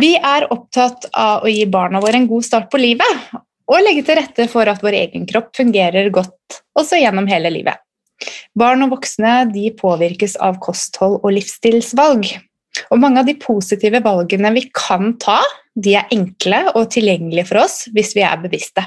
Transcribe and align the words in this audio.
Vi 0.00 0.14
er 0.16 0.46
opptatt 0.54 1.08
av 1.18 1.44
å 1.44 1.50
gi 1.50 1.66
barna 1.68 2.00
våre 2.00 2.16
en 2.20 2.28
god 2.30 2.44
start 2.46 2.70
på 2.72 2.78
livet 2.80 3.32
og 3.70 3.82
legge 3.84 4.04
til 4.06 4.16
rette 4.16 4.46
for 4.48 4.68
at 4.70 4.80
vår 4.84 4.96
egen 4.96 5.26
kropp 5.28 5.50
fungerer 5.58 6.08
godt 6.14 6.60
også 6.78 7.00
gjennom 7.02 7.28
hele 7.28 7.50
livet. 7.52 7.76
Barn 8.56 8.84
og 8.86 8.94
voksne 8.94 9.50
påvirkes 9.76 10.38
av 10.40 10.56
kosthold 10.62 11.18
og 11.20 11.34
livsstilsvalg. 11.36 12.30
Og 12.90 13.02
mange 13.02 13.20
av 13.20 13.28
de 13.28 13.36
positive 13.40 14.00
valgene 14.04 14.52
vi 14.56 14.64
kan 14.72 15.14
ta, 15.20 15.40
de 15.74 15.96
er 15.98 16.08
enkle 16.14 16.62
og 16.74 16.88
tilgjengelige 16.94 17.48
for 17.50 17.64
oss 17.66 17.82
hvis 17.92 18.14
vi 18.16 18.24
er 18.24 18.40
bevisste. 18.40 18.86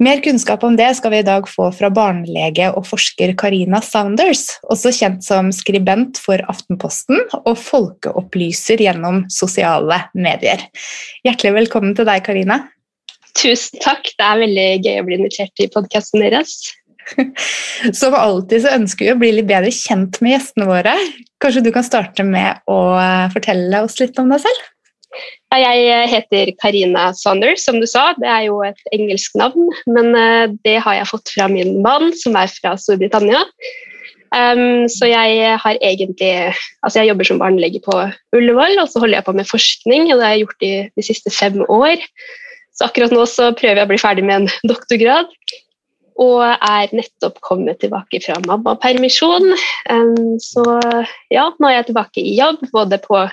Mer 0.00 0.22
kunnskap 0.24 0.62
om 0.64 0.78
det 0.78 0.86
skal 0.96 1.12
vi 1.12 1.18
i 1.20 1.24
dag 1.26 1.44
få 1.44 1.66
fra 1.76 1.90
barnelege 1.92 2.70
og 2.72 2.86
forsker 2.88 3.34
Karina 3.36 3.82
Saunders, 3.84 4.46
også 4.72 4.94
kjent 4.96 5.26
som 5.26 5.50
skribent 5.52 6.16
for 6.24 6.40
Aftenposten 6.48 7.20
og 7.42 7.52
folkeopplyser 7.60 8.80
gjennom 8.80 9.26
sosiale 9.28 9.98
medier. 10.16 10.64
Hjertelig 11.26 11.52
velkommen 11.58 11.92
til 11.98 12.08
deg, 12.08 12.24
Karina. 12.24 12.62
Tusen 13.36 13.76
takk. 13.84 14.08
Det 14.16 14.24
er 14.24 14.40
veldig 14.40 14.66
gøy 14.86 15.02
å 15.02 15.04
bli 15.10 15.20
invitert 15.20 15.60
i 15.60 15.68
podkasten 15.76 16.24
deres. 16.24 16.56
Som 18.00 18.16
alltid 18.16 18.64
så 18.64 18.72
ønsker 18.78 19.04
vi 19.04 19.12
å 19.12 19.20
bli 19.20 19.34
litt 19.36 19.52
bedre 19.52 19.68
kjent 19.74 20.16
med 20.24 20.38
gjestene 20.38 20.70
våre. 20.70 20.96
Kanskje 21.44 21.66
du 21.68 21.74
kan 21.76 21.84
starte 21.84 22.24
med 22.24 22.64
å 22.72 22.80
fortelle 23.36 23.84
oss 23.84 24.00
litt 24.00 24.16
om 24.22 24.32
deg 24.32 24.46
selv? 24.48 24.68
Jeg 25.50 26.06
heter 26.12 26.52
Karina 26.62 27.08
Saunders, 27.18 27.64
som 27.66 27.80
du 27.82 27.86
sa. 27.90 28.12
Det 28.14 28.28
er 28.30 28.44
jo 28.46 28.60
et 28.62 28.78
engelsk 28.94 29.34
navn, 29.34 29.70
men 29.90 30.12
eh, 30.14 30.52
det 30.62 30.76
har 30.84 31.00
jeg 31.00 31.10
fått 31.10 31.32
fra 31.34 31.48
min 31.50 31.80
mann, 31.82 32.12
som 32.14 32.38
er 32.38 32.52
fra 32.54 32.76
Storbritannia. 32.78 33.40
Um, 34.30 34.86
så 34.86 35.08
jeg 35.10 35.56
har 35.58 35.78
egentlig 35.82 36.54
Altså, 36.84 37.00
jeg 37.00 37.08
jobber 37.08 37.26
som 37.26 37.40
barnelege 37.42 37.80
på 37.82 37.96
Ullevål, 38.36 38.78
og 38.78 38.86
så 38.86 39.02
holder 39.02 39.18
jeg 39.18 39.26
på 39.26 39.34
med 39.34 39.48
forskning, 39.50 40.06
og 40.12 40.20
det 40.20 40.26
har 40.26 40.36
jeg 40.36 40.44
gjort 40.44 40.68
i 40.68 40.74
de 40.94 41.06
siste 41.08 41.34
fem 41.34 41.58
år. 41.66 41.98
Så 42.70 42.86
akkurat 42.86 43.10
nå 43.10 43.26
så 43.26 43.50
prøver 43.50 43.82
jeg 43.82 43.88
å 43.88 43.90
bli 43.90 43.98
ferdig 43.98 44.24
med 44.28 44.44
en 44.44 44.70
doktorgrad. 44.70 45.34
Og 46.20 46.44
er 46.44 46.94
nettopp 46.94 47.40
kommet 47.42 47.80
tilbake 47.82 48.20
fra 48.22 48.38
mammapermisjon. 48.46 49.50
Um, 49.90 50.38
så 50.38 50.64
ja, 51.32 51.50
nå 51.58 51.68
er 51.68 51.80
jeg 51.80 51.90
tilbake 51.90 52.22
i 52.22 52.38
jobb, 52.38 52.62
både 52.70 53.00
på 53.02 53.26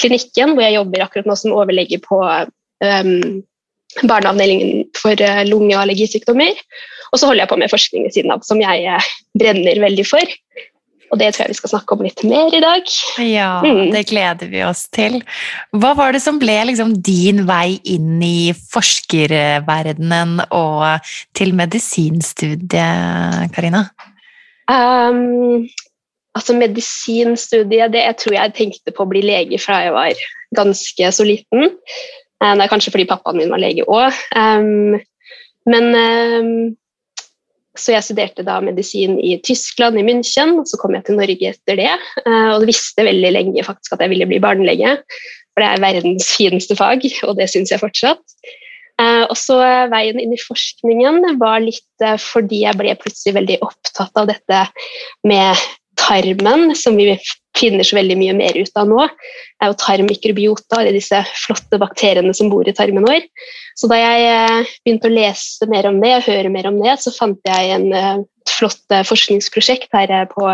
klinikken, 0.00 0.54
hvor 0.54 0.64
jeg 0.64 0.78
jobber 0.78 1.04
akkurat 1.04 1.28
nå 1.28 1.36
som 1.38 1.56
overlege 1.56 1.98
på 2.04 2.20
um, 2.22 3.42
barneavdelingen 4.02 4.86
for 4.98 5.16
uh, 5.18 5.42
lunge- 5.48 5.74
og 5.76 5.84
allergisykdommer. 5.84 6.54
Og 7.12 7.20
så 7.20 7.28
holder 7.28 7.44
jeg 7.44 7.52
på 7.52 7.60
med 7.60 7.72
forskning 7.72 8.06
ved 8.06 8.16
siden 8.16 8.34
av, 8.34 8.46
som 8.46 8.62
jeg 8.62 8.86
uh, 8.88 9.12
brenner 9.38 9.82
veldig 9.82 10.06
for. 10.08 10.36
Og 11.14 11.20
det 11.20 11.28
tror 11.34 11.44
jeg 11.44 11.52
vi 11.54 11.58
skal 11.60 11.70
snakke 11.70 11.94
om 11.94 12.02
litt 12.02 12.22
mer 12.26 12.54
i 12.56 12.62
dag. 12.62 12.88
Ja, 13.22 13.50
mm. 13.62 13.92
det 13.94 14.08
gleder 14.10 14.50
vi 14.50 14.64
oss 14.66 14.86
til. 14.94 15.20
Hva 15.76 15.92
var 15.98 16.16
det 16.16 16.22
som 16.24 16.40
ble 16.42 16.56
liksom 16.70 16.96
din 17.06 17.44
vei 17.46 17.78
inn 17.86 18.18
i 18.24 18.50
forskerverdenen 18.56 20.40
og 20.50 21.10
til 21.36 21.54
medisinstudiet, 21.56 23.54
Karina? 23.54 23.86
Um, 24.66 25.68
altså 26.36 26.56
Medisinstudiet 26.56 27.94
det 27.94 28.06
tror 28.22 28.36
jeg 28.36 28.56
tenkte 28.56 28.94
på 28.94 29.06
å 29.06 29.10
bli 29.10 29.24
lege 29.24 29.60
fra 29.62 29.82
jeg 29.86 29.96
var 29.96 30.24
ganske 30.56 31.12
så 31.12 31.26
liten. 31.26 31.70
Eh, 32.42 32.52
det 32.52 32.66
er 32.66 32.72
kanskje 32.72 32.92
fordi 32.94 33.08
pappaen 33.10 33.40
min 33.40 33.52
var 33.52 33.62
lege 33.62 33.86
òg. 33.88 34.24
Men 35.66 35.86
Så 37.76 37.92
jeg 37.92 38.06
studerte 38.06 38.44
da 38.46 38.56
medisin 38.64 39.18
i 39.20 39.36
Tyskland, 39.44 39.98
i 40.00 40.04
München, 40.06 40.54
og 40.60 40.68
så 40.68 40.78
kom 40.80 40.96
jeg 40.96 41.06
til 41.06 41.18
Norge 41.20 41.50
etter 41.52 41.78
det. 41.78 41.94
Uh, 42.24 42.56
og 42.56 42.66
visste 42.68 43.04
veldig 43.04 43.32
lenge 43.34 43.64
faktisk 43.66 43.96
at 43.96 44.04
jeg 44.04 44.14
ville 44.14 44.28
bli 44.30 44.40
barnelege, 44.42 44.96
for 45.52 45.62
det 45.62 45.68
er 45.68 45.82
verdens 45.84 46.30
fineste 46.38 46.76
fag, 46.78 47.04
og 47.28 47.36
det 47.36 47.50
syns 47.52 47.74
jeg 47.74 47.82
fortsatt. 47.82 48.22
Uh, 48.96 49.28
og 49.28 49.36
så 49.36 49.58
Veien 49.92 50.22
inn 50.22 50.32
i 50.32 50.40
forskningen 50.40 51.36
var 51.40 51.60
litt 51.60 52.06
fordi 52.22 52.62
jeg 52.62 52.80
ble 52.80 52.96
plutselig 52.96 53.36
veldig 53.36 53.58
opptatt 53.66 54.22
av 54.22 54.30
dette 54.30 54.62
med 55.28 55.66
tarmen, 55.96 56.76
som 56.76 56.96
vi 56.96 57.18
finner 57.56 57.86
så 57.86 57.98
veldig 57.98 58.16
mye 58.20 58.34
mer 58.36 58.58
ut 58.58 58.80
av 58.80 58.88
nå, 58.90 59.06
er 59.62 59.70
jo 59.70 59.78
tarmmikrobiota, 59.80 60.80
eller 60.80 60.96
disse 60.96 61.22
flotte 61.46 61.80
bakteriene 61.80 62.34
som 62.36 62.50
bor 62.52 62.68
i 62.68 62.74
tarmen 62.76 63.06
vår. 63.06 63.24
Så 63.76 63.90
da 63.92 63.98
jeg 64.00 64.24
eh, 64.30 64.70
begynte 64.86 65.10
å 65.10 65.12
lese 65.12 65.68
mer 65.68 65.88
om 65.90 66.00
det 66.00 66.14
og 66.16 66.30
høre 66.30 66.52
mer 66.52 66.68
om 66.70 66.78
det, 66.80 66.96
så 67.02 67.12
fant 67.12 67.40
jeg 67.44 67.74
en 67.74 67.90
eh, 67.92 68.22
flott 68.48 68.94
eh, 68.94 69.04
forskningsprosjekt 69.04 69.92
her 69.92 70.30
på 70.30 70.46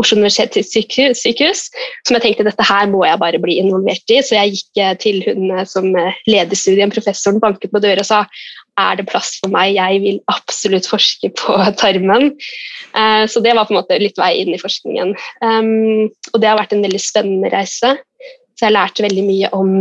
Oslo 0.00 0.16
universitetssykehus 0.22 1.66
som 2.06 2.16
jeg 2.16 2.24
tenkte 2.24 2.46
dette 2.48 2.64
her 2.64 2.88
må 2.88 3.02
jeg 3.04 3.20
bare 3.20 3.40
bli 3.42 3.58
involvert 3.60 4.14
i. 4.14 4.22
Så 4.24 4.38
jeg 4.38 4.56
gikk 4.56 5.00
til 5.04 5.20
hun 5.28 5.52
som 5.68 5.90
leder 5.92 6.56
studien, 6.56 6.92
professoren, 6.94 7.42
banket 7.42 7.74
på 7.74 7.84
døra 7.84 8.04
og 8.04 8.08
sa 8.08 8.24
er 8.80 8.96
det 8.98 9.04
plass 9.06 9.36
for 9.38 9.52
meg, 9.54 9.76
jeg 9.76 10.00
vil 10.02 10.16
absolutt 10.32 10.88
forske 10.90 11.28
på 11.38 11.58
tarmen. 11.78 12.32
Så 13.30 13.38
det 13.44 13.52
var 13.54 13.68
på 13.68 13.70
en 13.70 13.78
måte 13.78 14.00
litt 14.02 14.18
vei 14.18 14.32
inn 14.40 14.50
i 14.50 14.58
forskningen. 14.58 15.12
Og 16.34 16.42
det 16.42 16.50
har 16.50 16.58
vært 16.58 16.74
en 16.74 16.82
veldig 16.84 17.00
spennende 17.02 17.52
reise. 17.52 17.94
Så 18.54 18.66
jeg 18.66 18.70
har 18.70 18.76
lært 18.76 19.02
veldig 19.02 19.24
mye 19.26 19.50
om 19.56 19.78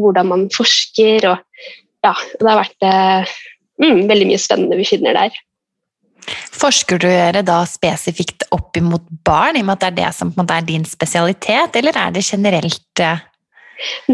hvordan 0.00 0.30
man 0.30 0.46
forsker, 0.52 1.26
og 1.28 1.66
ja, 2.04 2.14
det 2.40 2.48
har 2.48 2.60
vært 2.60 2.86
uh, 2.86 3.34
mm, 3.82 4.06
veldig 4.08 4.30
mye 4.30 4.40
spennende 4.40 4.78
vi 4.80 4.88
finner 4.88 5.16
der. 5.16 5.36
Forsker 6.54 7.00
du 7.02 7.08
da 7.44 7.58
spesifikt 7.68 8.46
opp 8.56 8.76
imot 8.80 9.04
barn, 9.28 9.58
i 9.58 9.64
og 9.64 9.68
med 9.68 9.76
at 9.76 9.84
det 9.84 9.90
er 9.90 9.98
det 9.98 10.14
som 10.16 10.32
er 10.44 10.64
din 10.64 10.86
spesialitet, 10.88 11.76
eller 11.76 11.96
er 12.00 12.16
det 12.16 12.24
generelt 12.24 13.04
uh 13.04 13.20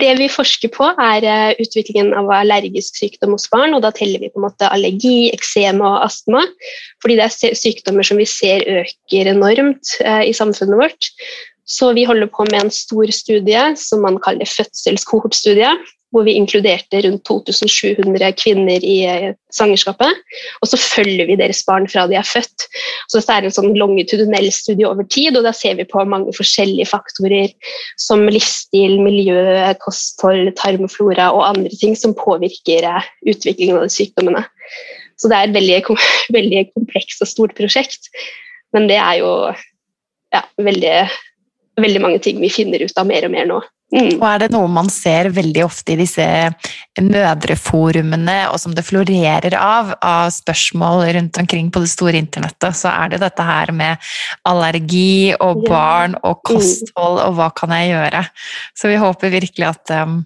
det 0.01 0.11
vi 0.19 0.29
forsker 0.31 0.71
på, 0.73 0.89
er 1.01 1.27
eh, 1.27 1.61
utviklingen 1.63 2.13
av 2.17 2.31
allergisk 2.35 2.97
sykdom 2.99 3.35
hos 3.37 3.49
barn. 3.53 3.75
og 3.77 3.85
Da 3.85 3.93
teller 3.95 4.23
vi 4.23 4.31
på 4.33 4.41
en 4.41 4.47
måte 4.49 4.71
allergi, 4.71 5.31
eksem 5.35 5.83
og 5.85 6.05
astma. 6.07 6.47
fordi 7.03 7.17
det 7.17 7.27
er 7.27 7.55
sykdommer 7.57 8.07
som 8.07 8.21
vi 8.21 8.27
ser 8.29 8.65
øker 8.65 9.31
enormt 9.35 9.97
eh, 10.01 10.29
i 10.31 10.37
samfunnet 10.37 10.81
vårt. 10.81 11.11
Så 11.69 11.93
vi 11.97 12.07
holder 12.09 12.31
på 12.33 12.47
med 12.51 12.65
en 12.65 12.75
stor 12.75 13.11
studie 13.15 13.65
som 13.79 14.05
man 14.07 14.19
kaller 14.23 14.49
fødselskohortstudie 14.49 15.73
hvor 16.11 16.25
vi 16.27 16.35
inkluderte 16.39 17.01
rundt 17.05 17.23
2700 17.29 18.33
kvinner 18.39 18.83
i 18.83 18.97
eh, 19.07 19.35
svangerskapet. 19.55 20.23
Og 20.61 20.71
så 20.71 20.79
følger 20.81 21.29
vi 21.29 21.39
deres 21.39 21.63
barn 21.67 21.87
fra 21.91 22.07
de 22.11 22.19
er 22.19 22.27
født. 22.27 22.67
Så 23.07 23.21
dette 23.21 23.37
er 23.37 23.47
en 23.47 23.55
sånn 23.55 23.77
longitudinell 23.79 24.51
studie 24.55 24.89
over 24.89 25.07
tid, 25.07 25.39
og 25.39 25.47
da 25.47 25.55
ser 25.57 25.79
vi 25.79 25.87
på 25.89 26.03
mange 26.11 26.35
forskjellige 26.37 26.91
faktorer 26.91 27.55
som 28.01 28.27
livsstil, 28.27 28.99
miljø, 29.05 29.39
kosthold, 29.85 30.53
tarmflora 30.59 31.31
og 31.37 31.47
andre 31.53 31.75
ting 31.79 31.95
som 31.99 32.17
påvirker 32.19 32.91
eh, 32.91 33.11
utviklingen 33.31 33.79
av 33.79 33.87
de 33.87 33.95
sykdommene. 33.95 34.45
Så 35.21 35.31
det 35.31 35.39
er 35.39 35.49
et 35.49 35.59
veldig, 35.59 35.99
veldig 36.39 36.67
komplekst 36.75 37.23
og 37.23 37.31
stort 37.31 37.59
prosjekt, 37.59 38.11
men 38.75 38.91
det 38.91 38.99
er 38.99 39.21
jo 39.23 39.33
ja, 40.35 40.45
veldig, 40.63 40.97
veldig 41.83 42.03
mange 42.03 42.23
ting 42.23 42.41
vi 42.43 42.53
finner 42.53 42.83
ut 42.83 42.99
av 42.99 43.09
mer 43.09 43.27
og 43.27 43.35
mer 43.35 43.49
nå. 43.51 43.61
Mm. 43.91 44.21
Og 44.21 44.25
er 44.29 44.43
det 44.45 44.49
noe 44.55 44.69
man 44.71 44.87
ser 44.93 45.33
veldig 45.35 45.65
ofte 45.65 45.97
i 45.97 45.99
disse 45.99 46.25
mødreforumene, 47.03 48.37
og 48.53 48.61
som 48.63 48.75
det 48.77 48.85
florerer 48.87 49.57
av, 49.59 49.91
av 49.99 50.31
spørsmål 50.35 51.09
rundt 51.17 51.41
omkring 51.43 51.73
på 51.75 51.83
det 51.83 51.91
store 51.91 52.21
internettet, 52.23 52.79
så 52.79 52.93
er 52.93 53.11
det 53.15 53.23
dette 53.25 53.47
her 53.47 53.73
med 53.75 54.11
allergi 54.47 55.35
og 55.35 55.65
barn 55.67 56.15
og 56.23 56.39
mm. 56.39 56.43
kosthold 56.53 57.23
og 57.25 57.39
hva 57.39 57.51
kan 57.57 57.75
jeg 57.75 57.91
gjøre? 57.91 58.25
Så 58.79 58.93
vi 58.93 59.01
håper 59.03 59.35
virkelig 59.35 59.71
at 59.73 59.95
um, 60.07 60.21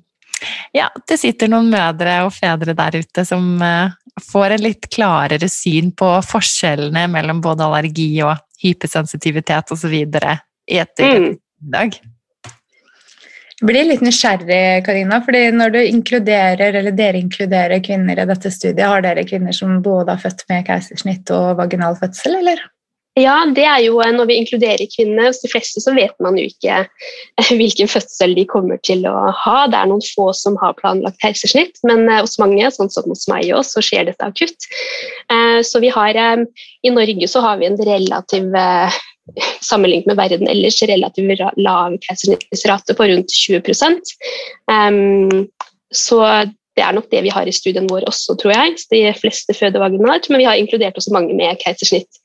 ja, 0.77 0.91
det 1.09 1.17
sitter 1.23 1.49
noen 1.49 1.73
mødre 1.73 2.19
og 2.27 2.35
fedre 2.37 2.77
der 2.77 3.01
ute 3.01 3.25
som 3.25 3.47
uh, 3.65 3.95
får 4.29 4.59
en 4.59 4.67
litt 4.67 4.91
klarere 4.93 5.49
syn 5.49 5.95
på 5.97 6.11
forskjellene 6.29 7.07
mellom 7.17 7.41
både 7.45 7.65
allergi 7.65 8.11
og 8.27 8.37
hypersensitivitet 8.61 9.73
osv. 9.73 9.97
i 9.97 10.79
et 10.81 11.01
mm. 11.01 11.33
Dag. 11.73 11.97
Jeg 13.55 13.69
blir 13.71 13.87
litt 13.87 14.03
nysgjerrig, 14.05 14.83
Karina, 14.85 15.21
fordi 15.25 15.47
når 15.55 15.71
du 15.73 15.81
inkluderer, 15.81 16.75
eller 16.75 16.93
dere 16.93 17.21
inkluderer 17.23 17.81
kvinner 17.87 18.19
i 18.19 18.27
dette 18.29 18.51
studiet, 18.53 18.83
har 18.85 19.05
dere 19.05 19.25
kvinner 19.25 19.55
som 19.57 19.79
både 19.83 20.17
har 20.17 20.21
født 20.21 20.43
med 20.51 20.67
keisersnitt 20.67 21.31
og 21.33 21.61
vaginal 21.63 21.95
fødsel, 22.01 22.35
eller? 22.43 22.61
Ja, 23.15 23.37
det 23.47 23.63
er 23.63 23.79
jo 23.85 24.01
når 24.03 24.27
vi 24.27 24.37
inkluderer 24.43 24.91
kvinner. 24.91 25.29
Hos 25.29 25.39
de 25.39 25.49
fleste 25.53 25.79
så 25.79 25.95
vet 25.95 26.17
man 26.19 26.35
jo 26.35 26.49
ikke 26.51 26.81
hvilken 27.55 27.87
fødsel 27.87 28.35
de 28.35 28.43
kommer 28.51 28.81
til 28.83 29.07
å 29.07 29.15
ha. 29.31 29.59
Det 29.71 29.79
er 29.79 29.87
noen 29.87 30.03
få 30.03 30.33
som 30.35 30.59
har 30.59 30.75
planlagt 30.81 31.23
keisersnitt, 31.23 31.79
men 31.87 32.11
hos 32.11 32.35
mange, 32.43 32.67
sånn 32.75 32.91
som 32.91 33.07
hos 33.07 33.29
meg 33.31 33.55
også, 33.55 33.79
så 33.79 33.87
skjer 33.87 34.11
dette 34.11 34.27
akutt. 34.27 34.67
Så 35.63 35.79
vi 35.79 35.95
har 35.95 36.19
I 36.19 36.91
Norge 36.91 37.31
så 37.31 37.47
har 37.47 37.63
vi 37.63 37.71
en 37.71 37.79
relativ 37.87 38.51
sammenlignet 39.65 40.09
med 40.11 40.19
verden 40.19 40.51
ellers 40.51 40.83
relativt 40.83 41.41
lav 41.57 41.97
keisersnittsrate 42.05 42.97
på 42.97 43.07
rundt 43.09 43.33
20 43.33 43.63
um, 44.69 45.47
Så 45.93 46.21
det 46.75 46.83
er 46.83 46.93
nok 46.93 47.11
det 47.11 47.23
vi 47.23 47.33
har 47.33 47.47
i 47.47 47.55
studien 47.55 47.87
vår 47.91 48.09
også, 48.11 48.35
tror 48.41 48.53
jeg. 48.53 48.75
De 48.91 49.01
fleste 49.21 49.55
føder 49.55 49.83
vaginalt, 49.83 50.29
men 50.31 50.43
vi 50.43 50.49
har 50.49 50.59
inkludert 50.59 50.99
også 50.99 51.15
mange 51.15 51.37
med 51.37 51.57
keisersnitt. 51.63 52.21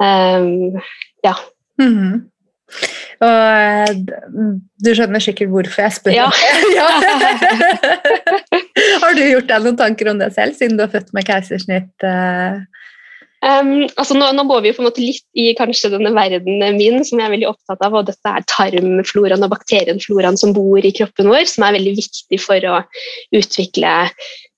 Um, 0.00 0.80
ja. 1.24 1.34
Mm 1.78 1.94
-hmm. 1.94 2.18
Og 3.18 3.96
du 4.84 4.94
skjønner 4.94 5.18
sikkert 5.18 5.48
hvorfor 5.48 5.82
jeg 5.82 5.92
spør. 5.92 6.12
Ja. 6.12 6.28
ja. 6.78 6.88
har 9.02 9.14
du 9.16 9.22
gjort 9.24 9.48
deg 9.48 9.64
noen 9.64 9.76
tanker 9.76 10.10
om 10.10 10.18
det 10.18 10.34
selv, 10.34 10.54
siden 10.54 10.78
du 10.78 10.84
har 10.84 10.92
født 10.92 11.12
med 11.12 11.26
keisersnitt? 11.26 11.94
Uh... 12.04 12.62
Um, 13.38 13.84
altså 13.94 14.16
nå, 14.18 14.32
nå, 14.34 14.42
går 14.48 14.64
vi 14.64 14.72
på 14.74 14.82
en 14.82 14.88
måte 14.88 15.02
litt 15.04 15.22
i 15.38 15.52
kanskje 15.58 15.92
denne 15.92 16.10
verdenen 16.16 16.74
min 16.74 17.04
som 17.06 17.20
jeg 17.20 17.28
er 17.28 17.34
veldig 17.36 17.50
opptatt 17.52 17.84
av, 17.86 17.94
og 17.94 18.08
dette 18.08 18.32
er 18.32 18.46
tarmfloraen 18.50 19.46
og 19.46 19.52
bakterienfloraen 19.52 20.38
som 20.40 20.54
bor 20.56 20.82
i 20.82 20.92
kroppen 20.94 21.30
vår, 21.30 21.44
som 21.46 21.68
er 21.68 21.76
veldig 21.78 21.94
viktig 22.00 22.40
for 22.42 22.66
å 22.66 22.80
utvikle 23.38 23.94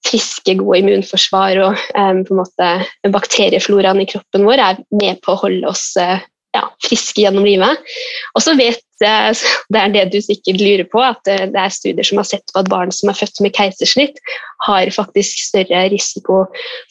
friske, 0.09 0.57
gode 0.57 0.81
immunforsvar. 0.81 1.61
og 1.61 1.87
um, 1.93 2.25
på 2.25 2.35
en 2.35 2.41
måte 2.41 2.71
Bakteriefloraen 3.13 4.01
i 4.01 4.09
kroppen 4.09 4.49
vår 4.49 4.65
er 4.65 4.85
med 4.97 5.21
på 5.25 5.35
å 5.35 5.43
holde 5.45 5.69
oss 5.69 5.91
uh, 6.01 6.17
ja, 6.57 6.65
friske 6.87 7.27
gjennom 7.27 7.45
livet. 7.45 7.93
Og 8.33 8.45
så 8.45 8.57
vet 8.59 8.81
det 9.01 9.81
er 9.81 9.93
det 9.95 10.07
du 10.13 10.19
sikkert 10.23 10.61
lurer 10.61 10.87
på, 10.91 11.01
at 11.03 11.25
det 11.25 11.57
er 11.57 11.73
studier 11.73 12.07
som 12.07 12.21
har 12.21 12.29
sett 12.29 12.53
på 12.53 12.61
at 12.63 12.71
barn 12.71 12.93
som 12.95 13.13
er 13.13 13.19
født 13.19 13.41
med 13.45 13.55
keisersnitt, 13.57 14.21
har 14.67 14.91
faktisk 14.93 15.41
større 15.41 15.87
risiko 15.93 16.43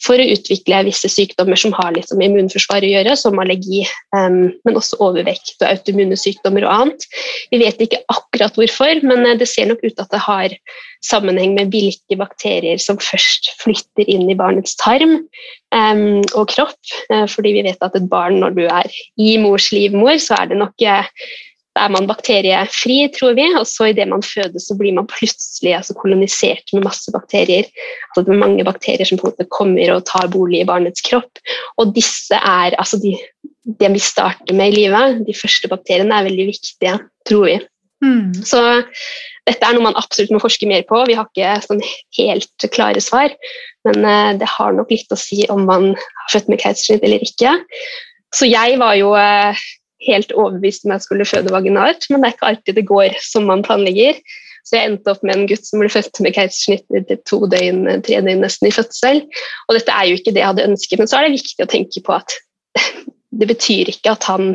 for 0.02 0.18
å 0.18 0.28
utvikle 0.34 0.82
visse 0.88 1.10
sykdommer 1.12 1.58
som 1.60 1.74
har 1.76 1.94
litt 1.94 2.10
med 2.16 2.32
immunforsvaret 2.32 2.88
å 2.88 2.92
gjøre, 2.96 3.16
som 3.18 3.38
allergi, 3.38 3.84
men 4.14 4.78
også 4.80 4.98
overvekt 5.04 5.60
og 5.60 5.68
autoimmune 5.70 6.18
sykdommer 6.18 6.66
og 6.66 6.74
annet. 6.74 7.06
Vi 7.52 7.60
vet 7.62 7.82
ikke 7.84 8.02
akkurat 8.10 8.58
hvorfor, 8.58 9.02
men 9.06 9.26
eh, 9.26 9.38
det 9.38 9.48
ser 9.50 9.70
nok 9.70 9.84
ut 9.84 9.94
til 9.94 10.04
at 10.04 10.14
det 10.14 10.22
har 10.26 10.56
sammenheng 11.06 11.54
med 11.56 11.70
hvilke 11.72 12.18
bakterier 12.20 12.80
som 12.82 12.98
først 13.00 13.52
flytter 13.62 14.08
inn 14.10 14.28
i 14.30 14.36
barnets 14.36 14.76
tarm 14.80 15.16
og 15.70 16.50
kropp. 16.50 16.76
Uh, 17.12 17.26
fordi 17.30 17.54
vi 17.56 17.64
vet 17.66 17.80
at 17.84 17.96
et 17.96 18.08
barn, 18.10 18.40
når 18.42 18.56
du 18.58 18.64
er 18.66 18.90
i 19.20 19.36
mors 19.40 19.70
livmor, 19.72 20.18
så 20.20 20.42
er 20.42 20.50
det 20.50 20.60
nok 20.60 20.76
da 20.82 21.02
er 21.78 21.92
man 21.94 22.08
bakteriefri, 22.08 22.96
tror 23.14 23.36
vi, 23.38 23.46
og 23.54 23.66
så 23.68 23.90
idet 23.92 24.08
man 24.10 24.24
fødes, 24.26 24.66
så 24.66 24.74
blir 24.78 24.94
man 24.96 25.06
plutselig 25.10 25.76
altså, 25.78 25.94
kolonisert 25.98 26.74
med 26.74 26.86
masse 26.86 27.12
bakterier. 27.14 27.68
Altså, 28.10 28.24
det 28.26 28.34
er 28.34 28.42
mange 28.42 28.66
bakterier 28.66 29.06
som 29.06 29.20
på 29.20 29.28
en 29.28 29.34
måte 29.34 29.48
kommer 29.54 29.94
og 29.94 30.06
tar 30.10 30.30
bolig 30.32 30.64
i 30.64 30.68
barnets 30.68 31.04
kropp. 31.06 31.42
Og 31.78 31.94
disse 31.94 32.36
er 32.36 32.74
altså 32.74 32.98
de, 33.02 33.14
det 33.80 33.92
vi 33.94 34.02
starter 34.02 34.56
med 34.56 34.72
i 34.72 34.82
livet, 34.82 35.22
de 35.28 35.36
første 35.36 35.70
bakteriene, 35.70 36.16
er 36.16 36.28
veldig 36.30 36.48
viktige, 36.50 36.98
tror 37.28 37.46
vi. 37.46 37.58
Mm. 38.00 38.32
Så 38.48 38.60
dette 39.48 39.66
er 39.66 39.76
noe 39.76 39.84
man 39.90 39.98
absolutt 40.00 40.32
må 40.34 40.40
forske 40.42 40.68
mer 40.68 40.82
på. 40.88 41.04
Vi 41.08 41.16
har 41.18 41.28
ikke 41.28 41.56
sånn 41.66 41.82
helt 42.18 42.70
klare 42.74 43.02
svar, 43.04 43.34
men 43.86 44.04
uh, 44.04 44.30
det 44.40 44.48
har 44.58 44.76
nok 44.76 44.92
litt 44.92 45.12
å 45.12 45.18
si 45.20 45.44
om 45.52 45.66
man 45.68 45.92
har 45.94 46.32
født 46.32 46.50
med 46.50 46.62
keisersnitt 46.62 47.04
eller 47.06 47.22
ikke. 47.24 47.58
Så 48.34 48.46
jeg 48.48 48.78
var 48.80 48.96
jo 48.98 49.12
uh, 49.14 49.68
helt 50.06 50.32
overbevist 50.32 50.86
om 50.86 50.94
jeg 50.94 51.04
skulle 51.04 51.28
føde 51.28 51.52
vaginalt, 51.52 52.06
men 52.10 52.22
det 52.22 52.30
er 52.30 52.36
ikke 52.36 52.52
alltid 52.52 52.78
det 52.78 52.86
går 52.88 53.18
som 53.24 53.48
man 53.50 53.64
planlegger. 53.66 54.20
Så 54.66 54.76
jeg 54.76 54.90
endte 54.90 55.12
opp 55.12 55.22
med 55.26 55.34
en 55.34 55.46
gutt 55.50 55.66
som 55.66 55.80
ble 55.82 55.88
født 55.92 56.20
med 56.24 56.36
keisersnitt 56.36 56.84
til 57.08 57.20
to 57.28 57.40
døgn, 57.50 57.86
tre 58.06 58.20
døgn 58.22 58.44
nesten 58.44 58.68
i 58.68 58.74
fødsel. 58.74 59.22
Og 59.68 59.76
dette 59.76 59.94
er 59.94 60.10
jo 60.10 60.18
ikke 60.18 60.34
det 60.36 60.42
jeg 60.42 60.50
hadde 60.52 60.66
ønsket, 60.68 61.00
men 61.00 61.10
så 61.10 61.18
er 61.18 61.26
det 61.26 61.38
viktig 61.38 61.64
å 61.64 61.70
tenke 61.72 62.04
på 62.06 62.16
at 62.16 62.36
det 63.40 63.48
betyr 63.50 63.90
ikke 63.92 64.14
at 64.14 64.26
han 64.28 64.52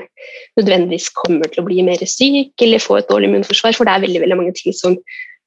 nødvendigvis 0.60 1.10
kommer 1.18 1.50
til 1.52 1.64
å 1.64 1.68
bli 1.68 1.84
mer 1.86 2.02
syk 2.10 2.64
eller 2.64 2.84
få 2.84 3.00
et 3.00 3.10
dårlig 3.10 3.32
immunforsvar, 3.32 3.76
for 3.78 3.88
det 3.88 3.96
er 3.96 4.06
veldig, 4.06 4.22
veldig 4.24 4.40
mange 4.42 4.56
ting 4.58 4.76
som 4.78 4.98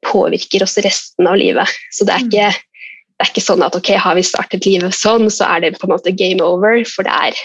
påvirker 0.06 0.64
oss 0.64 0.78
resten 0.84 1.28
av 1.28 1.38
livet. 1.40 1.78
Så 1.94 2.06
det 2.08 2.14
er 2.14 2.26
ikke, 2.26 2.48
det 2.52 3.24
er 3.24 3.32
ikke 3.32 3.44
sånn 3.44 3.64
at 3.66 3.76
ok, 3.78 3.92
har 3.98 4.18
vi 4.18 4.26
startet 4.26 4.68
livet 4.68 4.96
sånn, 4.96 5.28
så 5.32 5.48
er 5.48 5.64
det 5.64 5.76
på 5.78 5.88
en 5.88 5.94
måte 5.96 6.14
game 6.14 6.44
over, 6.44 6.82
for 6.88 7.06
det 7.06 7.14
er, 7.28 7.44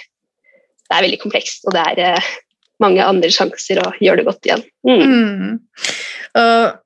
det 0.89 0.97
er 0.97 1.07
veldig 1.07 1.21
komplekst. 1.23 1.67
og 1.67 1.77
det 1.77 1.85
er 1.93 2.03
eh, 2.13 2.33
mange 2.81 3.03
andre 3.05 3.29
sjanser 3.33 3.81
å 3.83 3.91
gjøre 4.01 4.21
det 4.21 4.29
godt 4.29 4.49
igjen. 4.49 4.63
Mm. 4.87 5.03
Mm. 5.03 5.59
Og 6.41 6.79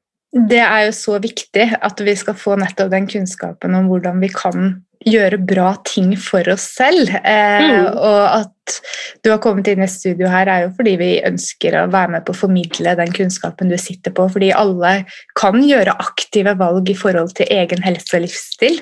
det 0.48 0.60
er 0.64 0.88
jo 0.88 0.98
så 0.98 1.22
viktig 1.24 1.70
at 1.80 2.04
vi 2.04 2.18
skal 2.20 2.36
få 2.38 2.58
nettopp 2.60 2.92
den 2.92 3.08
kunnskapen 3.10 3.78
om 3.78 3.88
hvordan 3.92 4.20
vi 4.22 4.30
kan 4.34 4.76
gjøre 5.08 5.40
bra 5.48 5.72
ting 5.88 6.12
for 6.20 6.48
oss 6.52 6.66
selv. 6.78 7.12
Eh, 7.22 7.64
mm. 7.64 7.88
Og 7.96 8.24
at 8.42 8.78
du 9.24 9.32
har 9.32 9.40
kommet 9.44 9.70
inn 9.72 9.84
i 9.84 9.90
studio 9.90 10.30
her, 10.32 10.50
er 10.52 10.66
jo 10.66 10.74
fordi 10.78 10.98
vi 11.00 11.12
ønsker 11.28 11.78
å 11.80 11.86
være 11.94 12.18
med 12.18 12.26
på 12.28 12.36
å 12.36 12.42
formidle 12.42 12.98
den 13.00 13.14
kunnskapen 13.16 13.72
du 13.72 13.78
sitter 13.80 14.14
på, 14.16 14.28
fordi 14.34 14.52
alle 14.56 15.00
kan 15.40 15.62
gjøre 15.64 15.96
aktive 16.04 16.58
valg 16.60 16.92
i 16.92 16.98
forhold 16.98 17.34
til 17.38 17.50
egen 17.54 17.86
helse 17.86 18.18
og 18.18 18.26
livsstil. 18.26 18.82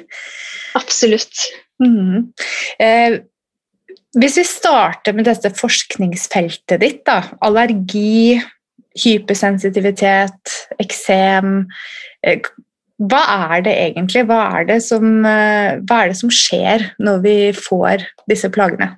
Absolutt. 0.80 1.46
Mm. 1.84 2.32
Eh, 2.82 3.22
hvis 4.16 4.38
vi 4.40 4.46
starter 4.48 5.16
med 5.16 5.28
dette 5.28 5.52
forskningsfeltet 5.56 6.82
ditt, 6.82 7.02
da, 7.08 7.22
allergi, 7.44 8.40
hypersensitivitet, 8.96 10.54
eksem 10.80 11.66
eh, 12.24 12.46
Hva 12.96 13.24
er 13.52 13.64
det 13.66 13.74
egentlig? 13.76 14.24
Hva 14.30 14.38
er 14.56 14.70
det, 14.70 14.78
som, 14.86 15.26
eh, 15.28 15.82
hva 15.84 16.04
er 16.04 16.14
det 16.14 16.20
som 16.22 16.32
skjer 16.32 16.86
når 17.04 17.26
vi 17.26 17.36
får 17.58 18.06
disse 18.32 18.48
plagene? 18.56 18.94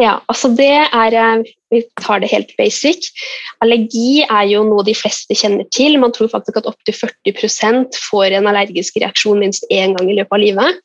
Ja, 0.00 0.20
altså 0.30 0.48
det 0.56 0.70
er 0.70 1.14
eh, 1.18 1.42
Vi 1.72 1.82
tar 2.00 2.22
det 2.22 2.30
helt 2.30 2.54
basic. 2.58 3.10
Allergi 3.64 4.22
er 4.22 4.46
jo 4.50 4.62
noe 4.68 4.84
de 4.86 4.94
fleste 4.94 5.34
kjenner 5.34 5.66
til. 5.74 5.98
Man 5.98 6.12
tror 6.14 6.30
faktisk 6.30 6.58
at 6.60 6.68
opptil 6.68 6.96
40% 6.98 7.98
får 8.10 8.36
en 8.36 8.48
allergisk 8.50 8.98
reaksjon 9.00 9.40
minst 9.40 9.64
én 9.72 9.96
gang 9.96 10.10
i 10.12 10.18
løpet 10.18 10.36
av 10.36 10.42
livet. 10.42 10.82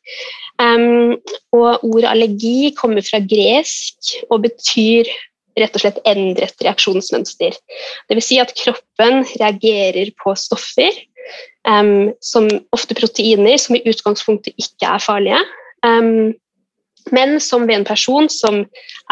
Um, 0.58 1.18
og 1.54 1.84
ordet 1.86 2.10
allergi 2.10 2.72
kommer 2.78 3.06
fra 3.06 3.20
gresk 3.22 4.16
og 4.32 4.42
betyr 4.48 5.10
rett 5.58 5.76
og 5.78 5.84
slett 5.84 6.02
endret 6.10 6.66
reaksjonsmønster. 6.66 7.56
Dvs. 8.10 8.26
Si 8.26 8.40
at 8.42 8.54
kroppen 8.58 9.24
reagerer 9.38 10.12
på 10.22 10.34
stoffer, 10.38 10.98
um, 11.70 12.12
som 12.22 12.50
ofte 12.76 12.98
proteiner, 12.98 13.58
som 13.62 13.78
i 13.78 13.86
utgangspunktet 13.90 14.58
ikke 14.58 14.90
er 14.90 15.04
farlige. 15.04 15.42
Um, 15.86 16.36
men 17.16 17.38
som 17.40 17.68
ved 17.68 17.80
en 17.80 17.88
person 17.88 18.28
som 18.32 18.64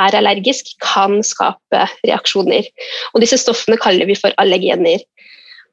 er 0.02 0.18
allergisk, 0.18 0.74
kan 0.84 1.22
skape 1.24 1.86
reaksjoner. 2.08 2.68
Og 3.14 3.24
disse 3.24 3.40
stoffene 3.40 3.80
kaller 3.82 4.10
vi 4.10 4.18
for 4.20 4.36
allergener. 4.42 5.04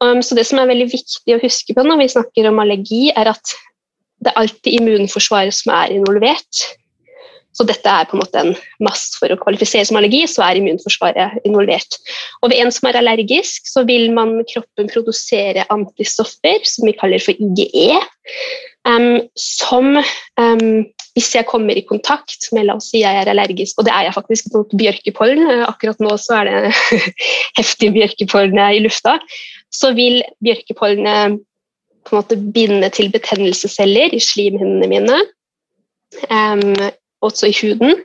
Um, 0.03 0.23
så 0.23 0.37
det 0.39 0.47
som 0.49 0.61
er 0.61 0.71
veldig 0.71 0.89
viktig 0.93 1.35
å 1.35 1.43
huske 1.43 1.75
på 1.75 1.85
når 1.87 2.01
vi 2.03 2.13
snakker 2.15 2.49
om 2.51 2.63
allergi, 2.63 3.05
er 3.15 3.33
at 3.35 3.57
det 4.23 4.31
er 4.31 4.39
alltid 4.45 4.79
immunforsvaret 4.79 5.57
som 5.57 5.75
er 5.75 5.97
involvert. 5.97 6.63
Så 7.53 7.67
dette 7.69 7.89
er 7.89 8.07
på 8.09 8.17
en 8.17 8.23
måte 8.23 8.41
en 8.41 8.55
masse 8.85 9.19
for 9.21 9.33
å 9.33 9.37
kvalifisere 9.41 9.85
som 9.85 9.99
allergi, 10.01 10.23
så 10.31 10.45
er 10.47 10.61
immunforsvaret 10.61 11.43
involvert. 11.49 11.99
Og 12.41 12.49
ved 12.53 12.63
en 12.63 12.73
som 12.73 12.89
er 12.89 12.99
allergisk, 13.03 13.69
så 13.69 13.85
vil 13.89 14.09
man 14.17 14.39
kroppen 14.49 14.89
produsere 14.93 15.67
antistoffer, 15.75 16.65
som 16.65 16.89
vi 16.89 16.97
kaller 16.97 17.21
for 17.21 17.37
IGE, 17.37 18.01
um, 18.89 19.21
som 19.37 19.99
um, 20.41 20.83
hvis 21.13 21.29
jeg 21.37 21.49
kommer 21.51 21.77
i 21.77 21.85
kontakt 21.85 22.49
med 22.57 22.71
la 22.71 22.79
oss 22.79 22.89
si 22.89 23.03
jeg 23.03 23.21
er 23.21 23.29
allergisk, 23.29 23.77
og 23.77 23.85
det 23.89 23.93
er 23.93 24.09
jeg 24.09 24.17
faktisk 24.17 24.53
mot 24.57 24.77
bjørkepollen, 24.81 25.45
akkurat 25.69 26.01
nå 26.01 26.17
så 26.21 26.41
er 26.41 26.49
det 26.49 27.03
heftig 27.61 27.93
bjørkepollen 27.99 28.61
i 28.71 28.81
lufta, 28.81 29.19
så 29.73 29.93
vil 29.97 30.23
bjørkepollen 30.45 31.37
på 32.05 32.15
en 32.15 32.21
måte 32.23 32.39
binde 32.55 32.89
til 32.95 33.11
betennelsesceller 33.13 34.15
i 34.15 34.21
slimhinnene 34.23 34.89
mine, 34.91 35.21
um, 36.29 36.75
også 37.23 37.51
i 37.51 37.57
huden. 37.61 38.03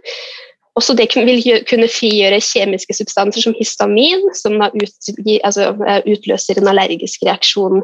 Også 0.77 0.94
det 0.94 1.10
vil 1.16 1.42
kunne 1.70 1.89
frigjøre 1.89 2.42
kjemiske 2.44 2.94
substanser 2.94 3.42
som 3.42 3.56
histamin, 3.58 4.22
som 4.38 4.60
ut, 4.62 5.10
altså, 5.44 5.72
eh, 5.89 6.04
utløser 6.06 6.60
en 6.60 6.70
allergisk 6.70 7.25
reaksjon. 7.25 7.82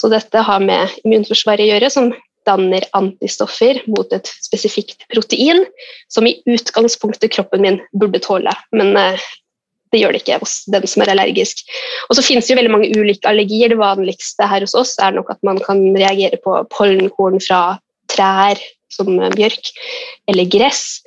Så 0.00 0.10
dette 0.10 0.42
har 0.42 0.58
med 0.58 0.90
immunforsvaret 1.04 1.62
å 1.62 1.70
gjøre, 1.70 1.90
som 1.94 2.10
danner 2.48 2.82
antistoffer 2.98 3.78
mot 3.86 4.10
et 4.16 4.26
spesifikt 4.42 5.06
protein, 5.14 5.62
som 6.10 6.26
i 6.26 6.40
utgangspunktet 6.50 7.30
kroppen 7.36 7.62
min 7.62 7.78
burde 7.94 8.18
tåle. 8.24 8.50
Men 8.74 8.96
uh, 8.98 9.28
det 9.92 10.00
gjør 10.00 10.14
det 10.14 10.22
ikke 10.22 10.40
hos 10.40 10.54
den 10.72 10.86
som 10.88 11.04
er 11.04 11.12
allergisk. 11.12 11.62
Og 12.08 12.16
så 12.16 12.24
finnes 12.24 12.48
det 12.48 12.54
jo 12.54 12.58
veldig 12.60 12.72
mange 12.72 12.92
ulike 12.96 13.28
allergier. 13.28 13.72
Det 13.72 13.80
vanligste 13.80 14.48
her 14.48 14.64
hos 14.64 14.76
oss 14.78 14.96
er 15.02 15.14
nok 15.16 15.32
at 15.34 15.42
man 15.46 15.60
kan 15.62 15.82
reagere 15.96 16.40
på 16.42 16.56
pollenkorn 16.72 17.38
fra 17.44 17.62
trær 18.12 18.60
som 18.92 19.12
bjørk, 19.36 19.70
eller 20.28 20.48
gress. 20.52 21.02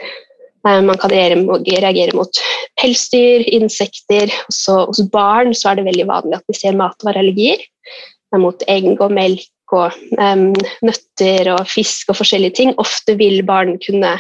Man 0.66 0.98
kan 0.98 1.12
reagere 1.14 2.16
mot 2.18 2.40
pelsdyr, 2.82 3.46
insekter. 3.54 4.32
Også 4.50 4.80
hos 4.90 5.02
barn 5.14 5.54
er 5.54 5.78
det 5.78 5.90
veldig 5.90 6.08
vanlig 6.10 6.40
at 6.40 6.48
vi 6.50 6.58
ser 6.58 6.78
matvareallergier 6.80 7.66
mot 8.42 8.66
egg 8.68 8.98
og 9.00 9.14
melk 9.16 9.76
og 9.76 9.94
um, 10.20 10.52
nøtter 10.86 11.50
og 11.56 11.70
fisk 11.70 12.12
og 12.12 12.20
forskjellige 12.20 12.58
ting. 12.60 12.74
Ofte 12.82 13.16
vil 13.20 13.42
barn 13.48 13.78
kunne 13.82 14.16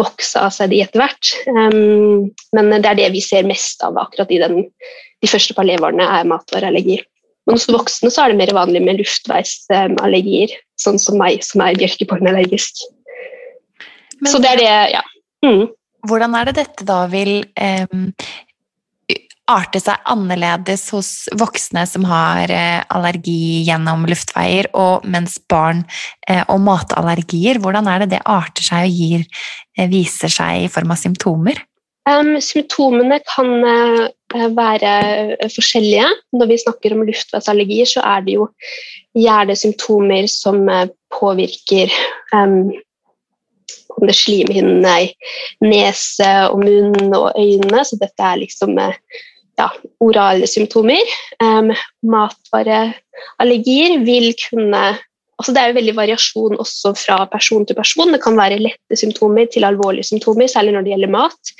vokse 0.00 0.40
av 0.40 0.52
seg 0.54 0.72
de 0.72 0.82
etter 0.84 1.02
hvert. 1.02 1.32
Um, 1.48 2.30
men 2.56 2.74
det 2.74 2.88
er 2.88 3.00
det 3.00 3.08
vi 3.14 3.22
ser 3.24 3.48
mest 3.48 3.82
av 3.84 3.98
akkurat 4.00 4.30
i 4.32 4.40
den, 4.42 4.60
de 5.22 5.30
første 5.30 5.56
par 5.56 5.68
leveårene, 5.68 6.06
er 6.06 6.28
matvareallergier. 6.30 7.04
Men 7.46 7.58
hos 7.58 7.66
voksne 7.70 8.10
så 8.12 8.24
er 8.24 8.32
det 8.32 8.38
mer 8.38 8.54
vanlig 8.54 8.82
med 8.84 9.00
luftveisallergier, 9.00 10.54
sånn 10.78 11.00
som 11.02 11.18
meg, 11.18 11.42
som 11.42 11.64
er 11.64 11.78
bjørkepollenallergisk. 11.80 12.84
Så 14.30 14.38
det 14.42 14.52
er 14.52 14.60
det, 14.60 14.72
ja. 14.94 15.02
Mm. 15.42 15.66
Hvordan 16.06 16.36
er 16.38 16.48
det 16.48 16.58
dette 16.60 16.86
da 16.86 17.00
vil 17.10 17.40
eh, 17.58 17.86
arte 19.52 19.80
seg 19.82 20.00
annerledes 20.10 20.86
hos 20.94 21.10
voksne 21.38 21.84
som 21.88 22.06
har 22.08 22.50
eh, 22.52 22.80
allergi 22.92 23.62
gjennom 23.66 24.06
luftveier, 24.10 24.70
og 24.74 25.06
mens 25.08 25.38
barn 25.50 25.84
eh, 26.28 26.42
og 26.48 26.62
matallergier, 26.64 27.60
hvordan 27.62 27.90
er 27.90 28.04
det 28.04 28.14
det 28.16 28.24
arter 28.28 28.66
seg 28.66 28.88
og 28.88 29.02
gir, 29.02 29.26
eh, 29.78 29.90
viser 29.92 30.32
seg 30.32 30.66
i 30.66 30.72
form 30.72 30.94
av 30.94 31.02
symptomer? 31.02 31.62
Um, 32.10 32.34
symptomene 32.42 33.20
kan 33.30 33.50
uh, 33.62 34.08
være 34.56 34.94
forskjellige. 35.54 36.08
Når 36.34 36.48
vi 36.50 36.62
snakker 36.64 36.96
om 36.96 37.04
luftveisallergier, 37.06 37.86
så 37.86 38.02
er 38.16 38.24
det 38.26 38.34
jo 38.40 38.48
hjernesymptomer 39.14 40.26
som 40.30 40.64
uh, 40.66 40.88
påvirker 41.14 41.94
um, 42.34 42.72
om 43.92 44.08
det 44.08 44.16
slimhinnene 44.18 44.96
i 45.04 45.12
nese 45.62 46.32
og 46.48 46.64
munn 46.64 47.14
og 47.14 47.38
øynene. 47.38 47.84
Så 47.86 48.00
dette 48.02 48.32
er 48.32 48.42
liksom 48.42 48.74
uh, 48.82 48.98
ja, 49.60 49.68
orale 50.00 50.46
symptomer. 50.50 51.14
Um, 51.42 51.72
matvareallergier 52.08 53.98
vil 54.06 54.32
kunne 54.48 54.84
altså 55.42 55.52
Det 55.56 55.62
er 55.62 55.70
jo 55.72 55.74
veldig 55.80 55.92
variasjon 55.96 56.60
også 56.62 56.92
fra 56.94 57.24
person 57.32 57.64
til 57.66 57.74
person. 57.74 58.12
Det 58.14 58.20
kan 58.22 58.36
være 58.38 58.60
lette 58.62 58.94
symptomer 58.94 59.48
til 59.50 59.64
alvorlige 59.66 60.06
symptomer, 60.06 60.46
særlig 60.46 60.76
når 60.76 60.84
det 60.84 60.92
gjelder 60.92 61.10
mat. 61.10 61.50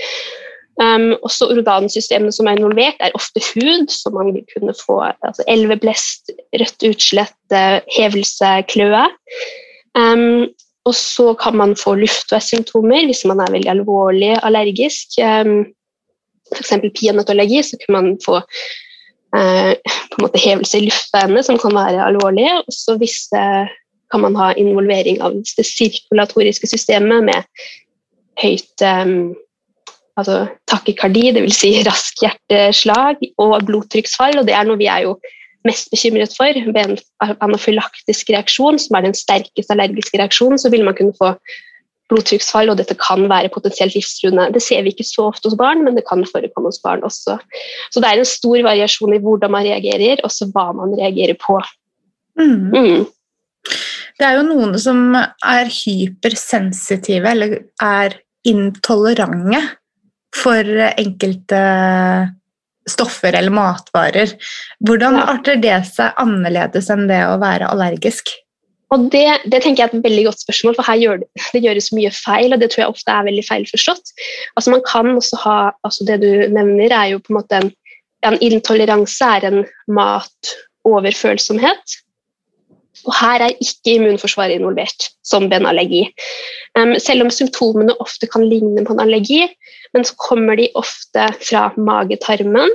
Um, 0.79 1.09
også 1.27 1.49
organsystemene 1.51 2.33
som 2.33 2.47
er 2.47 2.61
involvert, 2.61 3.01
er 3.01 3.17
ofte 3.19 3.43
hud, 3.49 3.91
så 3.91 4.13
man 4.15 4.31
vil 4.37 4.45
kunne 4.55 4.75
få 4.79 5.01
altså, 5.11 5.43
elveblest, 5.51 6.31
rødt 6.63 6.87
utslett, 6.93 7.57
hevelse, 7.97 8.53
kløe. 8.71 9.05
Um, 9.99 10.47
og 10.87 10.95
så 10.95 11.33
kan 11.39 11.57
man 11.59 11.77
få 11.79 11.95
luftveissymptomer 12.01 13.07
hvis 13.07 13.25
man 13.31 13.43
er 13.43 13.53
veldig 13.55 13.71
alvorlig 13.71 14.33
allergisk. 14.43 15.19
Um, 15.19 15.73
f.eks. 16.57 16.73
peanøttallergi, 16.99 17.63
så 17.67 17.79
kan 17.83 17.97
man 17.99 18.11
få 18.25 18.41
eh, 19.37 19.73
på 19.77 20.19
en 20.19 20.27
måte 20.27 20.43
hevelse 20.43 20.81
i 20.81 20.89
luftveiene, 20.89 21.45
som 21.47 21.61
kan 21.61 21.77
være 21.77 22.09
alvorlige. 22.09 22.59
Og 22.63 22.77
så 22.77 22.99
kan 24.13 24.21
man 24.21 24.37
ha 24.37 24.53
involvering 24.61 25.23
av 25.25 25.39
det 25.57 25.67
sirkulatoriske 25.67 26.69
systemet 26.69 27.25
med 27.31 27.65
høyt 28.43 28.85
um, 28.85 29.33
altså 30.21 30.47
takikardi, 30.71 31.31
dvs. 31.37 31.61
Si 31.63 31.73
rask 31.87 32.25
hjerteslag 32.25 33.23
og 33.41 33.65
blodtrykksfall. 33.69 34.41
og 34.41 34.49
Det 34.49 34.57
er 34.57 34.69
noe 34.69 34.81
vi 34.81 34.91
er 34.91 35.07
jo 35.07 35.17
mest 35.67 35.91
bekymret 35.95 36.35
for. 36.37 36.53
Ved 36.75 36.83
en 36.83 37.37
anafylaktisk 37.45 38.33
reaksjon, 38.35 38.81
som 38.83 38.99
er 38.99 39.09
den 39.09 39.17
sterkeste 39.17 39.75
allergiske 39.75 40.21
reaksjonen, 40.21 40.61
så 40.61 40.73
vil 40.73 40.85
man 40.85 40.97
kunne 40.99 41.17
få 41.19 41.35
blodtrykksfall, 42.13 42.71
og 42.73 42.79
dette 42.81 42.97
kan 43.01 43.25
være 43.31 43.51
potensielt 43.55 43.97
livstruende. 43.97 44.51
Det 44.55 44.63
ser 44.63 44.85
vi 44.85 44.93
ikke 44.95 45.09
så 45.09 45.31
ofte 45.31 45.49
hos 45.51 45.59
barn, 45.59 45.83
men 45.87 45.97
det 45.99 46.05
kan 46.09 46.23
forekomme 46.29 46.71
hos 46.71 46.83
barn 46.85 47.05
også. 47.09 47.39
Så 47.91 48.03
det 48.03 48.11
er 48.11 48.23
en 48.23 48.29
stor 48.29 48.63
variasjon 48.69 49.17
i 49.17 49.23
hvordan 49.23 49.55
man 49.55 49.67
reagerer, 49.67 50.23
og 50.23 50.35
så 50.35 50.49
hva 50.53 50.69
man 50.77 50.95
reagerer 51.01 51.39
på. 51.41 51.59
Mm. 52.41 52.73
Mm. 52.73 53.07
Det 54.19 54.29
er 54.29 54.37
jo 54.39 54.45
noen 54.47 54.77
som 54.81 55.15
er 55.17 55.71
hypersensitive 55.73 57.33
eller 57.33 57.57
er 57.83 58.21
intolerante 58.49 59.61
for 60.37 60.67
enkelte 60.99 61.63
stoffer 62.89 63.37
eller 63.39 63.55
matvarer. 63.55 64.33
Hvordan 64.83 65.21
arter 65.23 65.61
det 65.63 65.77
seg 65.93 66.19
annerledes 66.21 66.91
enn 66.93 67.07
det 67.11 67.21
å 67.29 67.39
være 67.43 67.71
allergisk? 67.71 68.33
Og 68.93 69.09
det, 69.13 69.25
det, 69.49 69.63
tenker 69.65 69.83
jeg 69.83 69.89
er 69.89 69.97
et 69.97 70.05
veldig 70.05 70.25
godt 70.27 70.43
spørsmål, 70.43 70.77
for 70.77 70.89
her 70.89 71.01
gjør 71.01 71.21
det, 71.23 71.29
det 71.55 71.63
gjøres 71.65 71.93
mye 71.97 72.11
feil, 72.13 72.53
og 72.53 72.61
det 72.61 72.69
tror 72.73 72.83
jeg 72.83 72.93
ofte 72.93 73.15
er 73.15 73.29
veldig 73.29 73.45
feilforstått. 73.49 74.13
Altså 74.57 74.75
Man 74.75 74.85
kan 74.89 75.09
også 75.17 75.41
ha 75.47 75.57
altså 75.87 76.07
Det 76.09 76.21
du 76.21 76.31
nevner, 76.53 76.93
er 76.93 77.15
jo 77.15 77.23
på 77.23 77.33
en 77.33 77.41
måte 77.41 77.63
en, 77.63 77.73
en 78.29 78.39
intoleranse 78.45 79.33
er 79.39 79.49
en 79.49 79.61
matoverfølsomhet. 79.99 81.99
Og 83.09 83.15
her 83.19 83.43
er 83.43 83.63
ikke 83.65 83.97
immunforsvaret 83.97 84.61
involvert, 84.61 85.09
som 85.27 85.49
ved 85.51 85.63
en 85.63 85.71
allergi. 85.73 86.05
Um, 86.79 86.93
selv 87.03 87.25
om 87.25 87.33
symptomene 87.35 87.97
ofte 88.05 88.29
kan 88.31 88.45
ligne 88.47 88.85
på 88.87 88.95
en 88.95 89.03
allergi, 89.03 89.47
men 89.95 90.05
så 90.07 90.15
kommer 90.21 90.61
de 90.61 90.69
ofte 90.79 91.25
fra 91.41 91.71
magetarmen. 91.81 92.71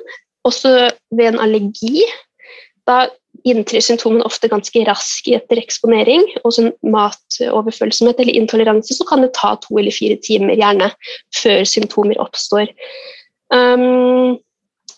Også 0.47 0.89
ved 1.15 1.29
en 1.29 1.39
allergi 1.43 2.01
da 2.87 3.05
inntrer 3.51 3.83
symptomene 3.83 4.25
ofte 4.27 4.49
ganske 4.51 4.83
raskt 4.87 5.29
etter 5.33 5.59
eksponering. 5.61 6.25
Og 6.43 6.55
sånn 6.55 6.71
matoverfølsomhet 6.93 8.19
eller 8.23 8.39
intoleranse 8.39 8.97
så 8.97 9.07
kan 9.07 9.23
det 9.23 9.33
ta 9.37 9.55
to 9.63 9.79
eller 9.79 9.95
fire 9.95 10.17
timer 10.23 10.57
gjerne 10.59 10.91
før 11.37 11.63
symptomer 11.67 12.19
oppstår. 12.23 12.71
Um, 13.53 14.37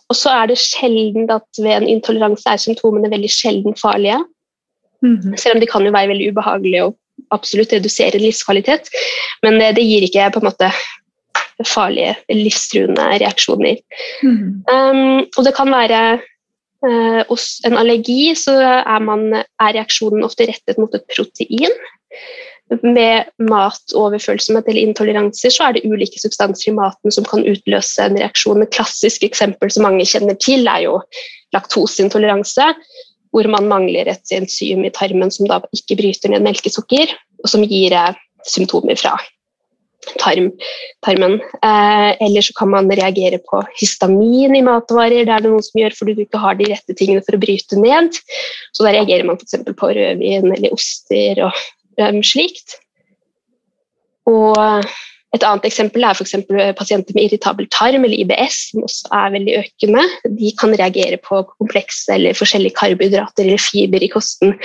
og 0.09 0.17
så 0.17 0.33
er 0.33 0.49
det 0.49 0.57
sjelden 0.61 1.29
at 1.29 1.61
ved 1.61 1.75
en 1.75 1.89
intoleranse 1.89 2.49
er 2.49 2.61
symptomene 2.61 3.11
veldig 3.11 3.29
sjelden 3.31 3.77
farlige. 3.77 4.23
Mm 5.01 5.17
-hmm. 5.17 5.35
Selv 5.37 5.55
om 5.55 5.59
de 5.61 5.67
kan 5.67 5.85
jo 5.85 5.91
være 5.91 6.07
veldig 6.07 6.31
ubehagelige 6.31 6.85
og 6.85 6.97
absolutt 7.31 7.73
redusere 7.73 8.17
livskvalitet. 8.17 8.89
Men 9.43 9.59
det, 9.59 9.75
det 9.75 9.83
gir 9.83 10.01
ikke 10.03 10.31
på 10.33 10.39
en 10.39 10.49
måte 10.49 10.71
farlige, 11.65 12.15
livstruende 12.29 13.01
reaksjoner. 13.19 13.77
Mm 14.23 14.63
um, 14.73 15.17
og 15.37 15.45
det 15.45 15.55
kan 15.55 15.71
være 15.71 16.19
Eh, 16.19 16.38
hos 17.29 17.59
en 17.67 17.75
allergi 17.75 18.29
er, 18.31 19.01
man, 19.03 19.25
er, 19.33 19.73
reaksjonen 19.75 20.23
ofte 20.23 20.47
rettet 20.47 20.77
mot 20.79 20.93
et 20.95 21.03
protein. 21.11 21.73
Med 22.85 23.31
matoverfølsomhet 23.41 24.67
eller 24.69 24.85
intoleranser 24.87 25.51
så 25.51 25.67
er 25.67 25.75
det 25.75 25.89
ulike 25.89 26.21
substanser 26.21 26.69
i 26.69 26.75
maten 26.77 27.11
som 27.11 27.25
kan 27.27 27.43
utløse 27.49 28.05
en 28.05 28.19
reaksjon. 28.19 28.61
Et 28.63 28.75
klassisk 28.75 29.25
eksempel 29.25 29.73
som 29.73 29.87
mange 29.87 30.05
kjenner 30.07 30.37
til, 30.39 30.69
er 30.69 30.85
jo 30.85 30.99
laktoseintoleranse. 31.55 32.69
Hvor 33.33 33.49
man 33.51 33.67
mangler 33.69 34.09
et 34.09 34.31
enzym 34.33 34.85
i 34.87 34.93
tarmen 34.93 35.33
som 35.33 35.49
da 35.49 35.59
ikke 35.75 35.99
bryter 35.99 36.31
ned 36.33 36.45
melkesukker, 36.45 37.11
og 37.43 37.51
som 37.51 37.65
gir 37.67 37.93
eh, 37.93 38.15
symptomer 38.47 38.97
fra 38.97 39.17
tarm, 40.19 40.51
tarmen. 41.05 41.39
Eh, 41.63 42.11
eller 42.25 42.45
så 42.45 42.53
kan 42.57 42.71
man 42.71 42.91
reagere 42.91 43.39
på 43.49 43.61
histamin 43.81 44.55
i 44.55 44.63
matvarer. 44.65 45.25
Det 45.25 45.33
er 45.35 45.45
det 45.45 45.51
noen 45.51 45.65
som 45.65 45.81
gjør 45.81 45.97
fordi 45.97 46.15
du 46.17 46.23
ikke 46.25 46.43
har 46.43 46.59
de 46.59 46.69
rette 46.71 46.95
tingene 46.95 47.25
for 47.25 47.37
å 47.37 47.41
bryte 47.41 47.79
ned. 47.79 48.21
Så 48.73 48.85
da 48.85 48.95
reagerer 48.95 49.27
man 49.27 49.39
f.eks. 49.39 49.59
på 49.67 49.91
rødvin 49.97 50.49
eller 50.55 50.75
oster 50.75 51.45
og 51.47 51.61
um, 51.99 52.23
slikt. 52.25 52.79
Og 54.29 54.57
et 55.35 55.43
annet 55.45 55.67
eksempel 55.67 56.05
er 56.05 56.17
for 56.17 56.25
pasienter 56.77 57.13
med 57.13 57.27
irritabel 57.27 57.67
tarm 57.69 58.05
eller 58.05 58.17
IBS, 58.17 58.71
som 58.71 58.85
også 58.87 59.11
er 59.13 59.33
veldig 59.35 59.57
økende. 59.59 60.05
De 60.39 60.53
kan 60.57 60.73
reagere 60.73 61.19
på 61.21 61.43
komplekse 61.51 62.15
eller 62.15 62.37
forskjellige 62.37 62.77
karbohydrater 62.79 63.45
eller 63.45 63.61
fiber 63.61 64.05
i 64.05 64.09
kosten. 64.09 64.55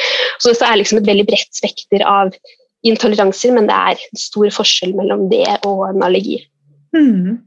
Så 0.41 0.55
det 0.55 0.65
er 0.65 0.81
liksom 0.81 1.03
et 1.03 1.11
veldig 1.11 1.27
bredt 1.29 1.61
spekter 1.61 2.07
av 2.09 2.33
intoleranser, 2.85 3.55
men 3.57 3.69
det 3.71 3.77
er 3.77 4.05
en 4.05 4.21
stor 4.21 4.51
forskjell 4.55 4.95
mellom 4.99 5.27
det 5.33 5.49
og 5.65 5.87
en 5.89 6.05
allergi. 6.07 6.43
Mm. 6.95 7.41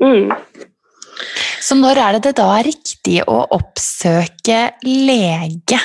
Mm. 0.00 0.32
Så 1.60 1.76
når 1.76 2.00
er 2.00 2.16
det 2.16 2.24
det 2.24 2.36
da 2.40 2.48
er 2.56 2.66
riktig 2.70 3.20
å 3.28 3.42
oppsøke 3.54 4.60
lege? 4.86 5.78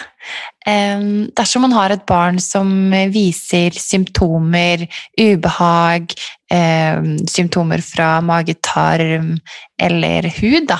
Um, 0.65 1.27
dersom 1.37 1.65
man 1.67 1.75
har 1.75 1.93
et 1.93 2.05
barn 2.09 2.39
som 2.41 2.71
viser 3.13 3.75
symptomer, 3.77 4.87
ubehag, 5.19 6.15
um, 6.49 7.11
symptomer 7.29 7.83
fra 7.85 8.17
mage-tarm 8.25 9.35
eller 9.77 10.31
hud, 10.39 10.71
da? 10.71 10.79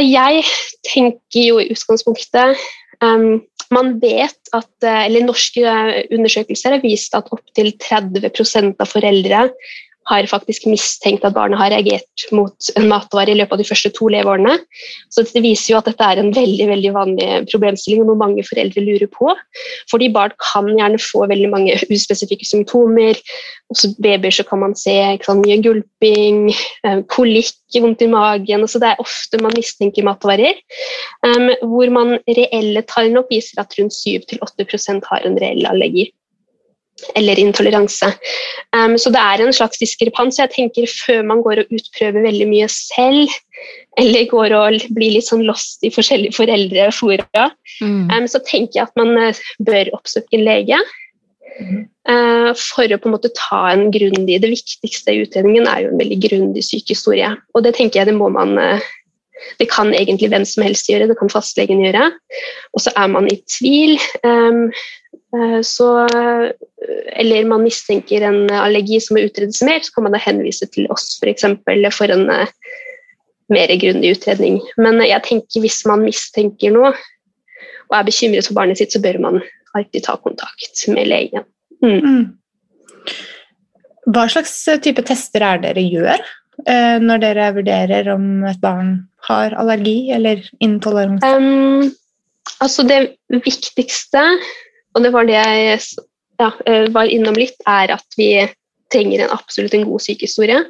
Jeg 0.00 0.44
tenker 0.86 1.42
jo 1.50 1.58
i 1.60 1.68
utgangspunktet 1.74 2.56
um, 3.02 3.42
man 3.74 3.94
vet 4.02 4.50
at, 4.56 4.72
eh, 4.84 5.04
eller 5.06 5.26
Norske 5.26 5.74
undersøkelser 6.10 6.76
har 6.76 6.82
vist 6.84 7.14
at 7.18 7.30
opptil 7.34 7.72
30% 7.78 8.82
av 8.82 8.90
foreldre 8.90 9.46
har 10.08 10.26
faktisk 10.30 10.66
mistenkt 10.66 11.24
at 11.26 11.34
barnet 11.36 11.60
har 11.60 11.70
reagert 11.72 12.24
mot 12.34 12.70
en 12.78 12.88
matvare 12.90 13.32
i 13.32 13.36
løpet 13.38 13.54
av 13.54 13.60
de 13.60 13.68
første 13.68 13.92
to 13.94 14.08
leveårene. 14.12 14.56
Så 15.12 15.24
det 15.28 15.42
viser 15.44 15.74
jo 15.74 15.78
at 15.80 15.88
dette 15.90 16.06
er 16.06 16.20
en 16.20 16.32
veldig 16.34 16.66
veldig 16.70 16.92
vanlig 16.96 17.28
problemstilling 17.52 18.02
og 18.02 18.10
noe 18.10 18.22
mange 18.22 18.44
foreldre 18.46 18.84
lurer 18.84 19.10
på. 19.12 19.34
Fordi 19.92 20.10
barn 20.14 20.34
kan 20.42 20.70
gjerne 20.72 21.00
få 21.02 21.26
veldig 21.30 21.50
mange 21.52 21.78
uspesifikke 21.92 22.48
symptomer. 22.48 23.20
Hos 23.70 23.86
babyer 24.02 24.34
så 24.34 24.46
kan 24.48 24.62
man 24.64 24.76
se 24.78 24.96
sant, 25.22 25.44
mye 25.44 25.60
gulping, 25.62 26.48
eh, 26.84 27.02
kolikk, 27.12 27.54
vondt 27.76 28.02
i 28.02 28.10
magen. 28.10 28.66
Så 28.66 28.82
det 28.82 28.94
er 28.94 29.04
ofte 29.04 29.42
man 29.42 29.54
mistenker 29.54 30.06
matvarer. 30.06 30.58
Um, 31.22 31.52
hvor 31.70 31.92
man 31.92 32.16
reelle 32.26 32.82
tall 32.88 33.12
nok 33.14 33.30
viser 33.30 33.60
at 33.62 33.76
rundt 33.78 33.94
7-8% 33.94 35.06
har 35.12 35.28
en 35.28 35.38
reell 35.38 35.68
allergi 35.68 36.10
eller 37.18 37.38
intoleranse. 37.40 38.12
Um, 38.76 38.96
så 39.00 39.12
det 39.12 39.20
er 39.22 39.42
en 39.42 39.54
slags 39.54 39.80
diskrepans. 39.80 40.38
Jeg 40.40 40.52
tenker 40.54 40.88
Før 40.90 41.22
man 41.26 41.42
går 41.44 41.62
og 41.62 41.74
utprøver 41.76 42.26
veldig 42.26 42.48
mye 42.50 42.68
selv, 42.72 43.32
eller 44.00 44.28
går 44.30 44.54
og 44.56 44.88
blir 44.96 45.16
litt 45.16 45.28
sånn 45.28 45.44
lost 45.48 45.84
i 45.84 45.92
forskjellige 45.92 46.36
foreldrefora, 46.38 47.50
mm. 47.80 48.08
um, 48.12 48.28
så 48.30 48.40
tenker 48.46 48.80
jeg 48.80 48.88
at 48.88 49.00
man 49.00 49.16
uh, 49.18 49.44
bør 49.66 49.92
oppsøke 49.98 50.38
en 50.38 50.46
lege. 50.46 50.78
Mm. 51.60 51.82
Uh, 52.08 52.52
for 52.56 52.88
å 52.88 52.96
på 53.00 53.10
en 53.10 53.12
måte 53.12 53.28
ta 53.36 53.58
en 53.68 53.90
grundig 53.92 54.38
Det 54.40 54.48
viktigste 54.48 55.12
i 55.12 55.24
utredningen 55.26 55.66
er 55.68 55.82
jo 55.82 55.90
en 55.90 56.00
veldig 56.00 56.16
grundig 56.22 56.64
sykehistorie. 56.64 57.34
Og 57.52 57.66
det 57.66 57.74
tenker 57.76 58.00
jeg 58.00 58.10
det 58.10 58.16
må 58.16 58.30
man 58.32 58.56
uh, 58.56 58.88
det 59.60 59.70
kan 59.72 59.88
egentlig 59.96 60.28
hvem 60.32 60.44
som 60.44 60.64
helst 60.66 60.88
gjøre, 60.90 61.06
det 61.08 61.16
kan 61.16 61.30
fastlegen 61.32 61.80
gjøre. 61.80 62.10
Og 62.76 62.82
så 62.84 62.92
er 62.92 63.06
man 63.08 63.28
i 63.28 63.38
tvil, 63.48 63.96
um, 64.20 64.66
Eh, 65.10 65.19
så, 65.62 65.88
eller 67.14 67.46
man 67.46 67.62
mistenker 67.62 68.24
en 68.26 68.50
allergi 68.50 68.98
som 69.02 69.14
må 69.16 69.24
utredes 69.28 69.60
mer, 69.62 69.78
så 69.84 69.94
kan 69.94 70.08
man 70.08 70.16
da 70.16 70.22
henvise 70.22 70.66
til 70.74 70.88
oss 70.90 71.12
for, 71.20 71.30
eksempel, 71.30 71.86
for 71.94 72.10
en 72.10 72.26
eh, 72.34 72.50
mer 73.52 73.72
grundig 73.82 74.16
utredning. 74.16 74.58
Men 74.80 74.98
jeg 75.04 75.22
tenker 75.26 75.62
hvis 75.62 75.84
man 75.90 76.02
mistenker 76.06 76.74
noe 76.74 76.92
og 77.90 77.96
er 77.98 78.06
bekymret 78.06 78.46
for 78.46 78.58
barnet 78.58 78.78
sitt, 78.78 78.94
så 78.94 79.02
bør 79.02 79.18
man 79.22 79.40
alltid 79.74 80.06
ta 80.06 80.16
kontakt 80.22 80.84
med 80.90 81.10
legen. 81.10 81.46
Mm. 81.82 81.98
Mm. 82.04 83.16
Hva 84.10 84.26
slags 84.30 84.54
type 84.82 85.02
tester 85.06 85.44
er 85.46 85.62
dere 85.62 85.82
gjør 85.82 86.18
eh, 86.66 86.98
når 87.02 87.22
dere 87.22 87.50
vurderer 87.58 88.10
om 88.14 88.44
et 88.48 88.60
barn 88.62 88.94
har 89.28 89.54
allergi 89.58 90.10
eller 90.14 90.42
intoleranse? 90.62 91.26
Um, 91.26 91.90
altså 92.62 92.86
det 92.88 93.00
viktigste 93.30 94.24
og 94.94 95.04
det 95.04 95.12
var 95.14 95.28
det 95.28 95.36
jeg 95.36 95.78
ja, 96.40 96.50
eh, 96.66 96.88
var 96.94 97.10
innom 97.12 97.38
litt, 97.38 97.58
er 97.68 97.94
at 97.94 98.18
vi 98.18 98.32
trenger 98.90 99.24
en 99.24 99.34
absolutt 99.36 99.74
en 99.76 99.86
god 99.86 100.02
sykehistorie. 100.02 100.60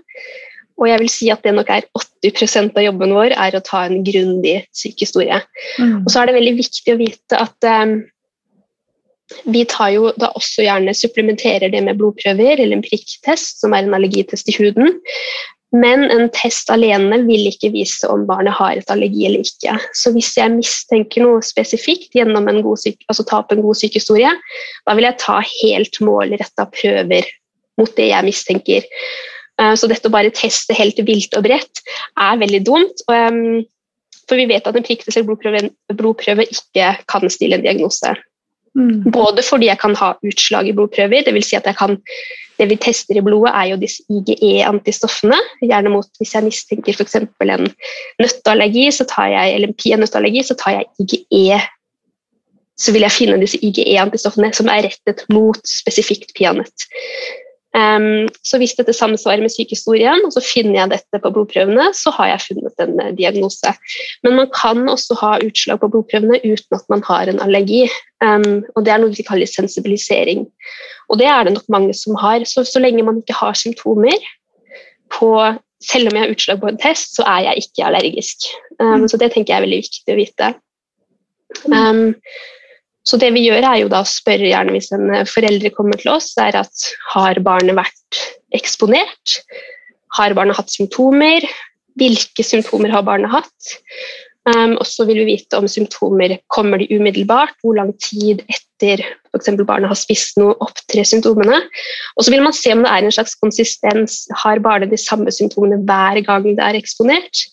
Og 0.80 0.88
jeg 0.88 1.00
vil 1.02 1.12
si 1.12 1.28
at 1.32 1.42
det 1.44 1.52
nok 1.56 1.70
er 1.72 1.88
80% 2.24 2.76
av 2.78 2.86
jobben 2.86 3.12
vår 3.16 3.34
er 3.36 3.56
å 3.56 3.64
ta 3.64 3.84
en 3.86 4.00
grundig 4.04 4.62
sykehistorie. 4.76 5.42
Mm. 5.76 6.00
Og 6.02 6.08
så 6.12 6.22
er 6.22 6.30
det 6.30 6.38
veldig 6.38 6.54
viktig 6.56 6.94
å 6.94 7.00
vite 7.00 7.40
at 7.40 7.68
um, 7.68 7.98
vi 9.44 9.66
tar 9.68 9.92
jo 9.94 10.10
da 10.20 10.32
også 10.38 10.64
gjerne 10.64 10.96
supplementerer 10.96 11.72
det 11.72 11.82
med 11.84 12.00
blodprøver 12.00 12.56
eller 12.56 12.78
en 12.78 12.84
prikktest, 12.84 13.60
som 13.60 13.76
er 13.76 13.84
en 13.84 13.96
allergitest 13.96 14.48
i 14.50 14.56
huden. 14.56 14.96
Men 15.70 16.08
en 16.10 16.26
test 16.34 16.70
alene 16.74 17.20
vil 17.28 17.46
ikke 17.46 17.70
vise 17.70 18.08
om 18.10 18.24
barnet 18.26 18.56
har 18.58 18.78
et 18.78 18.90
allergi 18.90 19.26
eller 19.28 19.44
ikke. 19.46 19.76
Så 19.94 20.10
hvis 20.14 20.32
jeg 20.38 20.50
mistenker 20.56 21.22
noe 21.22 21.44
spesifikt 21.46 22.16
gjennom 22.18 22.48
en 22.50 22.62
god 22.64 22.80
syke, 22.82 23.04
altså 23.06 23.26
ta 23.28 23.38
opp 23.44 23.54
en 23.54 23.62
god 23.62 23.78
sykehistorie, 23.78 24.32
da 24.88 24.96
vil 24.98 25.06
jeg 25.06 25.20
ta 25.22 25.38
helt 25.46 26.00
målretta 26.02 26.66
prøver 26.74 27.28
mot 27.78 27.92
det 27.96 28.08
jeg 28.10 28.26
mistenker. 28.26 28.88
Eh, 29.62 29.74
så 29.78 29.90
dette 29.90 30.10
å 30.10 30.14
bare 30.14 30.34
teste 30.34 30.74
helt 30.74 30.98
vilt 31.06 31.38
og 31.38 31.46
bredt 31.46 31.84
er 32.18 32.40
veldig 32.42 32.64
dumt. 32.66 33.06
For 33.06 34.38
vi 34.38 34.46
vet 34.50 34.66
at 34.66 34.76
en 34.78 34.86
prikktest 34.86 35.22
blodprøve, 35.26 35.68
blodprøve 35.98 36.46
ikke 36.46 36.92
kan 37.10 37.30
stille 37.30 37.58
en 37.58 37.64
diagnose. 37.66 38.14
Mm. 38.78 39.10
Både 39.12 39.42
fordi 39.42 39.66
jeg 39.66 39.80
kan 39.80 39.96
ha 39.98 40.12
utslag 40.26 40.68
i 40.68 40.74
blodprøver, 40.76 41.24
dvs. 41.26 41.50
Si 41.50 41.58
at 41.58 41.66
jeg 41.66 41.76
kan, 41.78 41.96
det 42.60 42.68
vi 42.70 42.78
tester 42.78 43.18
i 43.18 43.24
blodet, 43.24 43.50
er 43.50 43.72
jo 43.72 43.80
disse 43.80 44.04
IGE-antistoffene. 44.12 45.38
Gjerne 45.64 45.92
mot 45.96 46.08
hvis 46.20 46.34
jeg 46.36 46.46
mistenker 46.46 46.94
f.eks. 46.94 47.18
en 47.18 47.68
nøtteallergi, 48.22 48.86
så 48.94 49.08
tar 49.10 49.32
jeg, 49.34 49.54
eller 49.56 49.72
en 49.72 49.78
peanøtteallergi, 49.82 50.46
så 50.46 50.58
tar 50.60 50.78
jeg 50.78 50.90
IGE. 51.02 51.60
Så 52.80 52.94
vil 52.94 53.04
jeg 53.04 53.16
finne 53.16 53.40
disse 53.42 53.60
IGE-antistoffene 53.60 54.52
som 54.56 54.70
er 54.72 54.86
rettet 54.88 55.26
mot 55.32 55.60
spesifikt 55.68 56.32
peanøtt. 56.38 56.86
Så 57.70 58.58
hvis 58.58 58.74
dette 58.74 58.90
samsvarer 58.96 59.44
med 59.44 59.52
sykehistorien, 59.54 60.24
og 60.26 60.32
så 60.34 60.42
finner 60.42 60.80
jeg 60.80 60.90
dette 60.90 61.20
på 61.22 61.30
blodprøvene, 61.30 61.84
så 61.94 62.10
har 62.16 62.32
jeg 62.32 62.44
funnet 62.48 62.82
en 62.82 62.96
uh, 62.98 63.12
diagnose. 63.14 63.74
Men 64.26 64.34
man 64.40 64.50
kan 64.56 64.88
også 64.90 65.14
ha 65.20 65.36
utslag 65.46 65.78
på 65.78 65.90
blodprøvene 65.92 66.40
uten 66.42 66.78
at 66.78 66.88
man 66.90 67.04
har 67.06 67.30
en 67.30 67.38
allergi. 67.44 67.84
Og 68.20 68.82
Det 68.84 68.92
er 68.92 69.00
noe 69.00 69.14
vi 69.14 69.24
kaller 69.24 69.48
sensibilisering. 69.48 70.44
Og 71.08 71.20
det 71.22 71.30
er 71.30 71.46
det 71.46 71.54
nok 71.54 71.68
mange 71.72 71.94
som 71.96 72.18
har. 72.20 72.42
Så, 72.44 72.66
så 72.66 72.82
lenge 72.82 73.06
man 73.06 73.22
ikke 73.22 73.38
har 73.38 73.58
symptomer 73.58 74.18
på 75.14 75.34
Selv 75.80 76.10
om 76.10 76.12
jeg 76.12 76.20
har 76.20 76.32
utslag 76.34 76.58
på 76.60 76.68
en 76.68 76.76
test, 76.76 77.14
så 77.16 77.24
er 77.24 77.46
jeg 77.46 77.62
ikke 77.62 77.84
allergisk. 77.86 78.50
Mm. 78.82 79.06
Så 79.08 79.16
det 79.16 79.30
tenker 79.32 79.54
jeg 79.54 79.62
er 79.62 79.64
veldig 79.64 79.78
viktig 79.80 80.12
å 80.12 80.16
vite. 80.18 80.48
Um, 81.72 82.10
så 83.08 83.18
det 83.20 83.30
vi 83.34 83.46
gjør, 83.46 83.64
er 83.64 83.82
jo 83.82 83.90
da 83.92 84.02
å 84.04 84.08
spørre 84.08 84.50
gjerne 84.50 84.74
hvis 84.76 84.90
en 84.96 85.08
forelder 85.28 85.72
kommer 85.74 86.00
til 86.00 86.12
oss, 86.12 86.32
er 86.40 86.58
at 86.60 86.88
har 87.14 87.40
barnet 87.44 87.78
vært 87.78 88.22
eksponert? 88.56 89.38
Har 90.18 90.34
barnet 90.36 90.58
hatt 90.58 90.72
symptomer? 90.72 91.46
Hvilke 92.00 92.44
symptomer 92.46 92.92
har 92.92 93.06
barnet 93.06 93.32
hatt? 93.32 93.70
Um, 94.48 94.78
og 94.80 94.86
så 94.88 95.04
vil 95.04 95.20
vi 95.20 95.34
vite 95.34 95.58
om 95.58 95.66
symptomer 95.68 96.38
kommer 96.52 96.80
de 96.80 96.88
umiddelbart, 96.96 97.58
hvor 97.60 97.76
lang 97.76 97.92
tid 98.00 98.40
etter 98.48 99.02
f.eks. 99.04 99.50
barnet 99.68 99.90
har 99.90 99.98
spist 99.98 100.40
noe, 100.40 100.56
opptrer 100.64 101.04
symptomene. 101.06 101.58
Og 102.16 102.24
så 102.24 102.32
vil 102.32 102.44
man 102.44 102.56
se 102.56 102.72
om 102.72 102.84
det 102.84 102.92
er 102.92 103.04
en 103.04 103.14
slags 103.14 103.36
konsistens. 103.40 104.22
Har 104.42 104.62
barnet 104.64 104.92
de 104.92 105.00
samme 105.00 105.32
symptomene 105.34 105.82
hver 105.88 106.22
gang 106.26 106.48
det 106.48 106.64
er 106.64 106.78
eksponert? 106.80 107.44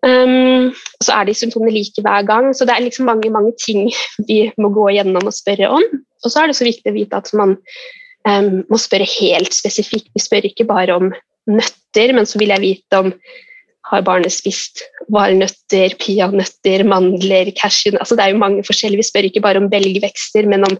Um, 0.00 0.70
så 1.04 1.18
er 1.18 1.28
de 1.28 1.36
symptomene 1.36 1.74
like 1.74 2.04
hver 2.04 2.24
gang. 2.28 2.50
Så 2.56 2.66
det 2.68 2.76
er 2.76 2.84
liksom 2.84 3.08
mange, 3.10 3.32
mange 3.32 3.52
ting 3.60 3.88
vi 4.28 4.42
må 4.60 4.72
gå 4.74 4.90
gjennom 4.96 5.28
og 5.28 5.36
spørre 5.36 5.72
om. 5.80 5.84
Og 6.24 6.32
så 6.32 6.42
er 6.42 6.50
det 6.50 6.58
så 6.60 6.68
viktig 6.68 6.92
å 6.92 6.96
vite 6.96 7.20
at 7.20 7.30
man 7.36 7.56
um, 8.28 8.62
må 8.70 8.80
spørre 8.80 9.08
helt 9.18 9.56
spesifikt. 9.56 10.10
Vi 10.16 10.24
spør 10.24 10.48
ikke 10.50 10.68
bare 10.68 10.96
om 10.96 11.12
nøtter, 11.50 12.12
men 12.16 12.28
så 12.28 12.40
vil 12.40 12.52
jeg 12.54 12.66
vite 12.66 13.04
om 13.04 13.14
har 13.90 14.04
barnet 14.06 14.30
spist 14.30 14.84
valnøtter, 15.10 15.96
peanøtter, 15.98 16.84
mandler, 16.86 17.50
cashew 17.58 17.96
altså 17.98 18.14
Det 18.14 18.24
er 18.24 18.34
jo 18.34 18.42
mange 18.42 18.62
forskjellige. 18.66 19.00
Vi 19.00 19.08
spør 19.08 19.28
ikke 19.30 19.42
bare 19.42 19.62
om 19.62 19.70
belgvekster, 19.72 20.46
men 20.50 20.66
om 20.68 20.76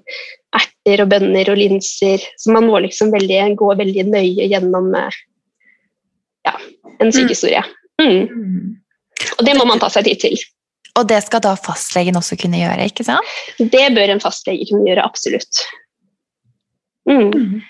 erter 0.55 1.03
og 1.05 1.11
bønner 1.11 1.51
og 1.51 1.59
linser. 1.59 2.23
Så 2.39 2.55
man 2.55 2.69
må 2.71 2.79
liksom 2.85 3.11
veldig, 3.15 3.41
gå 3.59 3.73
veldig 3.83 4.07
nøye 4.13 4.47
gjennom 4.53 4.93
eh, 5.01 5.19
ja, 6.47 6.55
en 7.01 7.13
sykehistorie. 7.15 7.65
Mm. 8.01 8.29
mm. 8.29 8.77
Og 9.39 9.45
det 9.47 9.57
må 9.59 9.67
man 9.69 9.83
ta 9.83 9.91
seg 9.93 10.09
tid 10.09 10.23
til. 10.25 10.39
Og 10.99 11.07
det 11.09 11.21
skal 11.25 11.43
da 11.45 11.55
fastlegen 11.59 12.19
også 12.19 12.39
kunne 12.41 12.61
gjøre? 12.61 12.89
ikke 12.91 13.07
sant? 13.07 13.35
Det 13.59 13.87
bør 13.97 14.15
en 14.15 14.23
fastlege 14.23 14.69
kunne 14.71 14.89
gjøre, 14.89 15.05
absolutt. 15.07 15.67
Mm. 17.09 17.29
mm. 17.29 17.61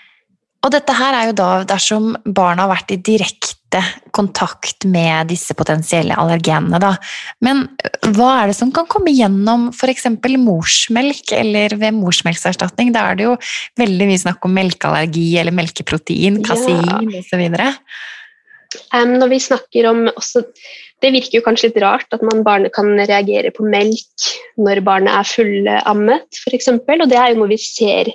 Og 0.61 0.69
dette 0.69 0.93
her 0.93 1.15
er 1.17 1.29
jo 1.31 1.37
da 1.39 1.49
dersom 1.65 2.11
barna 2.21 2.67
har 2.67 2.75
vært 2.75 2.91
i 2.93 2.99
direkte 3.01 3.79
kontakt 4.13 4.85
med 4.85 5.31
disse 5.31 5.55
potensielle 5.57 6.13
allergenene. 6.21 6.77
Da. 6.81 6.91
Men 7.41 7.63
hva 8.13 8.27
er 8.43 8.51
det 8.51 8.57
som 8.59 8.69
kan 8.75 8.85
komme 8.91 9.13
gjennom 9.15 9.71
f.eks. 9.73 10.05
morsmelk 10.37 11.33
eller 11.33 11.73
ved 11.81 11.97
morsmelkserstatning? 11.97 12.91
Da 12.93 13.07
er 13.09 13.17
det 13.17 13.25
jo 13.25 13.33
veldig 13.81 14.09
mye 14.11 14.21
snakk 14.21 14.45
om 14.45 14.53
melkeallergi 14.59 15.25
eller 15.41 15.55
melkeprotein, 15.57 16.43
kasein 16.45 17.09
ja. 17.09 17.23
osv. 17.23 17.47
Um, 18.93 19.17
når 19.17 19.33
vi 19.33 19.41
snakker 19.49 19.89
om 19.89 20.05
også 20.13 20.45
det 21.01 21.11
virker 21.15 21.39
jo 21.39 21.45
kanskje 21.45 21.69
litt 21.69 21.81
rart 21.83 22.15
at 22.15 22.23
man 22.25 22.43
barnet 22.45 22.73
kan 22.75 22.93
reagere 22.99 23.51
på 23.55 23.65
melk 23.67 24.31
når 24.61 24.83
barnet 24.85 25.13
er 25.17 25.29
fullammet, 25.29 26.41
f.eks. 26.43 26.71
Og 26.77 27.05
det 27.09 27.19
er 27.19 27.31
jo 27.31 27.41
noe 27.41 27.51
vi 27.51 27.59
ser 27.61 28.11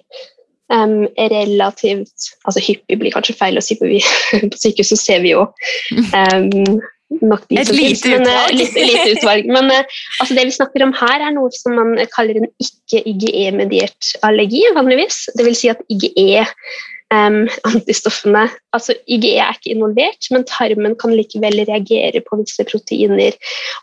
um, 0.72 1.06
relativt 1.18 2.28
altså 2.46 2.62
Hyppig 2.62 3.00
blir 3.00 3.14
kanskje 3.14 3.36
feil 3.38 3.58
å 3.58 3.64
si, 3.64 3.78
på, 3.80 3.88
vi, 3.90 4.02
på 4.52 4.60
sykehuset 4.60 5.02
ser 5.02 5.24
vi 5.24 5.34
jo 5.34 5.46
um, 5.46 6.78
nok 7.22 7.46
de 7.48 7.60
Et 7.62 7.72
lite 7.74 8.16
utvalg. 8.16 8.26
Men, 8.26 8.58
litt, 8.58 8.74
lite 8.74 9.10
utvalg. 9.14 9.50
Men 9.50 9.70
uh, 9.70 9.98
altså 10.20 10.38
det 10.38 10.46
vi 10.48 10.56
snakker 10.58 10.86
om 10.86 10.94
her, 10.98 11.22
er 11.22 11.34
noe 11.36 11.50
som 11.54 11.76
man 11.78 11.94
kaller 12.14 12.40
en 12.42 12.50
ikke-IGE-mediert 12.62 14.16
allergi, 14.26 14.64
vanligvis. 14.76 15.26
Det 15.38 15.46
vil 15.46 15.58
si 15.58 15.70
at 15.72 15.82
IGE 15.92 16.46
um, 17.14 17.44
antistoffene. 17.70 18.46
Altså 18.76 18.96
IGE 19.06 19.34
er 19.42 19.56
ikke 19.56 19.74
involvert, 19.74 20.30
men 20.34 20.46
tarmen 20.48 20.96
kan 21.00 21.14
likevel 21.16 21.62
reagere 21.68 22.22
på 22.26 22.40
visse 22.42 22.66
proteiner. 22.68 23.36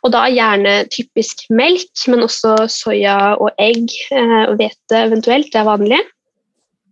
Og 0.03 0.13
da 0.15 0.25
gjerne 0.31 0.81
typisk 0.93 1.45
melk, 1.53 1.93
men 2.11 2.25
også 2.25 2.55
soya 2.71 3.35
og 3.35 3.53
egg 3.61 3.87
uh, 4.15 4.49
og 4.49 4.57
hvete 4.61 5.05
eventuelt. 5.07 5.51
Det 5.53 5.61
er 5.61 5.71
vanlig. 5.71 6.03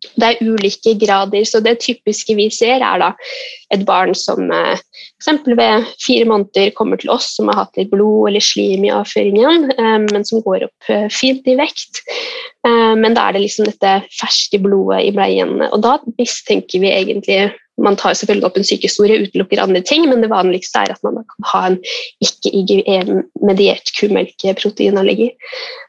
Det 0.01 0.27
er 0.27 0.39
ulike 0.41 0.95
grader, 0.97 1.43
så 1.45 1.59
det 1.61 1.77
typiske 1.83 2.33
vi 2.35 2.47
ser, 2.53 2.81
er 2.81 3.01
da 3.03 3.11
et 3.73 3.83
barn 3.85 4.15
som 4.17 4.49
eh, 4.49 4.79
f.eks. 5.21 5.45
ved 5.45 5.85
fire 6.01 6.25
måneder 6.25 6.71
kommer 6.77 6.97
til 6.97 7.11
oss 7.13 7.29
som 7.35 7.51
har 7.51 7.61
hatt 7.61 7.77
litt 7.77 7.91
blod 7.93 8.31
eller 8.31 8.43
slim 8.43 8.87
i 8.87 8.93
avføringen, 8.93 9.69
eh, 9.75 9.97
men 10.09 10.25
som 10.27 10.41
går 10.45 10.65
opp 10.67 10.89
eh, 10.89 11.05
fint 11.13 11.45
i 11.45 11.55
vekt. 11.59 12.01
Men 12.97 13.15
da 13.15 13.27
er 13.27 13.35
det 13.35 13.43
liksom 13.45 13.67
dette 13.69 13.97
ferske 14.17 14.59
blodet 14.61 15.03
i 15.07 15.11
bleien, 15.15 15.59
og 15.69 15.81
da 15.83 15.97
mistenker 16.17 16.83
vi 16.83 16.91
egentlig 16.91 17.51
man 17.81 17.97
tar 17.97 18.15
selvfølgelig 18.17 18.47
opp 18.47 18.57
en 18.59 18.67
sykehistorie, 18.67 19.21
utelukker 19.25 19.61
andre 19.61 19.81
ting, 19.85 20.05
men 20.09 20.23
det 20.23 20.31
vanligste 20.31 20.83
er 20.83 20.93
at 20.93 21.01
man 21.05 21.21
kan 21.23 21.47
ha 21.51 21.61
en 21.69 21.77
ikke-IGE-mediert 22.23 23.93
kumelkproteinallergi. 23.97 25.31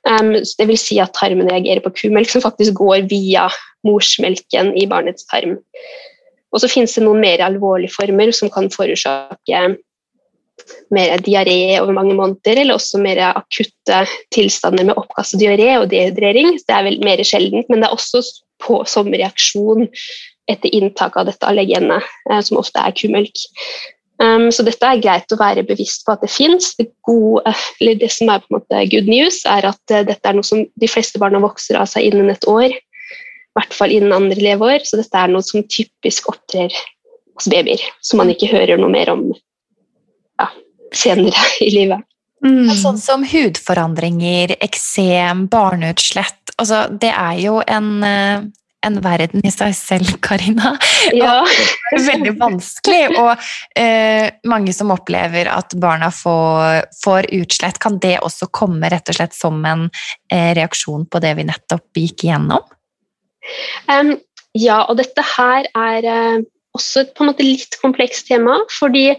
Um, 0.09 0.33
det 0.41 0.69
vil 0.71 0.81
si 0.81 1.01
at 1.03 1.15
tarmen 1.19 1.51
reagerer 1.51 1.83
på 1.85 1.95
kumelk 1.99 2.33
som 2.33 2.45
faktisk 2.45 2.79
går 2.81 3.09
via 3.13 3.49
morsmelken 3.87 4.73
i 4.79 4.87
barnets 4.89 5.27
tarm. 5.29 5.59
Og 6.53 6.63
så 6.63 6.71
finnes 6.71 6.95
det 6.97 7.05
noen 7.05 7.23
mer 7.25 7.43
alvorlige 7.45 7.95
former 7.97 8.33
som 8.37 8.53
kan 8.53 8.71
forårsake 8.73 9.63
mer 10.95 11.23
diaré 11.25 11.79
over 11.81 11.97
mange 11.97 12.17
måneder, 12.19 12.61
eller 12.63 12.79
også 12.79 13.01
mer 13.03 13.21
akutte 13.33 14.03
tilstander 14.35 14.89
med 14.89 14.99
oppkast 15.01 15.37
og 15.37 15.43
diaré 15.43 15.71
og 15.79 15.89
dehydrering. 15.93 16.55
Det 16.61 16.77
er 16.77 16.87
vel 16.89 17.01
mer 17.05 17.23
sjeldent, 17.27 17.71
men 17.71 17.83
det 17.83 17.89
er 17.89 17.97
også 17.97 18.23
på, 18.63 18.83
som 18.87 19.11
reaksjon 19.11 19.89
etter 20.51 20.75
inntak 20.75 21.17
av 21.19 21.29
dette 21.31 21.47
allergenet, 21.47 22.07
eh, 22.31 22.41
som 22.45 22.61
ofte 22.61 22.83
er 22.83 22.95
kumelk. 22.99 23.47
Um, 24.23 24.51
så 24.55 24.63
dette 24.63 24.87
er 24.87 25.01
greit 25.03 25.33
å 25.35 25.39
være 25.41 25.65
bevisst 25.67 26.05
på 26.07 26.15
at 26.15 26.23
det 26.23 26.31
fins. 26.31 26.75
Det, 26.79 26.87
det, 27.99 28.11
som 28.13 28.31
er 28.31 28.43
på 28.43 28.53
en 28.53 28.59
måte 28.61 28.83
good 28.93 29.09
news, 29.11 29.41
er 29.49 29.67
at 29.73 29.95
uh, 29.95 30.05
dette 30.07 30.29
er 30.29 30.37
noe 30.37 30.47
som 30.47 30.63
de 30.63 30.91
fleste 30.91 31.19
barna 31.23 31.41
vokser 31.43 31.79
av 31.81 31.89
seg 31.91 32.11
innen 32.11 32.31
et 32.31 32.47
år. 32.51 32.71
I 32.71 33.59
hvert 33.59 33.75
fall 33.77 33.95
innen 33.95 34.15
andre 34.15 34.39
leveår. 34.39 34.87
Så 34.87 35.01
dette 35.01 35.19
er 35.19 35.33
noe 35.33 35.43
som 35.47 35.65
typisk 35.67 36.31
opptrer 36.31 36.71
hos 36.71 37.49
babyer, 37.51 37.83
som 38.05 38.23
man 38.23 38.31
ikke 38.31 38.53
hører 38.53 38.79
noe 38.81 38.93
mer 38.93 39.11
om 39.13 39.27
senere 40.99 41.47
i 41.61 41.71
livet. 41.75 42.09
Mm. 42.43 42.73
Sånn 42.75 42.99
som 42.99 43.23
hudforandringer, 43.27 44.57
eksem, 44.65 45.47
barneutslett. 45.51 46.55
Altså, 46.59 46.89
det 46.91 47.13
er 47.15 47.39
jo 47.39 47.61
en, 47.63 47.91
eh, 48.03 48.43
en 48.83 48.99
verden 49.05 49.45
i 49.47 49.53
seg 49.55 49.77
selv, 49.79 50.17
Karina. 50.27 50.75
Ja. 51.15 51.37
det 51.47 52.01
er 52.01 52.07
veldig 52.09 52.35
vanskelig. 52.41 53.05
Og 53.15 53.47
eh, 53.79 54.33
mange 54.51 54.75
som 54.75 54.91
opplever 54.95 55.53
at 55.55 55.77
barna 55.79 56.11
får, 56.11 56.89
får, 57.05 57.31
utslett, 57.39 57.79
kan 57.83 58.01
det 58.03 58.19
også 58.27 58.51
komme 58.51 58.91
rett 58.91 59.13
og 59.13 59.21
slett 59.21 59.39
som 59.39 59.63
en 59.63 59.87
eh, 60.33 60.51
reaksjon 60.59 61.07
på 61.07 61.23
det 61.23 61.37
vi 61.39 61.47
nettopp 61.47 62.03
gikk 62.03 62.27
igjennom? 62.27 62.67
Um, 63.87 64.17
ja, 64.59 64.83
og 64.91 64.99
dette 64.99 65.23
her 65.37 65.71
er 65.79 66.11
eh, 66.11 66.43
også 66.77 67.07
et 67.07 67.15
på 67.15 67.25
en 67.25 67.31
måte 67.31 67.47
litt 67.47 67.79
komplekst 67.83 68.27
tema, 68.29 68.59
fordi 68.81 69.13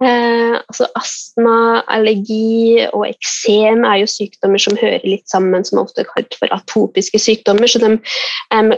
Eh, 0.00 0.54
altså 0.56 0.86
Astma, 0.96 1.82
allergi 1.92 2.86
og 2.88 3.04
eksem 3.10 3.84
er 3.84 4.00
jo 4.00 4.08
sykdommer 4.08 4.62
som 4.62 4.78
hører 4.80 5.04
litt 5.04 5.26
sammen, 5.28 5.66
som 5.66 5.76
er 5.76 5.88
ofte 5.88 6.06
kalt 6.14 6.36
for 6.40 6.52
atopiske 6.56 7.20
sykdommer. 7.20 7.68
så 7.68 7.82
de, 7.82 7.98
um, 8.54 8.72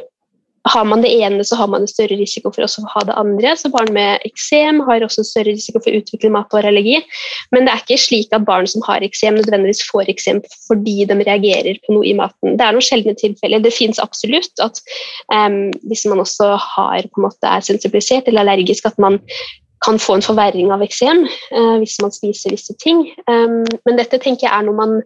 har 0.71 0.85
man 0.87 1.03
det 1.03 1.11
ene, 1.11 1.45
så 1.45 1.57
har 1.59 1.67
man 1.71 1.83
en 1.83 1.91
større 1.91 2.17
risiko 2.19 2.51
for 2.55 2.63
å 2.63 2.89
ha 2.95 3.03
det 3.07 3.17
andre. 3.19 3.55
Så 3.59 3.71
barn 3.71 3.91
med 3.95 4.23
eksem 4.27 4.81
har 4.87 5.03
også 5.03 5.25
større 5.27 5.55
risiko 5.55 5.81
for 5.83 5.91
å 5.91 6.03
utvikle 6.03 6.31
matvareallergi. 6.35 7.01
Men 7.55 7.67
det 7.67 7.73
er 7.73 7.83
ikke 7.83 7.99
slik 7.99 8.35
at 8.35 8.47
barn 8.47 8.69
som 8.71 8.85
har 8.87 9.03
eksem, 9.03 9.39
nødvendigvis 9.39 9.83
får 9.91 10.11
eksem 10.13 10.43
fordi 10.69 11.03
de 11.11 11.19
reagerer 11.19 11.81
på 11.83 11.97
noe 11.97 12.07
i 12.07 12.15
maten. 12.19 12.55
Det 12.59 12.67
er 12.67 12.77
noen 12.77 12.87
sjeldne 12.87 13.17
tilfeller. 13.19 13.63
Det 13.63 13.75
fins 13.75 14.03
absolutt 14.03 14.63
at 14.63 14.79
um, 15.35 15.73
hvis 15.91 16.07
man 16.11 16.23
også 16.23 16.55
har, 16.63 17.11
på 17.11 17.23
en 17.23 17.27
måte, 17.27 17.43
er 17.47 17.67
sensibilisert 17.67 18.31
eller 18.31 18.47
allergisk, 18.47 18.87
at 18.87 19.03
man 19.03 19.19
kan 19.85 19.99
få 19.99 20.17
en 20.17 20.25
forverring 20.25 20.71
av 20.75 20.83
eksem 20.85 21.25
eh, 21.27 21.77
hvis 21.83 21.99
man 22.03 22.15
spiser 22.15 22.55
visse 22.55 22.75
ting. 22.81 23.05
Um, 23.27 23.63
men 23.87 23.99
dette 23.99 24.21
tenker 24.23 24.47
jeg 24.47 24.55
er 24.55 24.67
noe 24.67 24.79
man 24.79 24.99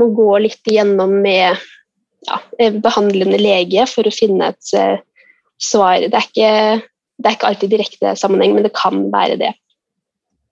må 0.00 0.10
gå 0.16 0.30
litt 0.42 0.70
igjennom 0.70 1.14
med 1.24 1.58
ja, 2.26 2.40
eh, 2.58 2.74
behandlende 2.82 3.38
lege 3.40 3.86
for 3.90 4.06
å 4.06 4.14
finne 4.14 4.50
et 4.52 4.72
uh, 4.74 4.96
svar. 5.62 6.02
Det 6.02 6.10
er, 6.10 6.26
ikke, 6.26 6.50
det 7.20 7.30
er, 7.30 7.36
ikke, 7.38 7.52
alltid 7.52 7.74
direkte 7.76 8.16
sammenheng, 8.18 8.56
men 8.56 8.66
det 8.66 8.74
kan 8.76 9.06
være 9.14 9.38
det. 9.44 9.52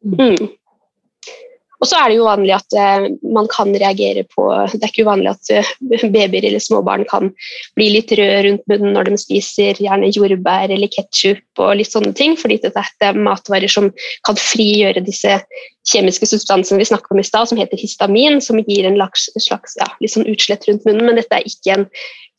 Mm. 0.04 0.52
Og 1.84 1.88
så 1.90 1.98
er 2.00 2.08
det 2.08 2.16
jo 2.16 2.24
vanlig 2.24 2.54
at 2.56 2.76
uh, 2.80 3.06
man 3.36 3.48
kan 3.52 3.68
reagere 3.76 4.22
på 4.32 4.46
Det 4.72 4.80
er 4.80 4.88
ikke 4.88 5.04
uvanlig 5.04 5.34
at 5.34 5.50
uh, 5.52 5.72
babyer 6.14 6.46
eller 6.48 6.62
småbarn 6.62 7.04
kan 7.10 7.28
bli 7.76 7.90
litt 7.92 8.14
røde 8.16 8.38
rundt 8.46 8.64
munnen 8.70 8.96
når 8.96 9.10
de 9.10 9.18
spiser 9.20 9.76
gjerne 9.84 10.08
jordbær 10.14 10.72
eller 10.72 10.88
ketsjup 10.94 11.60
og 11.60 11.74
litt 11.76 11.92
sånne 11.92 12.14
ting, 12.16 12.38
fordi 12.40 12.56
dette 12.62 12.84
er 13.04 13.20
matvarer 13.20 13.68
som 13.70 13.90
kan 14.24 14.40
frigjøre 14.40 15.04
disse 15.04 15.36
kjemiske 15.92 16.30
substansene 16.30 16.80
vi 16.80 16.88
snakket 16.88 17.12
om 17.12 17.20
i 17.20 17.26
stad, 17.26 17.50
som 17.50 17.60
heter 17.60 17.80
histamin, 17.80 18.40
som 18.40 18.62
gir 18.64 18.88
en 18.88 18.96
slags 18.96 19.76
ja, 19.76 19.90
litt 20.00 20.14
sånn 20.14 20.28
utslett 20.30 20.64
rundt 20.70 20.86
munnen, 20.88 21.04
men 21.10 21.20
dette 21.20 21.36
er 21.36 21.48
ikke 21.48 21.76
en, 21.76 21.86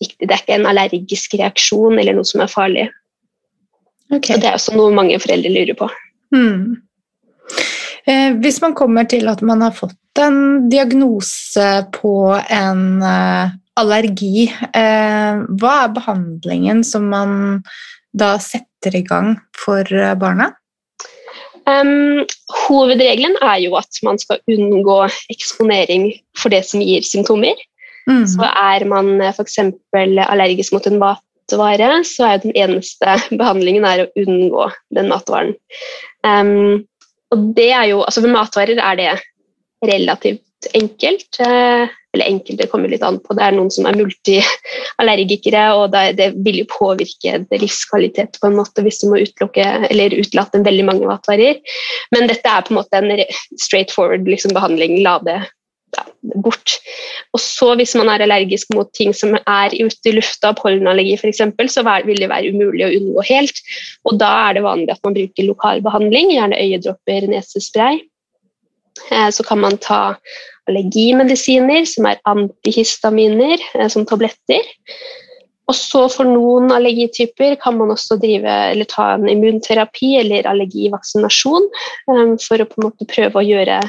det 0.02 0.32
er 0.32 0.42
ikke 0.42 0.58
en 0.58 0.70
allergisk 0.72 1.38
reaksjon 1.38 2.02
eller 2.02 2.18
noe 2.18 2.28
som 2.28 2.42
er 2.42 2.52
farlig. 2.52 2.90
Okay. 4.10 4.34
Så 4.34 4.42
det 4.42 4.50
er 4.50 4.58
også 4.58 4.74
noe 4.78 4.94
mange 4.96 5.22
foreldre 5.22 5.54
lurer 5.54 5.78
på. 5.78 5.90
Mm. 6.34 6.82
Eh, 8.06 8.36
hvis 8.42 8.62
man 8.62 8.76
kommer 8.78 9.08
til 9.10 9.30
at 9.32 9.42
man 9.46 9.64
har 9.66 9.74
fått 9.74 10.22
en 10.22 10.68
diagnose 10.70 11.70
på 11.96 12.16
en 12.38 12.84
eh, 13.02 13.56
allergi, 13.82 14.46
eh, 14.78 15.42
hva 15.60 15.74
er 15.84 15.96
behandlingen 15.96 16.84
som 16.86 17.10
man 17.12 17.64
da 18.16 18.36
setter 18.40 18.96
i 18.96 19.04
gang 19.06 19.34
for 19.58 19.90
barna? 20.22 20.54
Um, 21.66 22.22
hovedregelen 22.68 23.40
er 23.42 23.58
jo 23.64 23.74
at 23.80 23.98
man 24.06 24.20
skal 24.22 24.38
unngå 24.54 25.00
eksponering 25.34 26.12
for 26.38 26.54
det 26.54 26.62
som 26.70 26.84
gir 26.86 27.02
symptomer. 27.02 27.58
Mm. 28.06 28.22
Så 28.30 28.46
er 28.46 28.86
man 28.86 29.16
f.eks. 29.32 29.58
allergisk 29.98 30.76
mot 30.76 30.86
en 30.86 31.00
matvare, 31.02 31.90
så 32.06 32.30
er 32.30 32.44
den 32.44 32.54
eneste 32.54 33.18
behandlingen 33.40 33.88
å 33.90 34.06
unngå 34.14 34.70
den 34.94 35.10
matvaren. 35.10 35.56
Um, 36.22 36.86
og 37.34 37.46
det 37.58 37.72
er 37.74 37.90
jo, 37.92 38.02
altså 38.06 38.24
for 38.24 38.34
matvarer 38.34 38.82
er 38.82 39.00
det 39.00 39.12
relativt 39.86 40.70
enkelt. 40.74 41.40
Eh, 41.40 41.88
eller 42.16 42.32
enkelt, 42.32 42.60
det 42.62 42.70
kommer 42.72 42.88
litt 42.88 43.04
an 43.04 43.18
på. 43.20 43.36
Det 43.36 43.44
er 43.44 43.56
noen 43.58 43.72
som 43.74 43.88
er 43.90 43.98
multiallergikere, 44.00 45.66
og 45.76 45.98
det, 46.16 46.30
vil 46.46 46.62
jo 46.62 46.68
påvirke 46.72 47.42
livskvalitet 47.60 48.40
på 48.40 48.48
en 48.48 48.56
måte 48.62 48.86
hvis 48.86 49.02
du 49.02 49.10
må 49.12 49.20
utelukke 49.20 49.66
eller 49.90 50.16
utelate 50.16 50.64
veldig 50.64 50.86
mange 50.88 51.10
matvarer. 51.10 51.60
Men 52.16 52.32
dette 52.32 52.48
er 52.48 52.64
på 52.64 52.72
en 52.72 52.80
måte 52.80 53.02
en 53.02 53.26
straight 53.60 53.92
forward 53.92 54.30
liksom, 54.32 54.56
behandling. 54.56 55.02
La 55.04 55.18
det 55.28 55.42
bort. 56.44 56.78
Og 57.34 57.42
så 57.42 57.76
Hvis 57.76 57.96
man 57.96 58.10
er 58.10 58.24
allergisk 58.26 58.74
mot 58.76 58.92
ting 58.94 59.14
som 59.14 59.36
er 59.36 59.76
ute 59.76 60.10
i 60.10 60.16
lufta, 60.16 60.54
pollenallergi 60.58 61.18
f.eks., 61.20 61.44
så 61.74 61.86
vil 62.06 62.22
det 62.22 62.32
være 62.32 62.52
umulig 62.54 62.86
å 62.88 62.94
unngå 63.00 63.26
helt. 63.30 63.62
Og 64.06 64.20
Da 64.20 64.32
er 64.50 64.58
det 64.58 64.66
vanlig 64.68 64.92
at 64.94 65.04
man 65.04 65.18
bruker 65.18 65.50
lokal 65.50 65.82
behandling, 65.86 66.34
gjerne 66.36 66.62
øyedråper, 66.62 67.30
nesespray. 67.32 68.02
Eh, 69.12 69.30
så 69.30 69.44
kan 69.44 69.60
man 69.60 69.78
ta 69.78 70.16
allergimedisiner, 70.70 71.86
som 71.86 72.08
er 72.10 72.22
antihistaminer, 72.26 73.60
eh, 73.76 73.88
som 73.92 74.06
tabletter. 74.06 74.64
Og 75.66 75.74
så 75.74 76.06
For 76.14 76.28
noen 76.30 76.70
allergityper 76.74 77.56
kan 77.62 77.78
man 77.80 77.94
også 77.94 78.20
drive, 78.22 78.46
eller 78.72 78.86
ta 78.86 79.14
en 79.16 79.28
immunterapi 79.30 80.12
eller 80.20 80.46
allergivaksinasjon 80.50 81.66
um, 82.12 82.36
for 82.38 82.62
å 82.62 82.68
på 82.70 82.78
en 82.78 82.86
måte 82.86 83.08
prøve 83.10 83.42
å 83.42 83.46
gjøre 83.46 83.80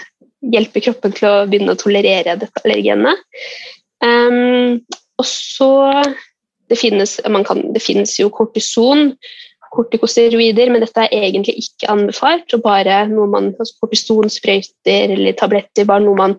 hjelpe 0.45 0.83
kroppen 0.85 1.15
til 1.17 1.29
å 1.29 1.35
begynne 1.49 1.75
å 1.75 1.81
tolerere 1.81 2.37
dette 2.41 2.63
allergenet. 2.65 3.23
Um, 4.05 4.83
og 5.17 5.27
så 5.29 5.73
det 6.71 6.79
finnes, 6.81 7.17
kan, 7.47 7.63
det 7.75 7.83
finnes, 7.83 8.17
jo 8.19 8.29
kortison, 8.35 9.13
kortikosteroider, 9.77 10.71
men 10.73 10.83
dette 10.83 11.07
er 11.07 11.29
egentlig 11.29 11.57
ikke 11.63 11.91
anbefalt. 11.93 12.55
og 12.55 12.65
bare 12.65 13.05
noe 13.11 13.29
man, 13.31 13.53
altså 13.59 13.79
Kortisonsprøyter 13.85 15.15
eller 15.15 15.37
tabletter 15.39 15.89
bare 15.89 16.05
noe 16.05 16.19
man 16.19 16.37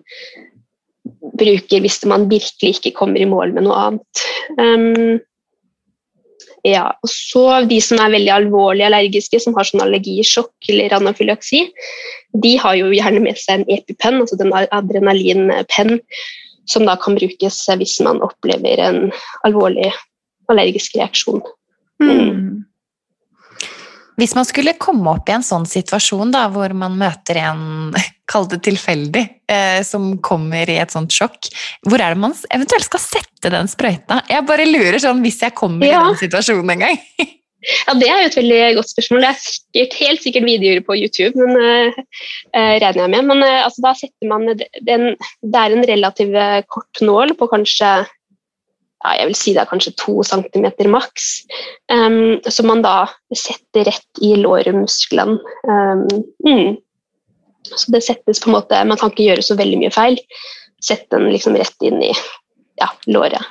bruker 1.38 1.80
hvis 1.80 2.02
man 2.10 2.26
virkelig 2.30 2.76
ikke 2.76 2.96
kommer 2.98 3.22
i 3.22 3.28
mål 3.28 3.54
med 3.56 3.66
noe 3.68 3.82
annet. 3.86 4.24
Um, 4.58 5.18
ja, 6.66 6.88
og 7.02 7.10
så 7.10 7.44
De 7.70 7.78
som 7.82 8.00
er 8.02 8.14
veldig 8.16 8.32
alvorlig 8.34 8.86
allergiske, 8.88 9.40
som 9.42 9.54
har 9.56 9.68
sånn 9.68 9.84
allergisjokk 9.84 10.70
eller 10.72 10.96
anafylaksi, 10.96 11.64
de 12.42 12.56
har 12.60 12.78
jo 12.78 12.90
gjerne 12.94 13.22
med 13.24 13.38
seg 13.40 13.60
en 13.60 13.70
epipenn, 13.78 14.20
altså 14.22 14.38
den 14.40 14.52
adrenalinpenn, 14.54 15.98
som 16.68 16.84
da 16.88 16.98
kan 17.00 17.16
brukes 17.16 17.62
hvis 17.80 17.96
man 18.04 18.20
opplever 18.24 18.82
en 18.84 18.98
alvorlig 19.46 19.92
allergisk 20.52 20.96
reaksjon. 20.98 21.42
Mm. 22.02 22.47
Hvis 24.18 24.34
man 24.34 24.46
skulle 24.48 24.74
komme 24.82 25.12
opp 25.14 25.30
i 25.30 25.36
en 25.36 25.46
sånn 25.46 25.66
situasjon 25.68 26.32
da, 26.34 26.48
hvor 26.50 26.72
man 26.76 26.96
møter 26.98 27.38
en, 27.44 27.94
kall 28.30 28.48
det 28.50 28.60
tilfeldig, 28.66 29.24
eh, 29.50 29.80
som 29.86 30.10
kommer 30.24 30.68
i 30.68 30.80
et 30.82 30.94
sånt 30.94 31.14
sjokk, 31.14 31.50
hvor 31.86 32.02
er 32.02 32.14
det 32.14 32.22
man 32.26 32.36
eventuelt 32.54 32.88
skal 32.88 33.04
sette 33.04 33.54
den 33.54 33.70
sprøyta? 33.70 34.24
Jeg 34.28 34.46
bare 34.48 34.68
lurer 34.68 34.98
sånn 35.02 35.22
hvis 35.24 35.42
jeg 35.46 35.56
kommer 35.58 35.86
ja. 35.86 36.02
i 36.02 36.10
den 36.10 36.22
situasjonen 36.26 36.76
en 36.76 36.88
gang. 36.88 37.02
Ja, 37.58 37.92
Det 37.98 38.06
er 38.06 38.20
jo 38.22 38.26
et 38.28 38.36
veldig 38.38 38.58
godt 38.76 38.90
spørsmål. 38.92 39.24
Det 39.24 39.28
er 39.28 39.38
sikkert, 39.42 39.94
helt 39.98 40.20
sikkert 40.22 40.44
videoer 40.46 40.82
på 40.86 40.94
YouTube, 40.94 41.34
men, 41.42 41.56
eh, 42.54 42.76
regner 42.78 43.02
jeg 43.02 43.12
med. 43.16 43.26
Men 43.32 43.42
eh, 43.42 43.64
altså, 43.64 43.82
da 43.82 43.92
setter 43.98 44.30
man 44.30 44.46
den, 44.46 45.08
Det 45.42 45.58
er 45.58 45.74
en 45.74 45.88
relativt 45.90 46.68
kort 46.70 47.02
nål 47.02 47.34
på 47.34 47.50
kanskje 47.50 47.90
ja, 49.04 49.14
jeg 49.20 49.28
vil 49.28 49.38
si 49.38 49.54
det 49.54 49.62
er 49.62 49.70
kanskje 49.70 49.94
to 50.00 50.18
centimeter 50.26 50.88
maks, 50.90 51.28
um, 51.92 52.38
som 52.50 52.68
man 52.70 52.82
da 52.82 52.96
setter 53.30 53.86
rett 53.86 54.22
i 54.24 54.34
lårmusklene. 54.40 55.38
Um, 55.68 56.06
mm. 56.46 56.76
Så 57.68 57.92
det 57.92 58.02
settes 58.06 58.40
på 58.40 58.48
en 58.48 58.54
måte 58.54 58.78
Man 58.88 58.96
kan 58.96 59.10
ikke 59.12 59.26
gjøre 59.26 59.44
så 59.44 59.54
veldig 59.58 59.78
mye 59.82 59.92
feil. 59.92 60.16
Sett 60.80 61.08
den 61.12 61.26
liksom 61.28 61.56
rett 61.58 61.84
inn 61.84 62.00
i 62.00 62.12
ja, 62.80 62.88
låret. 63.10 63.44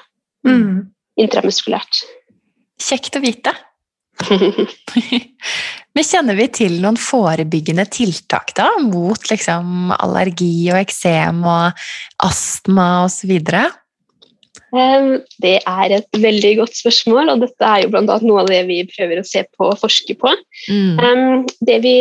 Mm. 0.48 0.88
Intramuskulært. 1.22 2.04
Kjekt 2.82 3.18
å 3.20 3.24
vite. 3.24 3.54
Men 5.98 6.06
kjenner 6.06 6.38
vi 6.38 6.48
til 6.54 6.80
noen 6.82 6.98
forebyggende 6.98 7.86
tiltak 7.94 8.56
da, 8.58 8.68
mot 8.82 9.30
liksom, 9.30 9.92
allergi 9.98 10.70
og 10.72 10.80
eksem 10.82 11.44
og 11.46 11.88
astma 12.26 12.88
osv.? 13.06 13.38
Det 14.72 15.58
er 15.62 15.94
et 15.96 16.18
veldig 16.20 16.54
godt 16.60 16.76
spørsmål, 16.76 17.32
og 17.32 17.46
dette 17.46 17.68
er 17.68 17.86
jo 17.86 17.92
bl.a. 17.94 18.04
noe 18.04 18.42
av 18.42 18.50
det 18.52 18.64
vi 18.68 18.82
prøver 18.90 19.22
å 19.22 19.28
se 19.28 19.46
på 19.56 19.70
og 19.70 19.80
forske 19.80 20.18
på. 20.20 20.34
Mm. 20.68 21.46
Det 21.64 21.78
vi 21.86 21.96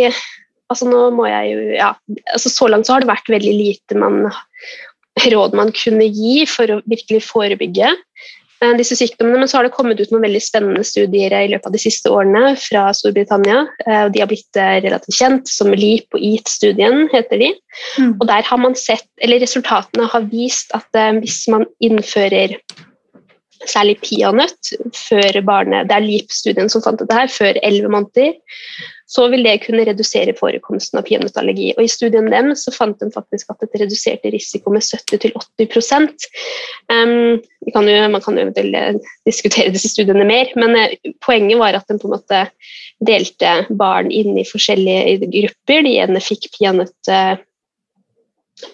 altså 0.72 0.88
nå 0.90 1.02
må 1.14 1.28
jeg 1.30 1.52
jo, 1.52 1.60
ja, 1.76 1.92
altså 2.32 2.50
Så 2.52 2.70
langt 2.70 2.88
så 2.88 2.96
har 2.96 3.04
det 3.04 3.10
vært 3.10 3.30
veldig 3.30 3.54
lite 3.54 3.98
man, 4.00 4.26
råd 5.32 5.54
man 5.58 5.72
kunne 5.76 6.08
gi 6.10 6.40
for 6.50 6.74
å 6.74 6.80
virkelig 6.90 7.22
forebygge. 7.28 7.92
Eh, 8.64 8.72
disse 8.78 8.96
sykdommene, 8.96 9.42
Men 9.42 9.48
så 9.48 9.58
har 9.58 9.66
det 9.66 9.74
kommet 9.74 10.00
ut 10.00 10.12
noen 10.12 10.24
veldig 10.24 10.40
spennende 10.40 10.84
studier 10.86 11.34
i 11.36 11.50
løpet 11.52 11.68
av 11.68 11.74
de 11.74 11.82
siste 11.82 12.12
årene 12.12 12.54
fra 12.60 12.88
Storbritannia. 12.96 13.66
Eh, 13.84 14.02
og 14.06 14.14
De 14.14 14.22
har 14.22 14.30
blitt 14.30 14.60
eh, 14.60 14.78
relativt 14.86 15.18
kjent 15.18 15.52
som 15.52 15.74
LEAP 15.74 16.16
og 16.16 16.24
EAT-studien, 16.24 17.06
heter 17.12 17.42
de. 17.42 17.52
Mm. 18.00 18.14
Og 18.16 18.26
der 18.30 18.48
har 18.48 18.62
man 18.62 18.76
sett, 18.78 19.08
eller 19.20 19.42
Resultatene 19.44 20.08
har 20.08 20.28
vist 20.32 20.72
at 20.76 20.88
hvis 21.20 21.44
man 21.52 21.66
innfører 21.84 22.56
særlig 23.64 23.96
peanøtt 24.02 24.74
før 24.96 25.40
barnet 25.46 25.88
Det 25.88 25.96
er 25.96 26.04
LEAP-studien 26.04 26.68
som 26.72 26.84
fant 26.84 27.00
dette 27.00 27.16
her, 27.16 27.32
før 27.32 27.58
11 27.62 27.92
måneder 27.92 28.36
så 29.06 29.28
vil 29.30 29.44
det 29.46 29.60
kunne 29.62 29.84
redusere 29.86 30.34
forekomsten 30.36 30.98
av 30.98 31.06
peanøttallergi. 31.06 31.70
Og 31.76 31.84
I 31.84 31.90
studien 31.90 32.26
dem 32.30 32.50
så 32.58 32.72
fant 32.74 32.98
de 32.98 33.06
faktisk 33.14 33.52
at 33.52 33.62
dette 33.62 33.78
reduserte 33.84 34.32
risiko 34.34 34.72
med 34.74 34.82
70-80 34.82 36.26
um, 36.90 37.38
Man 37.76 38.22
kan 38.24 38.38
jo 38.38 38.42
eventuelt 38.42 39.06
diskutere 39.28 39.70
disse 39.74 39.92
studiene 39.92 40.26
mer, 40.26 40.50
men 40.58 40.74
uh, 40.74 41.12
poenget 41.22 41.60
var 41.62 41.78
at 41.78 41.86
de 41.86 42.00
på 42.02 42.10
en 42.10 42.16
måte 42.16 42.42
delte 43.06 43.54
barn 43.78 44.10
inn 44.10 44.34
i 44.40 44.48
forskjellige 44.48 45.30
grupper. 45.30 45.86
De 45.86 45.94
ene 46.02 46.24
fikk 46.24 46.50
peanøtt 46.58 47.12
uh, 47.12 47.38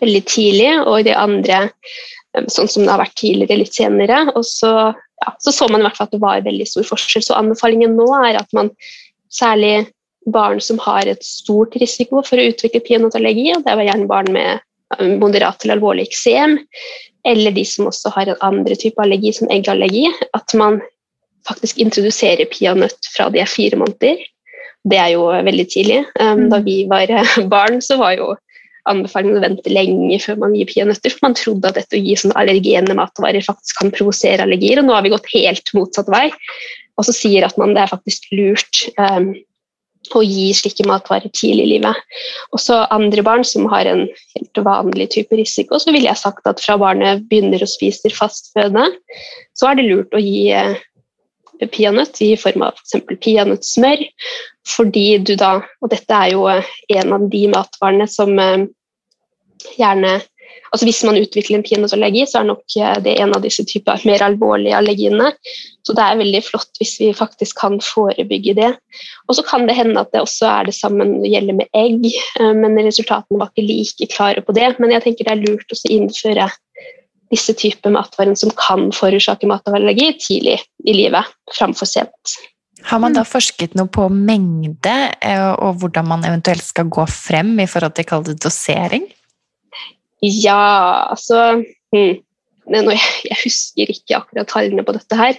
veldig 0.00 0.24
tidlig, 0.30 0.72
og 0.86 1.04
de 1.04 1.12
andre 1.18 1.66
sånn 2.32 2.70
som 2.70 2.84
det 2.84 2.92
har 2.92 3.02
vært 3.02 3.18
tidligere, 3.20 3.60
litt 3.62 3.76
senere. 3.76 4.24
Og 4.36 4.44
så, 4.48 4.72
ja, 4.92 5.32
så 5.42 5.54
så 5.54 5.68
man 5.70 5.82
i 5.82 5.86
hvert 5.86 5.98
fall 5.98 6.10
at 6.10 6.16
det 6.16 6.22
var 6.22 6.44
veldig 6.46 6.68
stor 6.68 6.86
forskjell. 6.88 7.24
Så 7.26 7.38
anbefalingen 7.38 7.96
nå 7.98 8.08
er 8.22 8.40
at 8.40 8.48
man 8.56 8.72
særlig 9.32 9.88
barn 10.32 10.60
som 10.62 10.78
har 10.82 11.08
et 11.10 11.24
stort 11.26 11.74
risiko 11.80 12.22
for 12.26 12.38
å 12.38 12.48
utvikle 12.52 12.82
peanøttallergi. 12.86 13.50
og 13.56 13.64
Det 13.66 13.76
var 13.78 13.88
gjerne 13.88 14.10
barn 14.10 14.30
med 14.34 14.62
moderat 15.20 15.60
til 15.62 15.72
alvorlig 15.72 16.04
eksem, 16.10 16.58
eller 17.24 17.54
de 17.54 17.64
som 17.64 17.88
også 17.88 18.12
har 18.16 18.28
en 18.28 18.42
andre 18.44 18.76
type 18.76 19.00
allergi, 19.02 19.32
som 19.36 19.50
eggallergi. 19.52 20.08
At 20.36 20.54
man 20.58 20.80
faktisk 21.48 21.80
introduserer 21.82 22.50
peanøtt 22.52 23.10
fra 23.14 23.28
de 23.32 23.42
er 23.42 23.50
fire 23.50 23.78
måneder. 23.80 24.20
Det 24.88 24.98
er 24.98 25.12
jo 25.14 25.28
veldig 25.30 25.66
tidlig. 25.70 26.00
Da 26.18 26.34
mm. 26.34 26.64
vi 26.66 26.76
var 26.90 27.10
eh, 27.10 27.36
barn, 27.50 27.80
så 27.82 27.98
var 28.00 28.16
jo 28.18 28.32
anbefalingen 28.90 29.38
å 29.38 29.44
vente 29.44 29.72
lenge 29.72 30.18
før 30.22 30.40
man 30.42 30.56
gir 30.56 30.68
peanøtter, 30.70 31.14
for 31.14 31.28
man 31.28 31.38
trodde 31.38 31.70
at 31.70 31.78
dette 31.78 31.98
å 31.98 32.02
gi 32.02 32.16
sånne 32.18 32.38
allergene 32.40 32.96
matvarer 32.98 33.44
faktisk 33.46 33.78
kan 33.78 33.92
provosere 33.94 34.46
allergier, 34.46 34.80
og 34.80 34.88
nå 34.88 34.96
har 34.96 35.06
vi 35.06 35.14
gått 35.14 35.30
helt 35.34 35.72
motsatt 35.76 36.10
vei. 36.12 36.28
Og 36.98 37.08
så 37.08 37.14
sier 37.16 37.46
at 37.46 37.56
man 37.60 37.72
det 37.76 37.84
er 37.84 37.92
faktisk 37.92 38.28
lurt 38.34 38.82
um, 38.98 39.32
å 40.18 40.22
gi 40.26 40.50
slike 40.56 40.84
matvarer 40.88 41.30
tidlig 41.30 41.64
i 41.64 41.70
livet. 41.76 42.18
Også 42.56 42.82
andre 42.94 43.24
barn 43.24 43.46
som 43.46 43.68
har 43.72 43.88
en 43.88 44.04
helt 44.34 44.62
vanlig 44.66 45.08
type 45.14 45.38
risiko, 45.38 45.78
så 45.78 45.94
ville 45.94 46.10
jeg 46.10 46.20
sagt 46.20 46.48
at 46.50 46.62
fra 46.62 46.76
barnet 46.80 47.24
begynner 47.30 47.62
å 47.62 47.70
spise 47.70 48.10
fastfødende, 48.12 48.90
så 49.58 49.70
er 49.70 49.78
det 49.78 49.88
lurt 49.88 50.16
å 50.16 50.22
gi 50.22 50.50
eh, 51.62 51.70
peanøtt 51.70 52.20
i 52.24 52.32
form 52.40 52.66
av 52.66 52.80
f.eks. 52.80 53.06
peanøttsmør, 53.22 54.04
fordi 54.68 55.06
du 55.18 55.34
da 55.38 55.54
Og 55.82 55.90
dette 55.90 56.14
er 56.14 56.34
jo 56.34 56.46
eh, 56.50 56.74
en 56.98 57.16
av 57.16 57.30
de 57.30 57.46
matvarene 57.52 58.08
som 58.10 58.36
eh, 58.38 58.68
gjerne 59.78 60.20
altså 60.72 60.86
Hvis 60.88 61.02
man 61.04 61.18
utvikler 61.20 61.58
en 61.58 61.64
peanøttallergi, 61.66 62.22
så 62.28 62.38
er 62.40 62.46
nok 62.48 62.76
eh, 62.80 62.94
det 63.04 63.18
en 63.20 63.34
av 63.36 63.42
disse 63.44 63.64
typer 63.68 64.00
mer 64.08 64.22
alvorlige 64.24 64.78
allergiene. 64.78 65.26
Så 65.84 65.92
det 65.96 66.04
er 66.04 66.20
veldig 66.20 66.40
flott 66.46 66.80
hvis 66.80 66.94
vi 67.00 67.10
faktisk 67.16 67.58
kan 67.60 67.76
forebygge 67.84 68.54
det. 68.56 68.70
Og 69.28 69.36
så 69.36 69.44
kan 69.44 69.66
det 69.68 69.76
hende 69.76 70.00
at 70.00 70.12
det 70.16 70.22
også 70.24 70.48
er 70.48 70.70
det 70.70 70.76
samme 70.78 71.04
gjelder 71.28 71.58
med 71.60 71.68
egg, 71.76 72.08
men 72.40 72.80
resultatene 72.80 73.40
var 73.42 73.52
ikke 73.52 73.66
like 73.68 74.08
klare 74.14 74.44
på 74.46 74.56
det. 74.56 74.70
Men 74.80 74.96
jeg 74.96 75.04
tenker 75.04 75.28
det 75.28 75.34
er 75.34 75.44
lurt 75.44 75.76
å 75.76 75.80
innføre 75.92 76.48
disse 77.32 77.54
typer 77.56 77.94
matvarer 77.94 78.36
som 78.38 78.52
kan 78.58 78.90
forårsake 78.94 79.48
matallergi 79.48 80.10
tidlig 80.20 80.58
i 80.84 80.96
livet, 80.96 81.32
framfor 81.56 81.88
sent. 81.88 82.36
Har 82.82 82.98
man 83.02 83.14
da 83.14 83.22
forsket 83.26 83.76
noe 83.78 83.90
på 83.92 84.08
mengde, 84.12 84.96
eh, 85.22 85.52
og 85.52 85.80
hvordan 85.82 86.08
man 86.08 86.26
eventuelt 86.26 86.64
skal 86.66 86.90
gå 86.92 87.06
frem 87.10 87.54
i 87.62 87.68
forhold 87.70 87.94
til 87.98 88.36
dosering? 88.42 89.06
Ja, 90.22 91.10
altså 91.10 91.62
hmm. 91.94 92.18
jeg, 92.70 92.98
jeg, 93.26 93.38
husker 93.42 93.94
ikke 93.94 94.18
akkurat 94.18 94.50
tallene 94.50 94.84
på 94.86 94.94
dette 94.96 95.18
her. 95.18 95.38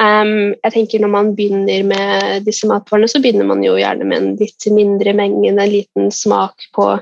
Um, 0.00 0.54
jeg 0.64 0.74
tenker 0.74 1.04
Når 1.04 1.12
man 1.12 1.34
begynner 1.36 1.84
med 1.92 2.48
disse 2.48 2.68
matvarene, 2.68 3.08
så 3.08 3.20
begynner 3.24 3.48
man 3.48 3.64
jo 3.64 3.76
gjerne 3.80 4.08
med 4.08 4.22
en 4.22 4.34
litt 4.40 4.68
mindre 4.72 5.16
mengde, 5.16 5.54
en 5.54 5.72
liten 5.72 6.12
smak 6.12 6.68
på 6.76 6.94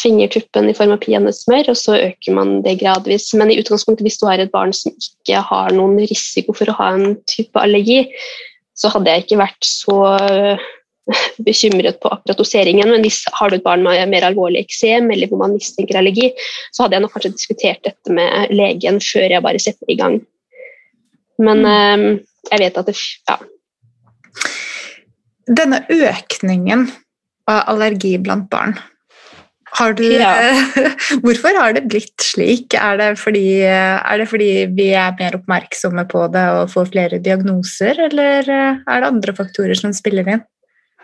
fingertuppen 0.00 0.68
i 0.70 0.74
form 0.76 0.92
av 0.94 1.00
peanøttsmør, 1.04 1.70
og 1.72 1.78
så 1.80 1.96
øker 1.98 2.36
man 2.36 2.60
det 2.64 2.78
gradvis. 2.82 3.30
Men 3.38 3.52
i 3.52 3.58
utgangspunktet, 3.62 4.04
hvis 4.04 4.20
du 4.20 4.26
har 4.28 4.42
et 4.42 4.52
barn 4.52 4.74
som 4.76 4.92
ikke 4.92 5.40
har 5.48 5.72
noen 5.76 5.98
risiko 6.04 6.54
for 6.56 6.68
å 6.68 6.78
ha 6.80 6.90
en 6.96 7.16
type 7.30 7.60
allergi, 7.60 8.04
så 8.76 8.92
hadde 8.92 9.12
jeg 9.12 9.24
ikke 9.24 9.40
vært 9.40 9.64
så 9.68 10.00
bekymret 11.46 12.00
på 12.02 12.10
akkurat 12.10 12.38
doseringen, 12.40 12.90
men 12.90 13.04
hvis 13.04 13.20
har 13.38 13.50
du 13.50 13.58
et 13.58 13.64
barn 13.66 13.84
med 13.86 14.10
mer 14.10 14.26
alvorlig 14.26 14.64
eksem 14.64 15.10
eller 15.14 15.30
hvor 15.30 15.40
man 15.44 15.54
mistenker 15.54 15.98
allergi, 16.00 16.32
så 16.74 16.84
hadde 16.84 16.98
jeg 16.98 17.04
nok 17.04 17.14
kanskje 17.14 17.34
diskutert 17.36 17.84
dette 17.86 18.16
med 18.16 18.54
legen 18.54 18.98
før 19.02 19.36
jeg 19.36 19.44
bare 19.44 19.62
setter 19.62 19.92
i 19.92 19.98
gang. 19.98 20.18
Men 21.42 21.62
mm. 21.62 21.70
um, 21.70 22.18
jeg 22.50 22.64
vet 22.64 22.80
at 22.80 22.90
det 22.90 22.96
Ja. 23.28 23.38
Denne 25.46 25.78
økningen 25.86 26.88
av 27.46 27.68
allergi 27.70 28.16
blant 28.18 28.48
barn, 28.50 28.74
har 29.76 29.94
du, 29.98 30.04
ja. 30.08 30.32
hvorfor 31.24 31.56
har 31.60 31.76
det 31.76 31.86
blitt 31.90 32.24
slik? 32.24 32.74
Er 32.74 32.98
det, 33.00 33.12
fordi, 33.20 33.46
er 33.68 34.20
det, 34.20 34.28
fordi, 34.30 34.50
vi 34.76 34.90
er 34.96 35.16
mer 35.20 35.38
oppmerksomme 35.38 36.06
på 36.10 36.26
det 36.32 36.44
og 36.56 36.72
får 36.72 36.92
flere 36.94 37.22
diagnoser, 37.22 38.06
eller 38.08 38.50
er 38.50 38.76
det 38.84 39.10
andre 39.10 39.36
faktorer 39.36 39.78
som 39.78 39.94
spiller 39.96 40.28
inn? 40.36 40.44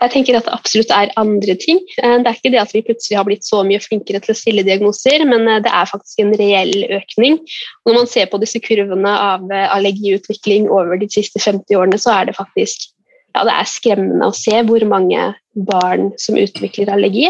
Jeg 0.02 0.10
tenker 0.10 0.36
at 0.36 0.48
det 0.48 0.54
absolutt 0.56 0.92
er 0.94 1.12
andre 1.20 1.54
ting. 1.62 1.78
Eh, 2.02 2.16
det 2.22 2.26
er 2.26 2.38
ikke 2.38 2.52
det 2.54 2.62
at 2.62 2.72
vi 2.74 2.82
plutselig 2.86 3.18
har 3.18 3.26
blitt 3.28 3.46
så 3.46 3.60
mye 3.66 3.82
flinkere 3.82 4.18
til 4.22 4.34
å 4.34 4.38
stille 4.38 4.64
diagnoser, 4.66 5.22
men 5.28 5.46
eh, 5.46 5.60
det 5.62 5.70
er 5.70 5.90
faktisk 5.90 6.24
en 6.24 6.32
reell 6.40 6.74
økning. 6.98 7.38
Når 7.86 7.98
man 8.00 8.10
ser 8.10 8.30
på 8.32 8.40
disse 8.42 8.58
kurvene 8.64 9.12
av 9.12 9.46
eh, 9.52 9.68
allergiutvikling 9.76 10.66
over 10.72 10.98
de 10.98 11.10
siste 11.12 11.42
50 11.42 11.78
årene, 11.78 12.00
så 12.02 12.16
er 12.16 12.30
det 12.30 12.38
faktisk 12.38 12.90
ja, 13.32 13.44
det 13.48 13.54
er 13.54 13.68
skremmende 13.70 14.28
å 14.28 14.36
se 14.36 14.62
hvor 14.68 14.84
mange 14.88 15.32
barn 15.68 16.10
som 16.20 16.38
utvikler 16.40 16.92
allergi. 16.92 17.28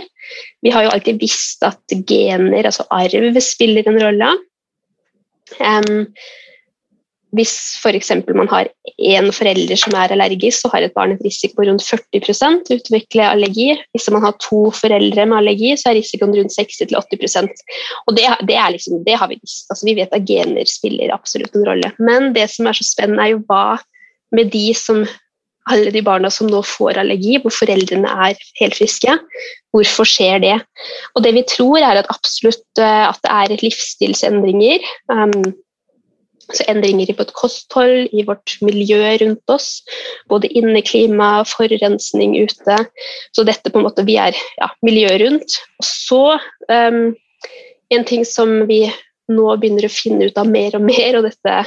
Vi 0.62 0.72
har 0.74 0.86
jo 0.86 0.92
alltid 0.94 1.20
visst 1.22 1.64
at 1.66 1.96
gener, 2.08 2.66
altså 2.66 2.86
arv, 2.94 3.38
spiller 3.42 3.88
en 3.90 4.00
rolle. 4.02 4.30
Um, 5.58 6.06
hvis 7.32 7.52
f.eks. 7.80 8.10
man 8.36 8.48
har 8.50 8.68
én 9.00 9.30
forelder 9.32 9.78
som 9.80 9.94
er 9.96 10.12
allergisk, 10.12 10.60
så 10.60 10.70
har 10.74 10.84
et 10.84 10.94
barn 10.96 11.14
et 11.14 11.22
risiko 11.24 11.56
på 11.56 11.66
rundt 11.68 11.84
40 11.86 12.44
å 12.44 12.76
utvikle 12.76 13.28
allergi. 13.30 13.70
Hvis 13.96 14.10
man 14.12 14.26
har 14.26 14.36
to 14.42 14.66
foreldre 14.76 15.24
med 15.30 15.38
allergi, 15.38 15.72
så 15.80 15.90
er 15.90 15.98
risikoen 16.00 16.34
rundt 16.36 16.52
60-80% 16.52 17.64
Og 18.06 18.18
det, 18.18 18.28
det, 18.50 18.58
liksom, 18.76 19.00
det, 19.06 19.16
har 19.16 19.32
vi 19.32 19.40
visst. 19.40 19.64
Altså, 19.72 19.88
vi 19.88 19.96
vet 19.96 20.12
at 20.12 20.28
gener 20.28 20.68
spiller 20.68 21.14
absolutt 21.16 21.56
en 21.56 21.66
rolle. 21.70 21.92
Men 22.04 22.34
det 22.36 22.50
som 22.52 22.68
er 22.68 22.76
så 22.76 22.84
spennende, 22.90 23.24
er 23.24 23.34
jo 23.36 23.44
hva 23.48 23.80
med 24.36 24.52
de 24.52 24.66
som 24.76 25.06
alle 25.70 25.92
de 25.94 26.02
barna 26.04 26.30
som 26.32 26.48
nå 26.50 26.62
får 26.66 26.98
allergi, 27.02 27.36
hvor 27.42 27.54
foreldrene 27.54 28.10
er 28.26 28.38
helt 28.60 28.78
friske. 28.78 29.16
Hvorfor 29.74 30.08
skjer 30.08 30.40
det? 30.42 30.56
Og 31.14 31.26
det 31.26 31.34
vi 31.36 31.44
tror, 31.48 31.78
er 31.78 32.00
at 32.00 32.10
absolutt 32.12 32.82
eh, 32.82 33.04
at 33.08 33.20
det 33.22 33.34
er 33.34 33.62
livsstilsendringer. 33.62 34.88
Um, 35.12 35.52
så 36.52 36.66
endringer 36.68 37.08
i 37.08 37.16
vårt 37.16 37.32
kosthold, 37.38 38.10
i 38.12 38.24
vårt 38.26 38.56
miljø 38.64 39.00
rundt 39.22 39.52
oss. 39.52 39.68
Både 40.28 40.50
inneklima, 40.50 41.44
forurensning 41.48 42.34
ute. 42.42 42.78
Så 43.32 43.46
dette 43.46 43.70
på 43.70 43.80
en 43.80 43.86
måte 43.86 44.04
vi 44.08 44.18
er 44.20 44.36
ja, 44.58 44.68
miljøet 44.84 45.22
rundt. 45.22 45.60
Og 45.80 45.88
så 45.88 46.24
um, 46.68 47.14
en 47.92 48.08
ting 48.08 48.26
som 48.28 48.64
vi 48.68 48.84
nå 49.32 49.46
begynner 49.60 49.86
å 49.86 49.92
finne 49.92 50.28
ut 50.28 50.38
av 50.40 50.50
mer 50.50 50.74
og 50.76 50.84
mer, 50.84 51.16
og 51.18 51.30
dette 51.30 51.62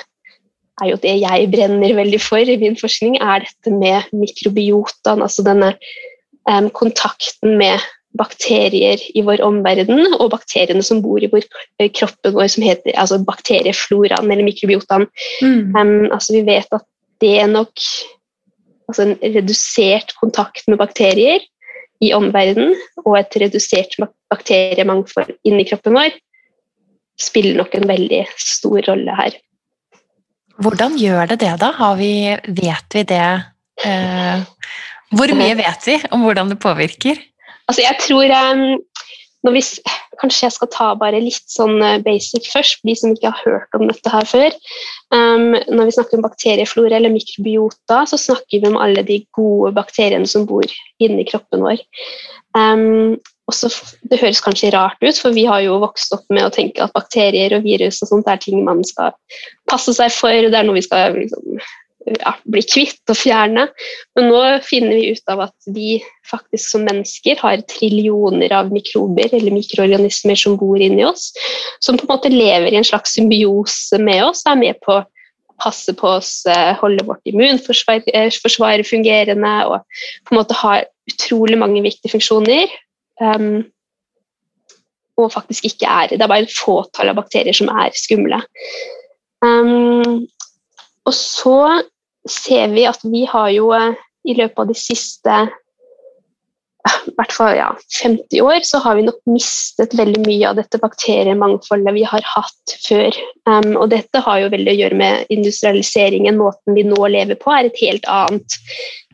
er 0.82 0.92
jo 0.92 1.02
det 1.02 1.16
jeg 1.22 1.50
brenner 1.54 1.94
veldig 1.98 2.22
for 2.24 2.52
i 2.52 2.58
min 2.62 2.78
forskning, 2.80 3.20
er 3.22 3.46
dette 3.46 3.74
med 3.74 4.10
mikrobiotaen, 4.16 5.24
altså 5.24 5.46
denne 5.46 5.74
um, 6.50 6.70
kontakten 6.76 7.56
med 7.60 7.84
bakterier 8.16 9.00
i 9.16 9.24
vår 9.28 9.44
omverden, 9.44 10.16
og 10.20 10.32
bakteriene 10.32 10.84
som 10.86 11.02
bor 11.04 11.24
i 11.24 11.30
vår, 11.32 11.48
eh, 11.80 11.92
kroppen 11.92 12.36
vår, 12.36 12.50
som 12.54 12.66
heter 12.66 12.96
altså 12.96 13.20
bakteriefloraen 13.28 14.32
eller 14.32 14.48
mikrobiotaen. 14.48 15.08
Mm. 15.44 15.76
Um, 15.76 16.12
altså 16.12 16.38
vi 16.38 16.46
vet 16.48 16.72
at 16.76 16.86
det 17.24 17.34
er 17.42 17.52
nok 17.52 17.76
altså 18.90 19.08
en 19.08 19.16
redusert 19.24 20.14
kontakt 20.20 20.68
med 20.70 20.80
bakterier 20.80 21.44
i 22.04 22.12
omverdenen 22.14 22.76
og 23.06 23.16
et 23.18 23.38
redusert 23.42 23.96
bakteriemangfold 24.30 25.32
inni 25.48 25.66
kroppen 25.68 25.96
vår 25.96 26.14
spiller 27.22 27.56
nok 27.56 27.76
en 27.78 27.88
veldig 27.88 28.26
stor 28.42 28.84
rolle 28.90 29.16
her. 29.16 29.38
Hvordan 30.64 30.96
gjør 31.00 31.32
det 31.34 31.40
det, 31.44 31.54
da? 31.60 31.72
Vi, 32.00 32.14
vet 32.48 32.96
vi 32.96 33.04
det? 33.10 33.30
Eh, 33.84 34.44
hvor 35.16 35.32
mye 35.36 35.56
vet 35.60 35.88
vi 35.88 36.00
om 36.16 36.24
hvordan 36.26 36.52
det 36.54 36.62
påvirker? 36.64 37.20
Altså, 37.68 37.82
jeg 37.84 37.98
tror 38.00 38.32
um, 38.32 38.78
vi, 39.52 39.62
Kanskje 40.22 40.46
jeg 40.46 40.56
skal 40.56 40.70
ta 40.72 40.88
bare 40.96 41.20
litt 41.20 41.44
sånn 41.52 41.76
eh, 41.84 42.00
basic 42.06 42.48
først, 42.48 42.80
for 42.80 42.90
de 42.90 42.96
som 42.96 43.12
ikke 43.12 43.34
har 43.34 43.42
hørt 43.44 43.78
om 43.78 43.84
dette 43.90 44.12
her 44.14 44.28
før. 44.30 44.56
Um, 45.12 45.58
når 45.68 45.90
vi 45.90 45.96
snakker 45.98 46.18
om 46.18 46.24
bakterieflora 46.24 47.02
eller 47.02 47.12
mikrobiota, 47.12 48.06
så 48.08 48.20
snakker 48.22 48.64
vi 48.64 48.70
om 48.70 48.80
alle 48.80 49.04
de 49.04 49.20
gode 49.36 49.74
bakteriene 49.76 50.30
som 50.30 50.48
bor 50.48 50.64
inni 51.04 51.28
kroppen 51.28 51.66
vår. 51.68 51.84
Um, 52.56 53.18
også, 53.52 53.70
det 54.10 54.22
høres 54.24 54.42
kanskje 54.42 54.72
rart 54.74 55.04
ut, 55.04 55.20
for 55.20 55.36
vi 55.36 55.44
har 55.46 55.62
jo 55.66 55.76
vokst 55.84 56.16
opp 56.16 56.24
med 56.34 56.48
å 56.48 56.54
tenke 56.54 56.82
at 56.82 56.96
bakterier 56.96 57.54
og 57.58 57.68
virus 57.68 58.00
og 58.02 58.10
sånt 58.10 58.32
er 58.32 58.40
ting 58.42 58.64
man 58.66 58.82
skal 58.88 59.14
passe 59.72 59.96
seg 59.98 60.14
for, 60.14 60.32
det 60.32 60.58
er 60.58 60.68
noe 60.68 60.78
vi 60.78 60.86
skal 60.86 61.16
liksom, 61.18 61.58
ja, 62.20 62.36
bli 62.54 62.62
kvitt 62.66 63.12
og 63.12 63.18
fjerne. 63.18 63.66
Men 64.18 64.30
nå 64.30 64.42
finner 64.66 64.98
vi 64.98 65.16
ut 65.16 65.34
av 65.34 65.46
at 65.48 65.72
vi 65.76 65.98
faktisk 66.30 66.76
som 66.76 66.86
mennesker 66.88 67.40
har 67.42 67.64
trillioner 67.72 68.54
av 68.56 68.72
mikrober 68.74 69.32
eller 69.32 69.56
mikroorganismer 69.56 70.40
som 70.40 70.58
bor 70.62 70.82
inni 70.82 71.06
oss, 71.08 71.32
som 71.84 71.98
på 71.98 72.08
en 72.08 72.14
måte 72.16 72.34
lever 72.34 72.72
i 72.74 72.80
en 72.80 72.88
slags 72.88 73.18
symbiose 73.18 74.02
med 74.02 74.24
oss, 74.28 74.46
er 74.50 74.60
med 74.62 74.82
på 74.86 75.00
å 75.00 75.06
passe 75.62 75.94
på 75.96 76.10
oss, 76.18 76.42
eh, 76.52 76.74
holde 76.82 77.06
vårt 77.08 77.24
immunforsvar 77.32 78.04
eh, 78.12 78.84
fungerende 78.84 79.54
og 79.70 80.02
på 80.28 80.34
en 80.34 80.42
måte 80.42 80.58
har 80.60 80.84
utrolig 81.08 81.56
mange 81.58 81.84
viktige 81.86 82.12
funksjoner 82.12 82.68
Um, 83.22 83.64
og 85.18 85.32
faktisk 85.32 85.66
ikke 85.66 85.88
er 85.88 86.08
Det 86.08 86.22
er 86.22 86.28
bare 86.28 86.44
et 86.44 86.58
fåtall 86.66 87.10
av 87.10 87.16
bakterier 87.16 87.56
som 87.56 87.70
er 87.72 87.96
skumle. 87.96 88.42
Um, 89.46 90.26
og 91.06 91.14
så 91.14 91.60
ser 92.26 92.74
vi 92.74 92.88
at 92.90 93.04
vi 93.06 93.26
har 93.30 93.52
jo 93.54 93.70
eh, 93.78 93.94
i 94.26 94.34
løpet 94.38 94.64
av 94.64 94.72
de 94.72 94.78
siste 94.80 95.44
i 96.86 97.14
hvert 97.18 97.34
fall 97.34 97.56
ja, 97.58 97.68
50 97.98 98.42
år 98.46 98.60
så 98.66 98.78
har 98.84 98.98
vi 98.98 99.06
nok 99.08 99.18
mistet 99.30 99.96
veldig 99.98 100.22
mye 100.26 100.52
av 100.52 100.60
dette 100.60 100.78
bakteriemangfoldet 100.82 101.96
vi 101.96 102.04
har 102.06 102.26
hatt 102.30 102.76
før. 102.84 103.18
Um, 103.50 103.72
og 103.80 103.90
dette 103.94 104.22
har 104.22 104.44
jo 104.44 104.52
veldig 104.54 104.74
å 104.74 104.78
gjøre 104.84 105.00
med 105.00 105.34
industrialiseringen. 105.34 106.38
Måten 106.38 106.78
vi 106.78 106.86
nå 106.86 107.00
lever 107.10 107.40
på, 107.42 107.50
er 107.54 107.72
et 107.72 107.82
helt 107.82 108.06
annet 108.12 108.60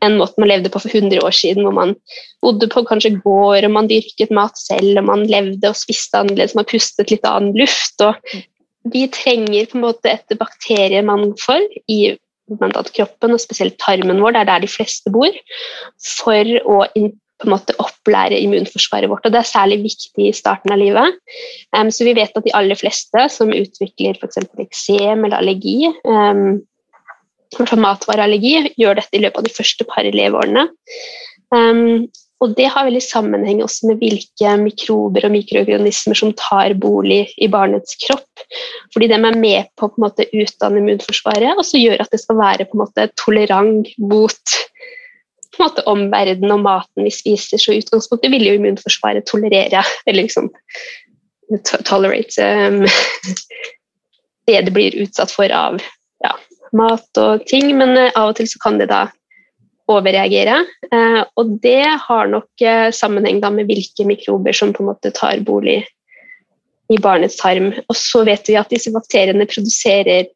enn 0.04 0.17
måten 0.20 0.44
man 0.44 0.50
levde 0.52 0.72
på 0.74 0.82
for 0.82 0.91
100 0.91 1.24
år 1.24 1.36
siden, 1.38 1.63
hvor 1.63 1.78
man 1.78 1.96
bodde 2.44 2.67
på 2.74 2.84
kanskje 2.89 3.13
gård, 3.22 3.63
og 3.67 3.76
man 3.76 3.88
dyrket 3.91 4.34
mat 4.36 4.58
selv, 4.60 4.98
og 4.98 5.08
man 5.12 5.28
levde 5.30 5.72
og 5.72 5.78
spiste 5.78 6.20
annerledes, 6.20 6.58
man 6.58 6.67
pustet 6.67 7.13
litt 7.13 7.28
annen 7.30 7.56
luft. 7.56 8.02
og 8.04 8.17
Vi 8.89 9.06
trenger 9.13 9.70
på 9.70 9.78
en 9.78 9.86
måte 9.86 10.12
et 10.15 10.38
bakteriemangfold 10.39 11.67
i 11.91 12.17
kroppen, 12.52 13.34
og 13.36 13.39
spesielt 13.39 13.78
tarmen 13.80 14.20
vår, 14.20 14.34
det 14.34 14.41
er 14.41 14.50
der 14.50 14.63
de 14.65 14.72
fleste 14.72 15.12
bor, 15.13 15.36
for 16.17 16.56
å 16.65 16.80
på 17.41 17.50
en 17.50 17.56
måte 17.56 17.76
opplære 17.82 18.38
immunforsvaret 18.38 19.10
vårt. 19.10 19.26
og 19.26 19.34
Det 19.34 19.39
er 19.39 19.50
særlig 19.50 19.80
viktig 19.82 20.28
i 20.30 20.34
starten 20.36 20.74
av 20.74 20.78
livet. 20.78 21.17
Um, 21.74 21.89
så 21.89 22.06
vi 22.06 22.13
vet 22.13 22.36
at 22.38 22.46
de 22.46 22.54
aller 22.54 22.78
fleste 22.78 23.24
som 23.34 23.54
utvikler 23.56 24.20
f.eks. 24.20 24.44
eksem 24.62 25.26
eller 25.26 25.39
allergi, 25.39 25.89
um, 26.06 26.62
matvareallergi, 27.82 28.76
gjør 28.78 29.02
dette 29.02 29.17
i 29.17 29.24
løpet 29.24 29.41
av 29.41 29.48
de 29.48 29.56
første 29.56 29.88
par 29.89 30.06
leveårene. 30.06 30.67
Um, 31.52 32.06
og 32.41 32.56
det 32.58 32.67
har 32.73 32.88
veldig 32.88 33.04
sammenheng 33.06 33.60
også 33.62 33.91
med 33.91 34.01
hvilke 34.01 34.56
mikrober 34.63 35.27
og 35.27 35.34
mikroorganismer 35.36 36.17
som 36.17 36.34
tar 36.39 36.73
bolig 36.82 37.27
i 37.38 37.49
barnets 37.51 37.99
kropp. 38.01 38.45
Fordi 38.93 39.12
de 39.12 39.19
er 39.19 39.38
med 39.38 39.69
på 39.77 39.91
å 39.91 40.10
utdanne 40.10 40.82
immunforsvaret, 40.82 41.54
og 41.54 41.62
så 41.67 41.82
gjør 41.82 42.01
at 42.01 42.10
det 42.13 42.21
skal 42.23 42.39
være 42.41 42.65
på 42.65 42.77
en 42.77 42.84
måte 42.84 43.08
tolerant 43.21 43.93
mot 44.01 44.58
på 45.51 45.60
en 45.60 45.67
måte 45.67 45.86
omverdenen 45.91 46.56
og 46.56 46.65
maten 46.65 47.06
vi 47.06 47.13
spiser. 47.13 47.62
Så 47.62 47.75
i 47.75 47.82
utgangspunktet 47.84 48.32
vil 48.34 48.47
jo 48.47 48.58
immunforsvaret 48.58 49.27
tolerere 49.30 49.84
eller 50.08 50.23
liksom 50.23 50.49
tolerate 51.86 52.47
um, 52.71 52.86
det 54.47 54.62
det 54.65 54.73
blir 54.73 54.95
utsatt 55.04 55.34
for 55.34 55.51
av 55.54 55.82
ja, 56.23 56.32
mat 56.77 57.19
og 57.21 57.45
ting, 57.51 57.73
men 57.77 57.97
uh, 57.99 58.08
av 58.15 58.32
og 58.32 58.39
til 58.39 58.49
så 58.49 58.62
kan 58.63 58.80
det 58.82 58.89
da 58.89 59.10
overreagere. 59.89 60.62
Uh, 60.91 61.24
og 61.39 61.58
det 61.63 61.88
har 62.06 62.30
nok 62.32 62.50
uh, 62.65 62.89
sammenheng 62.94 63.41
med 63.41 63.70
hvilke 63.70 64.06
mikrober 64.08 64.56
som 64.56 64.74
på 64.76 64.84
en 64.84 64.91
måte 64.91 65.13
tar 65.15 65.41
bolig 65.48 65.82
i 66.91 67.00
barnets 67.02 67.39
tarm. 67.39 67.72
Og 67.88 67.98
så 67.98 68.26
vet 68.28 68.48
vi 68.50 68.60
at 68.60 68.72
disse 68.72 68.91
bakteriene 68.94 69.48
produserer 69.50 70.30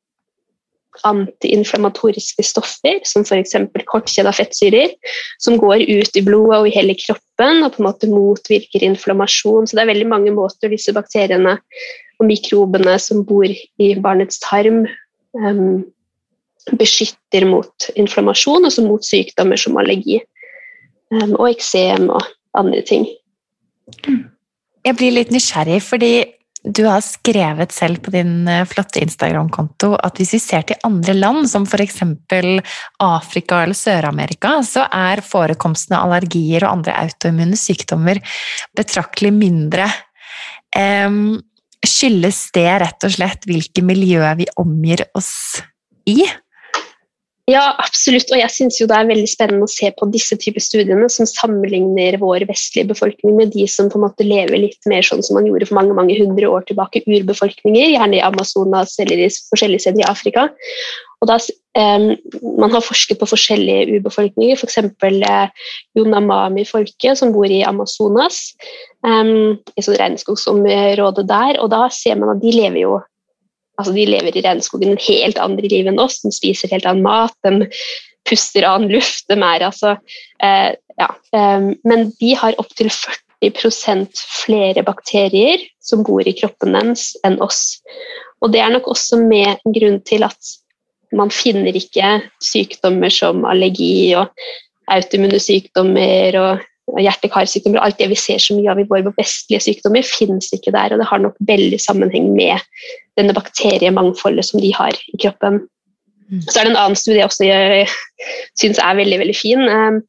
antiinflamatoriske 1.04 2.44
stoffer, 2.46 3.02
som 3.04 3.26
f.eks. 3.26 3.56
kortkjeda 3.90 4.32
fettsyrer, 4.36 4.94
som 5.44 5.58
går 5.60 5.84
ut 5.90 6.16
i 6.16 6.24
blodet 6.24 6.60
og 6.62 6.70
i 6.70 6.76
hele 6.76 6.96
kroppen 7.00 7.66
og 7.66 7.76
på 7.76 7.82
en 7.82 7.90
måte 7.90 8.12
motvirker 8.12 8.86
inflammasjon. 8.86 9.68
Så 9.68 9.76
det 9.76 9.84
er 9.84 9.92
veldig 9.92 10.08
mange 10.12 10.36
måter 10.36 10.72
disse 10.72 10.96
bakteriene 10.96 11.58
og 12.20 12.30
mikrobene 12.30 12.96
som 13.02 13.26
bor 13.28 13.48
i 13.48 13.90
barnets 14.00 14.40
tarm, 14.44 14.86
um, 15.36 15.84
beskytter 16.74 17.46
mot 17.50 17.90
inflammasjon, 17.96 18.66
altså 18.66 18.86
mot 18.86 19.06
sykdommer 19.06 19.60
som 19.60 19.78
allergi 19.78 20.22
um, 21.14 21.36
og 21.38 21.50
eksem 21.52 22.10
og 22.10 22.24
andre 22.58 22.82
ting. 22.88 23.06
Jeg 24.86 24.98
blir 24.98 25.14
litt 25.14 25.34
nysgjerrig, 25.34 25.82
fordi 25.86 26.14
du 26.66 26.82
har 26.88 27.02
skrevet 27.06 27.74
selv 27.76 28.00
på 28.02 28.12
din 28.16 28.48
eh, 28.50 28.64
flotte 28.66 29.02
Instagram-konto 29.04 29.92
at 30.02 30.18
hvis 30.18 30.34
vi 30.34 30.40
ser 30.42 30.64
til 30.66 30.80
andre 30.88 31.14
land, 31.14 31.46
som 31.50 31.68
f.eks. 31.70 32.02
Afrika 33.06 33.60
eller 33.62 33.78
Sør-Amerika, 33.78 34.56
så 34.66 34.88
er 34.90 35.22
forekomsten 35.26 35.94
av 35.98 36.08
allergier 36.08 36.66
og 36.66 36.80
andre 36.80 36.96
autoimmune 37.04 37.60
sykdommer 37.60 38.22
betraktelig 38.78 39.34
mindre. 39.36 39.86
Um, 40.76 41.38
skyldes 41.86 42.48
det 42.56 42.70
rett 42.82 43.06
og 43.06 43.14
slett 43.14 43.46
hvilke 43.46 43.86
miljøer 43.86 44.42
vi 44.42 44.50
omgir 44.58 45.06
oss 45.16 45.62
i? 46.10 46.24
Ja, 47.46 47.76
absolutt. 47.78 48.32
Og 48.34 48.40
jeg 48.40 48.50
syns 48.50 48.80
det 48.82 48.96
er 48.96 49.06
veldig 49.06 49.28
spennende 49.30 49.68
å 49.68 49.70
se 49.70 49.92
på 49.94 50.08
disse 50.10 50.34
typer 50.42 50.64
studiene 50.66 51.06
som 51.14 51.28
sammenligner 51.30 52.18
vår 52.18 52.48
vestlige 52.50 52.90
befolkning 52.90 53.36
med 53.38 53.54
de 53.54 53.68
som 53.70 53.92
på 53.92 54.00
en 54.00 54.06
måte 54.08 54.26
lever 54.26 54.58
litt 54.64 54.90
mer 54.90 55.06
sånn 55.06 55.22
som 55.26 55.38
man 55.38 55.46
gjorde 55.46 55.68
for 55.70 55.78
mange 55.78 55.94
mange 55.94 56.18
hundre 56.18 56.50
år 56.50 56.66
tilbake, 56.66 57.04
urbefolkninger, 57.06 57.92
gjerne 57.94 58.18
i 58.18 58.24
Amazonas 58.26 58.98
eller 59.04 59.28
i 59.28 59.30
forskjellige 59.30 59.86
steder 59.86 60.02
i 60.02 60.10
Afrika. 60.10 60.48
Og 61.22 61.30
da, 61.30 61.38
um, 61.78 62.10
man 62.64 62.74
har 62.74 62.84
forsket 62.86 63.22
på 63.22 63.30
forskjellige 63.30 64.00
urbefolkninger, 64.00 64.58
f.eks. 64.58 64.82
For 65.02 65.22
uh, 65.30 65.70
Yonamami-folket 65.98 67.22
som 67.22 67.34
bor 67.36 67.46
i 67.46 67.62
Amazonas, 67.66 68.56
um, 69.06 69.54
i 69.78 69.86
sånn 69.86 70.02
regnskogsområdet 70.02 71.30
der. 71.30 71.62
Og 71.62 71.70
da 71.78 71.86
ser 71.94 72.18
man 72.18 72.34
at 72.34 72.42
de 72.42 72.58
lever 72.58 72.88
jo 72.88 73.04
altså 73.78 73.94
De 73.96 74.08
lever 74.08 74.38
i 74.38 74.44
regnskogen 74.46 74.94
en 74.94 75.06
helt 75.08 75.40
andre 75.42 75.70
liv 75.72 75.88
enn 75.90 76.02
oss, 76.02 76.22
de 76.24 76.34
spiser 76.34 76.72
helt 76.72 76.88
annen 76.90 77.06
mat, 77.06 77.36
de 77.46 77.70
puster 78.26 78.66
annen 78.68 78.92
luft. 78.94 79.26
De 79.30 79.38
er 79.38 79.68
altså 79.68 79.96
eh, 80.44 80.74
ja, 81.00 81.10
eh, 81.36 81.72
Men 81.84 82.10
de 82.20 82.34
har 82.40 82.58
opptil 82.62 82.92
40% 82.92 84.22
flere 84.46 84.86
bakterier 84.86 85.64
som 85.84 86.04
bor 86.08 86.26
i 86.26 86.36
kroppen 86.38 86.78
deres 86.78 87.12
enn 87.28 87.40
oss. 87.44 87.82
Og 88.42 88.54
det 88.54 88.62
er 88.64 88.72
nok 88.74 88.88
også 88.92 89.20
med 89.22 89.56
en 89.56 89.76
grunn 89.76 90.00
til 90.08 90.26
at 90.28 90.56
man 91.16 91.32
finner 91.32 91.76
ikke 91.78 92.20
sykdommer 92.44 93.14
som 93.14 93.46
allergi 93.48 94.16
og 94.18 94.32
autoimmune 94.92 95.40
sykdommer 95.42 96.38
og 96.42 96.66
hjerte-karsykdommer. 96.94 97.82
Alt 97.82 98.00
det 98.00 98.10
vi 98.12 98.18
ser 98.20 98.42
så 98.42 98.56
mye 98.58 98.72
av 98.72 98.82
i 98.82 98.88
våre 98.90 99.14
vestlige 99.18 99.64
sykdommer, 99.68 100.06
finnes 100.06 100.52
ikke 100.56 100.74
der. 100.76 100.94
Og 100.94 101.02
det 101.02 101.10
har 101.10 101.24
nok 101.24 101.38
veldig 101.48 101.80
sammenheng 101.82 102.32
med 102.38 102.62
denne 103.20 103.36
bakteriemangfoldet 103.36 104.50
som 104.50 104.62
de 104.64 104.72
har 104.76 104.98
i 105.14 105.20
kroppen. 105.22 105.64
Mm. 106.30 106.42
Så 106.48 106.60
er 106.60 106.66
det 106.66 106.74
en 106.74 106.82
annen 106.82 107.00
studie 107.00 107.22
jeg 107.22 107.30
også 107.30 107.48
jeg 107.48 107.86
syns 108.60 108.82
er 108.82 108.98
veldig, 108.98 109.22
veldig 109.22 109.38
fin, 109.38 109.62
um, 109.70 110.02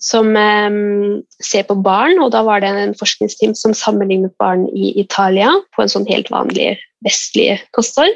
som 0.00 0.30
um, 0.36 1.18
ser 1.44 1.66
på 1.68 1.76
barn. 1.84 2.20
og 2.22 2.32
Da 2.34 2.44
var 2.46 2.62
det 2.64 2.70
en 2.72 2.96
forskningsteam 2.98 3.56
som 3.58 3.76
sammenlignet 3.76 4.36
barn 4.40 4.68
i 4.72 4.94
Italia 5.00 5.50
på 5.74 5.84
en 5.84 5.92
sånn 5.92 6.08
helt 6.10 6.30
vanlig 6.34 6.76
vestlig 7.06 7.60
kosthold 7.76 8.14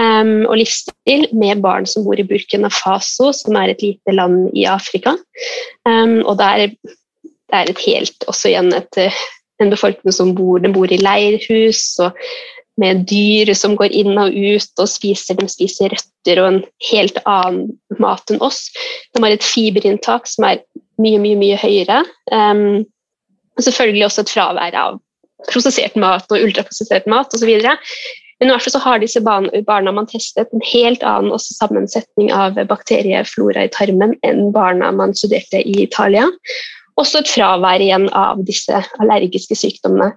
um, 0.00 0.42
og 0.48 0.56
livsstil 0.58 1.28
med 1.38 1.60
barn 1.62 1.86
som 1.86 2.02
bor 2.06 2.18
i 2.18 2.26
Burkina 2.26 2.70
Faso, 2.72 3.30
som 3.36 3.56
er 3.60 3.72
et 3.72 3.84
lite 3.84 4.14
land 4.14 4.48
i 4.58 4.66
Afrika. 4.66 5.14
Um, 5.86 6.20
og 6.24 6.38
der 6.40 6.66
er, 6.66 6.96
det 7.48 7.56
er, 7.56 7.70
et 7.72 7.82
helt 7.86 8.28
også 8.28 8.52
igjen 8.52 8.70
et, 8.76 9.00
en 9.62 9.72
befolkning 9.72 10.14
som 10.14 10.34
bor, 10.36 10.62
bor 10.74 10.92
i 10.92 11.00
leirhus 11.00 11.82
og 12.04 12.16
med 12.78 13.06
dyr 13.10 13.50
som 13.58 13.74
går 13.78 13.94
inn 13.96 14.14
og 14.20 14.36
ut 14.36 14.82
og 14.82 14.90
spiser. 14.90 15.38
De 15.38 15.48
spiser 15.50 15.90
røtter 15.94 16.42
og 16.42 16.50
en 16.52 16.60
helt 16.92 17.18
annen 17.24 17.72
mat 17.98 18.30
enn 18.30 18.42
oss. 18.44 18.68
De 19.14 19.22
har 19.24 19.34
et 19.34 19.44
fiberinntak 19.44 20.30
som 20.30 20.46
er 20.46 20.62
mye, 21.02 21.18
mye, 21.22 21.38
mye 21.40 21.58
høyere. 21.58 22.04
Um, 22.30 22.84
og 23.58 23.66
selvfølgelig 23.66 24.06
også 24.06 24.22
et 24.22 24.32
fravær 24.36 24.78
av 24.78 25.02
prosessert 25.50 25.98
mat 25.98 26.30
og 26.30 26.46
ultraprosessert 26.46 27.06
mat 27.10 27.34
osv. 27.34 27.50
Men 28.38 28.46
i 28.46 28.52
hvert 28.52 28.62
fall 28.62 28.74
så 28.76 28.82
har 28.84 29.02
disse 29.02 29.22
barna 29.26 29.94
man 29.94 30.06
testet 30.10 30.52
en 30.54 30.62
helt 30.70 31.02
annen 31.02 31.34
sammensetning 31.42 32.30
av 32.34 32.58
bakterieflora 32.70 33.66
i 33.66 33.72
tarmen 33.74 34.14
enn 34.26 34.52
barna 34.54 34.92
man 34.94 35.14
studerte 35.18 35.64
i 35.64 35.80
Italia. 35.82 36.28
Også 36.98 37.22
et 37.22 37.30
fravær 37.30 37.82
igjen 37.82 38.08
av 38.16 38.40
disse 38.46 38.82
allergiske 38.98 39.56
sykdommene. 39.58 40.12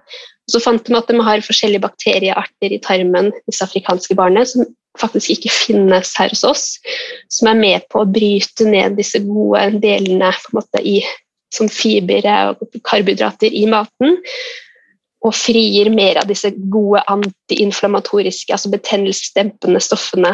Så 0.50 0.58
fant 0.62 0.82
de 0.84 0.96
at 0.98 1.10
de 1.10 1.22
har 1.22 1.44
forskjellige 1.44 1.84
bakteriearter 1.84 2.74
i 2.74 2.80
tarmen, 2.82 3.30
disse 3.46 3.62
afrikanske 3.64 4.16
barna, 4.18 4.42
som 4.48 4.66
faktisk 4.98 5.36
ikke 5.36 5.52
finnes 5.54 6.10
her 6.18 6.32
hos 6.34 6.42
oss. 6.44 6.64
Som 7.32 7.52
er 7.52 7.60
med 7.60 7.86
på 7.92 8.02
å 8.02 8.08
bryte 8.10 8.66
ned 8.68 8.98
disse 8.98 9.22
gode 9.24 9.68
delene 9.84 10.32
måte, 10.56 10.82
i, 10.82 11.00
som 11.54 11.70
fiber 11.70 12.26
og 12.50 12.66
karbohydrater 12.88 13.54
i 13.54 13.66
maten 13.70 14.18
og 15.22 15.34
frigir 15.36 15.86
mer 15.94 16.18
av 16.18 16.26
disse 16.26 16.50
gode 16.72 17.02
antiinflamatoriske, 17.12 18.50
altså 18.50 18.72
betennelsesdempende 18.72 19.78
stoffene. 19.84 20.32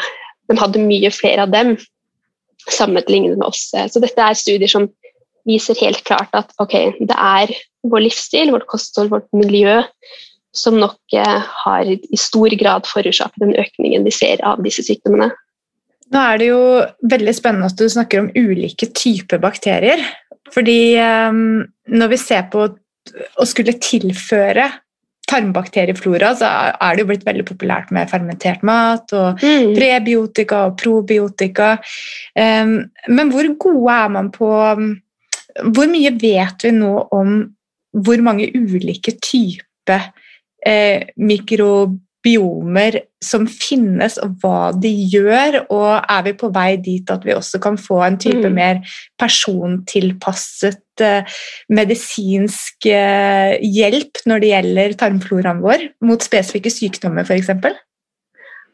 De 0.49 0.57
hadde 0.57 0.81
mye 0.81 1.11
flere 1.13 1.45
av 1.45 1.53
dem 1.53 1.75
sammenlignet 2.73 3.37
med 3.37 3.47
oss. 3.51 3.69
Så 3.69 4.01
dette 4.01 4.25
er 4.25 4.39
studier 4.39 4.71
som 4.71 4.89
viser 5.49 5.79
helt 5.81 6.05
klart 6.07 6.33
at 6.37 6.53
okay, 6.63 6.93
det 7.01 7.17
er 7.17 7.53
vår 7.89 8.05
livsstil, 8.07 8.53
vårt 8.55 8.69
kosthold, 8.71 9.13
vårt 9.13 9.29
miljø 9.37 9.81
som 10.57 10.79
nok 10.81 11.17
eh, 11.17 11.45
har 11.65 11.89
i 11.89 12.19
stor 12.19 12.55
grad 12.59 12.89
forårsaket 12.89 13.45
den 13.45 13.55
økningen 13.61 14.07
vi 14.07 14.15
ser 14.15 14.43
av 14.47 14.63
disse 14.65 14.85
sykdommene. 14.87 15.31
Nå 16.09 16.25
er 16.25 16.41
det 16.41 16.49
jo 16.49 16.61
veldig 17.13 17.35
spennende 17.37 17.69
at 17.69 17.79
du 17.79 17.89
snakker 17.93 18.23
om 18.23 18.31
ulike 18.33 18.89
typer 18.97 19.41
bakterier. 19.43 20.01
Fordi 20.55 20.97
um, 20.97 21.67
når 21.93 22.13
vi 22.15 22.21
ser 22.21 22.47
på 22.53 22.65
å 22.65 23.47
skulle 23.49 23.77
tilføre 23.77 24.71
tarmbakterieflora, 25.29 26.31
så 26.41 26.49
er 26.73 26.97
det 26.97 27.03
jo 27.03 27.09
blitt 27.11 27.27
veldig 27.27 27.45
populært 27.51 27.91
med 27.93 28.09
fermentert 28.09 28.65
mat 28.65 29.13
og 29.13 29.43
mm. 29.43 29.75
prebiotika 29.77 30.63
og 30.71 30.79
probiotika. 30.81 31.75
Um, 32.33 32.79
men 33.13 33.35
hvor 33.35 33.51
gode 33.61 33.99
er 33.99 34.17
man 34.17 34.33
på 34.33 34.49
Hvor 35.63 35.89
mye 35.91 36.13
vet 36.21 36.67
vi 36.67 36.75
nå 36.77 36.93
om 37.15 37.39
hvor 37.97 38.21
mange 38.25 38.51
ulike 38.55 39.15
typer 39.25 40.11
eh, 40.67 41.09
mikrobiomer 41.17 42.99
som 43.25 43.47
finnes, 43.51 44.19
og 44.23 44.37
hva 44.43 44.71
de 44.77 44.91
gjør. 45.13 45.63
Og 45.75 45.89
er 45.99 46.23
vi 46.29 46.35
på 46.39 46.53
vei 46.55 46.71
dit 46.83 47.11
at 47.11 47.25
vi 47.27 47.35
også 47.37 47.61
kan 47.63 47.79
få 47.81 48.01
en 48.07 48.21
type 48.21 48.45
mm. 48.45 48.55
mer 48.55 48.83
persontilpasset 49.21 51.05
eh, 51.05 51.43
medisinsk 51.75 52.89
eh, 52.93 53.59
hjelp 53.65 54.25
når 54.29 54.45
det 54.45 54.55
gjelder 54.55 54.97
tarmfloraen 55.03 55.63
vår, 55.65 55.91
mot 56.07 56.25
spesifikke 56.25 56.73
sykdommer 56.73 57.27
f.eks.? 57.27 57.55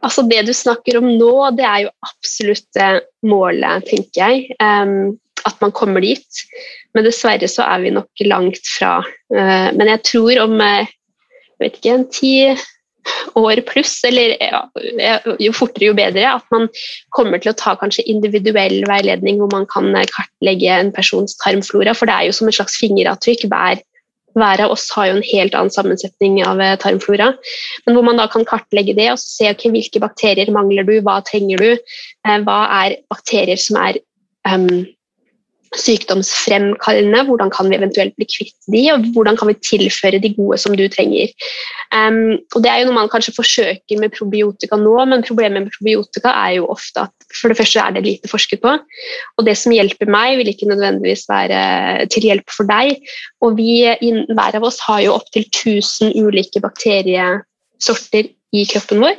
Altså 0.04 0.24
Det 0.28 0.42
du 0.44 0.52
snakker 0.52 0.98
om 1.00 1.06
nå, 1.08 1.34
det 1.56 1.64
er 1.64 1.84
jo 1.86 1.92
absolutt 2.04 2.80
eh, 2.80 2.98
målet, 3.24 3.86
tenker 3.88 4.20
jeg. 4.20 4.58
Um, 4.60 5.14
at 5.48 5.60
man 5.62 5.72
kommer 5.76 6.04
dit. 6.04 6.44
Men 6.94 7.06
dessverre 7.06 7.48
så 7.50 7.66
er 7.66 7.82
vi 7.84 7.94
nok 7.94 8.26
langt 8.28 8.62
fra. 8.76 8.98
Uh, 9.34 9.70
men 9.76 9.90
jeg 9.92 10.04
tror 10.10 10.44
om 10.46 10.56
jeg 10.60 10.88
vet 11.60 11.78
ikke, 11.78 11.94
en 11.94 12.08
ti 12.12 12.34
år 13.38 13.60
pluss, 13.68 13.98
eller 14.06 14.34
ja, 14.40 14.60
jo 15.42 15.54
fortere 15.56 15.90
jo 15.90 15.96
bedre, 15.96 16.26
at 16.38 16.46
man 16.54 16.68
kommer 17.14 17.40
til 17.42 17.52
å 17.52 17.58
ta 17.58 17.74
kanskje 17.80 18.06
individuell 18.10 18.84
veiledning 18.88 19.40
hvor 19.40 19.50
man 19.52 19.66
kan 19.70 19.90
eh, 19.92 20.06
kartlegge 20.12 20.70
en 20.72 20.92
persons 20.94 21.36
tarmflora, 21.42 21.94
for 21.96 22.10
det 22.10 22.16
er 22.16 22.28
jo 22.28 22.36
som 22.38 22.50
et 22.50 22.58
slags 22.58 22.78
fingeravtrykk. 22.80 23.46
Hver, 23.52 23.82
hver 24.38 24.64
av 24.64 24.74
oss 24.74 24.86
har 24.96 25.10
jo 25.10 25.18
en 25.18 25.28
helt 25.28 25.58
annen 25.58 25.74
sammensetning 25.74 26.40
av 26.46 26.62
eh, 26.64 26.76
tarmflora. 26.80 27.32
Men 27.84 27.98
hvor 27.98 28.08
man 28.08 28.20
da 28.20 28.28
kan 28.32 28.46
kartlegge 28.48 28.96
det 28.96 29.10
og 29.12 29.22
se 29.22 29.50
okay, 29.52 29.72
hvilke 29.74 30.02
bakterier 30.02 30.52
mangler 30.54 30.86
du, 30.88 30.96
hva 31.04 31.20
trenger 31.28 31.60
du, 31.60 31.70
eh, 31.74 32.38
hva 32.46 32.60
er 32.84 32.98
bakterier 33.12 33.60
som 33.60 33.80
er 33.84 34.00
um, 34.48 34.84
sykdomsfremkallende, 35.80 37.24
hvordan 37.28 37.50
kan 37.52 37.68
vi 37.70 37.78
eventuelt 37.78 38.14
bli 38.18 38.26
kvitt 38.28 38.68
de, 38.72 38.82
og 38.92 39.06
hvordan 39.14 39.38
kan 39.38 39.50
vi 39.50 39.56
tilføre 39.64 40.20
de 40.22 40.30
gode 40.36 40.58
som 40.62 40.76
du 40.76 40.84
trenger. 40.88 41.32
Um, 41.94 42.38
og 42.54 42.62
Det 42.64 42.70
er 42.70 42.80
jo 42.80 42.88
noe 42.88 42.98
man 42.98 43.10
kanskje 43.12 43.34
forsøker 43.36 44.00
med 44.00 44.14
probiotika 44.16 44.78
nå, 44.80 44.94
men 45.10 45.26
problemet 45.26 45.66
med 45.66 45.74
probiotika 45.74 46.32
er 46.44 46.58
jo 46.58 46.68
ofte 46.72 47.06
at 47.06 47.28
for 47.34 47.50
det 47.50 47.58
første 47.58 47.82
er 47.82 47.96
det 47.96 48.04
lite 48.06 48.30
forsket 48.30 48.62
på, 48.62 48.76
og 49.38 49.46
det 49.46 49.56
som 49.58 49.74
hjelper 49.74 50.10
meg, 50.10 50.38
vil 50.40 50.52
ikke 50.52 50.70
nødvendigvis 50.70 51.26
være 51.30 52.06
til 52.12 52.28
hjelp 52.30 52.54
for 52.54 52.68
deg. 52.70 53.00
Og 53.44 53.58
vi, 53.58 53.82
hver 54.30 54.60
av 54.60 54.66
oss 54.66 54.80
har 54.86 55.02
jo 55.04 55.18
opptil 55.18 55.46
1000 55.50 56.14
ulike 56.20 56.62
bakteriesorter 56.62 58.30
i 58.54 58.64
kroppen 58.70 59.02
vår. 59.02 59.18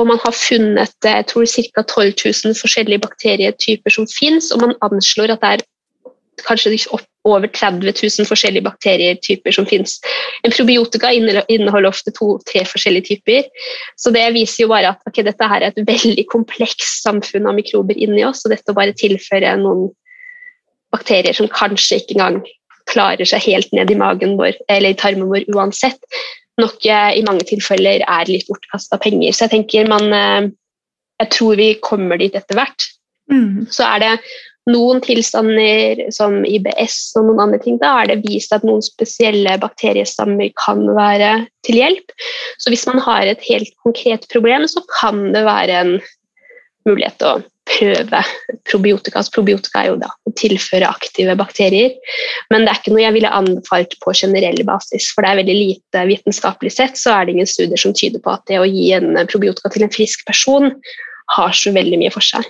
Og 0.00 0.08
man 0.08 0.20
har 0.22 0.34
funnet 0.36 1.08
jeg 1.08 1.28
tror, 1.30 1.46
ca. 1.46 1.82
12 1.82 2.14
000 2.24 2.56
forskjellige 2.58 3.04
bakterietyper 3.04 3.94
som 3.94 4.08
finnes, 4.08 4.50
og 4.54 4.64
man 4.64 4.76
anslår 4.84 5.34
at 5.34 5.44
det 5.44 5.52
er 5.52 5.66
kanskje 6.46 6.74
over 7.24 7.46
30 7.46 7.84
000 7.86 8.26
forskjellige 8.26 8.64
bakterietyper 8.66 9.54
som 9.54 9.66
finnes. 9.68 9.98
En 10.42 10.54
probiotika 10.54 11.12
inneholder 11.12 11.90
ofte 11.90 12.10
to-tre 12.16 12.64
forskjellige 12.66 13.12
typer. 13.12 13.46
Så 13.96 14.10
det 14.14 14.24
viser 14.34 14.64
jo 14.64 14.72
bare 14.72 14.94
at 14.94 15.02
okay, 15.06 15.24
dette 15.26 15.48
her 15.48 15.62
er 15.62 15.70
et 15.70 15.86
veldig 15.86 16.24
komplekst 16.32 17.04
samfunn 17.04 17.46
av 17.46 17.58
mikrober 17.58 17.98
inni 17.98 18.24
oss, 18.26 18.42
og 18.44 18.54
dette 18.54 18.74
å 18.74 18.78
bare 18.78 18.96
tilføre 18.98 19.54
noen 19.60 19.90
bakterier 20.92 21.36
som 21.36 21.50
kanskje 21.52 22.02
ikke 22.02 22.18
engang 22.18 22.42
klarer 22.90 23.28
seg 23.28 23.44
helt 23.46 23.70
ned 23.76 23.92
i 23.92 23.98
magen 23.98 24.34
vår, 24.40 24.56
eller 24.72 24.92
i 24.92 24.98
tarmen 24.98 25.30
vår 25.30 25.46
uansett, 25.54 26.00
nok 26.60 26.84
eh, 26.84 27.12
i 27.16 27.22
mange 27.24 27.46
tilfeller 27.48 28.02
er 28.02 28.28
litt 28.28 28.48
bortkasta 28.50 28.98
penger. 29.00 29.32
Så 29.32 29.46
jeg 29.46 29.54
tenker 29.56 29.88
man 29.90 30.10
eh, 30.12 30.50
Jeg 31.22 31.30
tror 31.30 31.54
vi 31.54 31.68
kommer 31.78 32.18
dit 32.18 32.34
etter 32.34 32.56
hvert. 32.58 32.84
Mm. 33.30 33.68
Så 33.70 33.84
er 33.86 34.00
det 34.02 34.12
noen 34.70 35.00
tilstander 35.02 36.04
som 36.14 36.42
IBS 36.46 37.16
og 37.18 37.26
noen 37.26 37.42
andre 37.46 37.60
ting, 37.62 37.78
da 37.82 37.96
er 38.02 38.12
det 38.12 38.22
vist 38.26 38.54
at 38.54 38.66
noen 38.66 38.82
spesielle 38.84 39.56
bakteriestammer 39.62 40.52
kan 40.60 40.84
være 40.94 41.32
til 41.66 41.80
hjelp. 41.80 42.14
Så 42.62 42.70
hvis 42.70 42.86
man 42.86 43.02
har 43.02 43.26
et 43.26 43.42
helt 43.48 43.72
konkret 43.82 44.28
problem, 44.32 44.68
så 44.70 44.84
kan 45.00 45.32
det 45.34 45.42
være 45.48 45.80
en 45.80 45.96
mulighet 46.86 47.26
å 47.26 47.40
prøve 47.72 48.22
probiotika. 48.70 49.20
Altså, 49.20 49.34
probiotika 49.34 49.82
er 49.82 49.90
jo 49.92 49.98
da 50.02 50.10
å 50.10 50.32
tilføre 50.38 50.90
aktive 50.90 51.34
bakterier, 51.38 51.94
men 52.50 52.64
det 52.64 52.72
er 52.72 52.80
ikke 52.80 52.94
noe 52.94 53.04
jeg 53.04 53.16
ville 53.18 53.34
anbefalt 53.34 53.94
på 54.02 54.14
generell 54.18 54.62
basis, 54.66 55.10
for 55.14 55.22
det 55.22 55.30
er 55.30 55.40
veldig 55.42 55.58
lite 55.58 56.06
vitenskapelig 56.10 56.74
sett, 56.74 56.98
så 56.98 57.16
er 57.16 57.26
det 57.26 57.36
ingen 57.36 57.50
studier 57.50 57.80
som 57.80 57.94
tyder 57.94 58.22
på 58.22 58.34
at 58.34 58.46
det 58.50 58.58
å 58.62 58.68
gi 58.68 58.90
en 58.98 59.14
probiotika 59.30 59.72
til 59.72 59.86
en 59.86 59.94
frisk 59.94 60.26
person 60.28 60.74
har 61.36 61.54
så 61.56 61.72
veldig 61.74 62.02
mye 62.02 62.14
for 62.14 62.24
seg. 62.24 62.46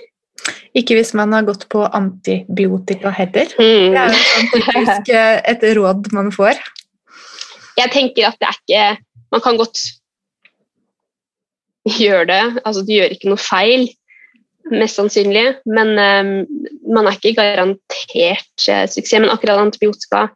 Ikke 0.77 0.97
hvis 0.97 1.13
man 1.17 1.33
har 1.35 1.45
gått 1.47 1.67
på 1.71 1.83
antibiotika 1.85 3.11
heller. 3.13 3.51
Mm. 3.59 3.93
Det 3.93 4.01
er 4.01 4.13
jo 4.13 4.21
sånn 4.29 4.49
typisk 4.53 5.11
eh, 5.13 5.35
et 5.53 5.65
råd 5.77 6.09
man 6.15 6.31
får. 6.33 6.61
Jeg 7.79 7.93
tenker 7.93 8.29
at 8.29 8.39
det 8.41 8.49
er 8.49 8.59
ikke 8.59 8.85
Man 9.33 9.41
kan 9.41 9.57
godt 9.57 9.79
gjøre 11.89 12.25
det. 12.29 12.41
Altså, 12.61 12.83
du 12.85 12.91
gjør 12.93 13.15
ikke 13.15 13.31
noe 13.31 13.41
feil, 13.41 13.87
mest 14.69 14.99
sannsynlig, 14.99 15.55
men 15.65 15.95
um, 15.97 16.29
man 16.93 17.09
er 17.09 17.17
ikke 17.17 17.33
garantert 17.39 18.67
uh, 18.69 18.83
suksess. 18.85 19.17
Men 19.17 19.33
akkurat 19.33 19.57
antibiotika 19.57 20.27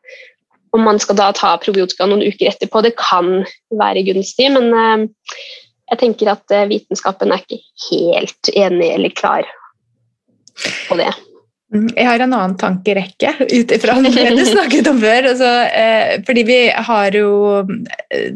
om 0.73 0.81
man 0.83 0.97
skal 0.99 1.19
da 1.19 1.29
ta 1.37 1.53
probiotika 1.61 2.09
noen 2.09 2.25
uker 2.25 2.49
etterpå, 2.49 2.81
det 2.87 2.95
kan 2.97 3.45
være 3.77 4.01
gunstig, 4.09 4.49
men 4.57 4.73
uh, 4.73 5.37
jeg 5.93 6.01
tenker 6.01 6.33
at 6.33 6.57
uh, 6.57 6.65
vitenskapen 6.73 7.37
er 7.37 7.45
ikke 7.45 7.61
helt 7.91 8.53
enig 8.57 8.89
eller 8.97 9.13
klar 9.13 9.45
på 10.89 10.97
det. 10.99 11.09
Mm, 11.73 11.87
jeg 11.95 12.05
har 12.07 12.23
en 12.23 12.33
annen 12.33 12.57
tankerekke 12.59 13.33
ut 13.43 13.73
ifra 13.75 13.97
det 14.05 14.29
du 14.37 14.43
snakket 14.53 14.87
om 14.91 15.01
før. 15.03 15.31
Altså, 15.33 15.51
fordi 16.27 16.45
vi 16.47 16.61
har 16.91 17.17
jo 17.17 17.31
eh, 18.13 18.31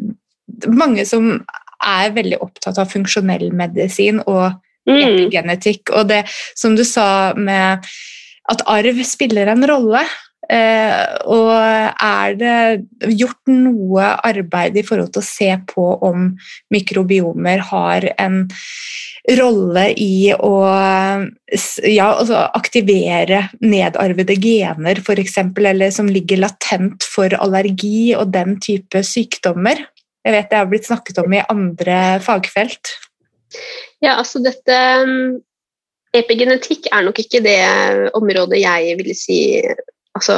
mange 0.68 1.06
som 1.08 1.34
er 1.82 2.12
veldig 2.14 2.42
opptatt 2.44 2.78
av 2.82 2.92
funksjonell 2.92 3.50
medisin 3.56 4.22
og 4.28 4.52
Mm. 4.90 4.98
epigenetikk. 4.98 5.92
Og 5.94 6.08
det 6.10 6.24
som 6.58 6.74
du 6.74 6.82
sa 6.84 7.34
med 7.38 7.86
at 8.50 8.64
arv 8.66 9.04
spiller 9.06 9.52
en 9.52 9.62
rolle. 9.70 10.02
Eh, 10.52 11.04
og 11.32 11.52
er 11.56 12.34
det 12.36 13.14
gjort 13.16 13.48
noe 13.48 14.08
arbeid 14.28 14.76
i 14.82 14.84
forhold 14.84 15.14
til 15.16 15.22
å 15.22 15.28
se 15.30 15.50
på 15.70 15.86
om 16.04 16.26
mikrobiomer 16.74 17.64
har 17.70 18.10
en 18.20 18.42
rolle 19.38 19.86
i 20.02 20.34
å 20.34 20.56
ja, 20.66 22.08
altså 22.10 22.42
aktivere 22.58 23.46
nedarvede 23.64 24.36
gener, 24.42 25.00
f.eks., 25.00 25.38
eller 25.40 25.94
som 25.94 26.10
ligger 26.12 26.42
latent 26.42 27.06
for 27.08 27.32
allergi 27.38 28.12
og 28.18 28.34
den 28.34 28.58
type 28.64 29.04
sykdommer? 29.08 29.86
Jeg 30.26 30.36
vet 30.36 30.52
det 30.52 30.60
har 30.60 30.68
blitt 30.70 30.90
snakket 30.90 31.22
om 31.24 31.32
i 31.34 31.46
andre 31.48 32.02
fagfelt. 32.26 32.92
Ja, 34.04 34.18
altså 34.18 34.42
dette 34.44 34.76
um, 35.06 35.40
Epigenetikk 36.12 36.90
er 36.92 37.06
nok 37.06 37.22
ikke 37.24 37.40
det 37.44 37.62
området 38.18 38.60
jeg 38.60 38.98
ville 39.00 39.16
si 39.16 39.40
altså, 40.18 40.38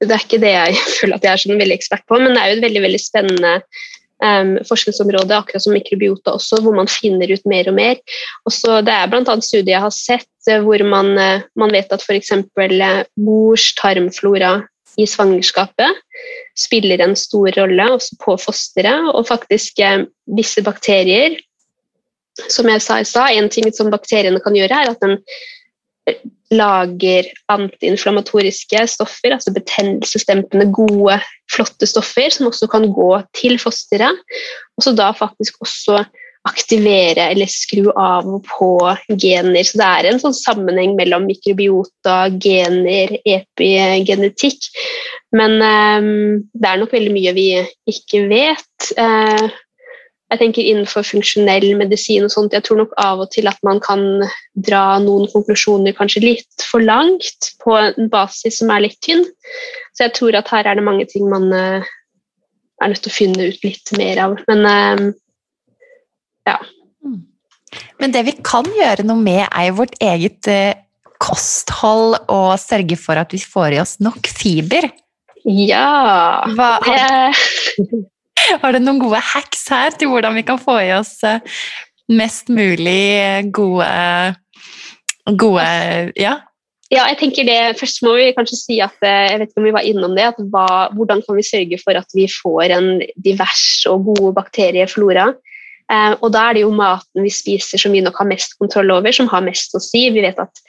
Det 0.00 0.14
er 0.14 0.24
ikke 0.24 0.42
det 0.42 0.54
jeg 0.54 0.80
føler 1.00 1.18
at 1.18 1.24
jeg 1.26 1.32
er 1.32 1.44
sånn 1.44 1.62
veldig 1.62 1.78
ekspert 1.78 2.04
på, 2.08 2.18
men 2.22 2.34
det 2.34 2.42
er 2.42 2.52
jo 2.52 2.58
et 2.58 2.66
veldig 2.68 2.82
veldig 2.86 3.00
spennende 3.02 3.54
um, 4.22 4.52
forskningsområde, 4.68 5.34
akkurat 5.34 5.64
som 5.64 5.74
mikrobiota 5.76 6.34
også, 6.38 6.60
hvor 6.62 6.76
man 6.76 6.90
finner 6.90 7.30
ut 7.32 7.46
mer 7.50 7.70
og 7.70 7.78
mer. 7.78 8.00
Også, 8.48 8.80
det 8.86 8.94
er 8.94 9.10
bl.a. 9.10 9.36
studier 9.42 9.74
jeg 9.76 9.84
har 9.84 9.94
sett 9.94 10.50
eh, 10.50 10.62
hvor 10.64 10.82
man, 10.86 11.12
eh, 11.18 11.46
man 11.58 11.74
vet 11.74 11.92
at 11.94 12.04
f.eks. 12.04 12.34
mors 13.18 13.68
tarmflora 13.78 14.58
i 14.98 15.06
svangerskapet 15.06 16.00
spiller 16.58 17.02
en 17.04 17.14
stor 17.18 17.52
rolle 17.54 17.84
også 17.94 18.16
på 18.22 18.38
fosteret, 18.42 19.12
og 19.12 19.28
faktisk 19.28 19.82
eh, 19.84 20.06
visse 20.38 20.64
bakterier 20.66 21.38
som 22.46 22.68
jeg 22.70 22.82
sa 22.84 23.00
i 23.02 23.06
stad, 23.06 23.34
en 23.34 23.48
ting 23.50 23.66
som 23.74 23.90
bakteriene 23.90 24.38
kan 24.44 24.54
gjøre, 24.54 24.82
er 24.84 24.92
at 24.92 25.00
den 25.02 25.18
lager 26.54 27.28
antiinflamatoriske 27.52 28.84
stoffer, 28.88 29.34
altså 29.36 29.52
betennelsesdempende, 29.56 30.68
gode, 30.72 31.18
flotte 31.52 31.88
stoffer, 31.88 32.32
som 32.32 32.48
også 32.48 32.70
kan 32.72 32.88
gå 32.92 33.10
til 33.36 33.58
fosteret, 33.60 34.22
og 34.78 34.86
så 34.86 34.94
da 34.96 35.10
faktisk 35.16 35.60
også 35.64 36.02
aktivere 36.48 37.28
eller 37.32 37.50
skru 37.50 37.90
av 37.92 38.28
og 38.30 38.46
på 38.48 38.70
gener. 39.20 39.66
Så 39.66 39.80
det 39.80 39.88
er 39.88 40.08
en 40.08 40.20
sånn 40.22 40.36
sammenheng 40.36 40.94
mellom 40.96 41.26
mikrobiota, 41.28 42.30
gener, 42.40 43.12
epigenetikk. 43.28 44.70
Men 45.36 45.58
um, 45.60 46.38
det 46.54 46.70
er 46.70 46.80
nok 46.80 46.94
veldig 46.94 47.12
mye 47.12 47.34
vi 47.36 47.48
ikke 47.90 48.24
vet. 48.30 48.92
Eh, 48.96 49.48
jeg 50.28 50.40
tenker 50.42 50.66
Innenfor 50.66 51.06
funksjonell 51.08 51.70
medisin 51.80 52.26
og 52.26 52.32
sånt, 52.34 52.52
jeg 52.52 52.64
tror 52.66 52.82
nok 52.82 52.90
av 53.00 53.22
og 53.24 53.30
til 53.32 53.48
at 53.48 53.60
man 53.64 53.80
kan 53.80 54.02
dra 54.66 54.98
noen 55.00 55.28
konklusjoner 55.32 55.96
kanskje 55.96 56.24
litt 56.26 56.66
for 56.68 56.84
langt 56.84 57.52
på 57.64 57.76
en 57.78 58.10
basis 58.12 58.60
som 58.60 58.72
er 58.74 58.84
litt 58.84 58.98
tynn. 59.04 59.24
Så 59.96 60.04
jeg 60.04 60.16
tror 60.18 60.36
at 60.36 60.50
her 60.52 60.68
er 60.68 60.76
det 60.76 60.84
mange 60.84 61.06
ting 61.08 61.30
man 61.32 61.48
eh, 61.56 61.86
er 62.82 62.92
nødt 62.92 63.00
til 63.06 63.12
å 63.12 63.16
finne 63.16 63.48
ut 63.48 63.64
litt 63.64 63.94
mer 63.96 64.20
av. 64.26 64.36
Men 64.50 64.68
eh, 64.68 65.06
ja. 66.50 66.58
Men 68.00 68.12
det 68.12 68.26
vi 68.28 68.36
kan 68.44 68.68
gjøre 68.68 69.08
noe 69.08 69.20
med, 69.22 69.46
er 69.48 69.70
jo 69.70 69.80
vårt 69.80 69.96
eget 70.04 70.52
eh, 70.52 70.76
kosthold 71.18 72.20
og 72.28 72.52
sørge 72.60 73.00
for 73.00 73.18
at 73.20 73.32
vi 73.32 73.40
får 73.40 73.78
i 73.78 73.80
oss 73.80 73.96
nok 74.04 74.28
fiber. 74.28 74.90
Ja 75.48 76.44
Hva, 76.52 76.70
har, 76.84 77.44
har 78.62 78.74
du 78.74 78.80
noen 78.82 79.00
gode 79.02 79.20
hacks 79.34 79.66
her 79.72 79.94
til 79.98 80.12
hvordan 80.12 80.36
vi 80.38 80.44
kan 80.46 80.60
få 80.60 80.78
i 80.84 80.92
oss 80.96 81.16
eh, 81.26 81.40
mest 82.08 82.52
mulig 82.52 83.48
gode, 83.52 83.88
gode 85.38 85.66
Ja. 86.16 86.38
Ja, 86.88 87.02
jeg 87.10 87.18
tenker 87.20 87.44
det, 87.44 87.76
Først 87.76 88.00
må 88.00 88.14
vi 88.16 88.30
kanskje 88.32 88.56
si 88.56 88.78
at 88.80 88.96
eh, 89.04 89.26
jeg 89.28 89.40
vet 89.42 89.50
ikke 89.50 89.60
om 89.60 89.66
vi 89.68 89.74
var 89.76 89.84
innom 89.84 90.14
det, 90.16 90.30
at 90.30 90.38
hva, 90.52 90.88
hvordan 90.96 91.20
kan 91.26 91.36
vi 91.36 91.44
sørge 91.44 91.78
for 91.82 91.98
at 92.00 92.16
vi 92.16 92.24
får 92.32 92.72
en 92.78 92.88
divers 93.20 93.84
og 93.90 94.08
god 94.08 94.30
bakterieflora. 94.38 95.26
Eh, 95.92 96.14
og 96.16 96.32
Da 96.32 96.46
er 96.48 96.56
det 96.56 96.64
jo 96.64 96.72
maten 96.72 97.26
vi 97.26 97.32
spiser 97.32 97.80
som 97.80 97.92
vi 97.92 98.00
nok 98.04 98.16
har 98.22 98.30
mest 98.30 98.56
kontroll 98.60 98.94
over, 98.96 99.12
som 99.12 99.28
har 99.28 99.44
mest 99.44 99.76
å 99.76 99.82
si. 99.84 100.06
Vi 100.14 100.24
vet 100.24 100.40
at 100.40 100.64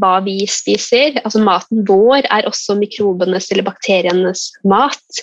hva 0.00 0.18
vi 0.24 0.38
spiser, 0.50 1.20
altså 1.24 1.42
maten 1.44 1.84
vår, 1.88 2.26
er 2.32 2.48
også 2.48 2.76
mikrobenes 2.80 3.50
eller 3.52 3.66
bakterienes 3.66 4.48
mat. 4.68 5.22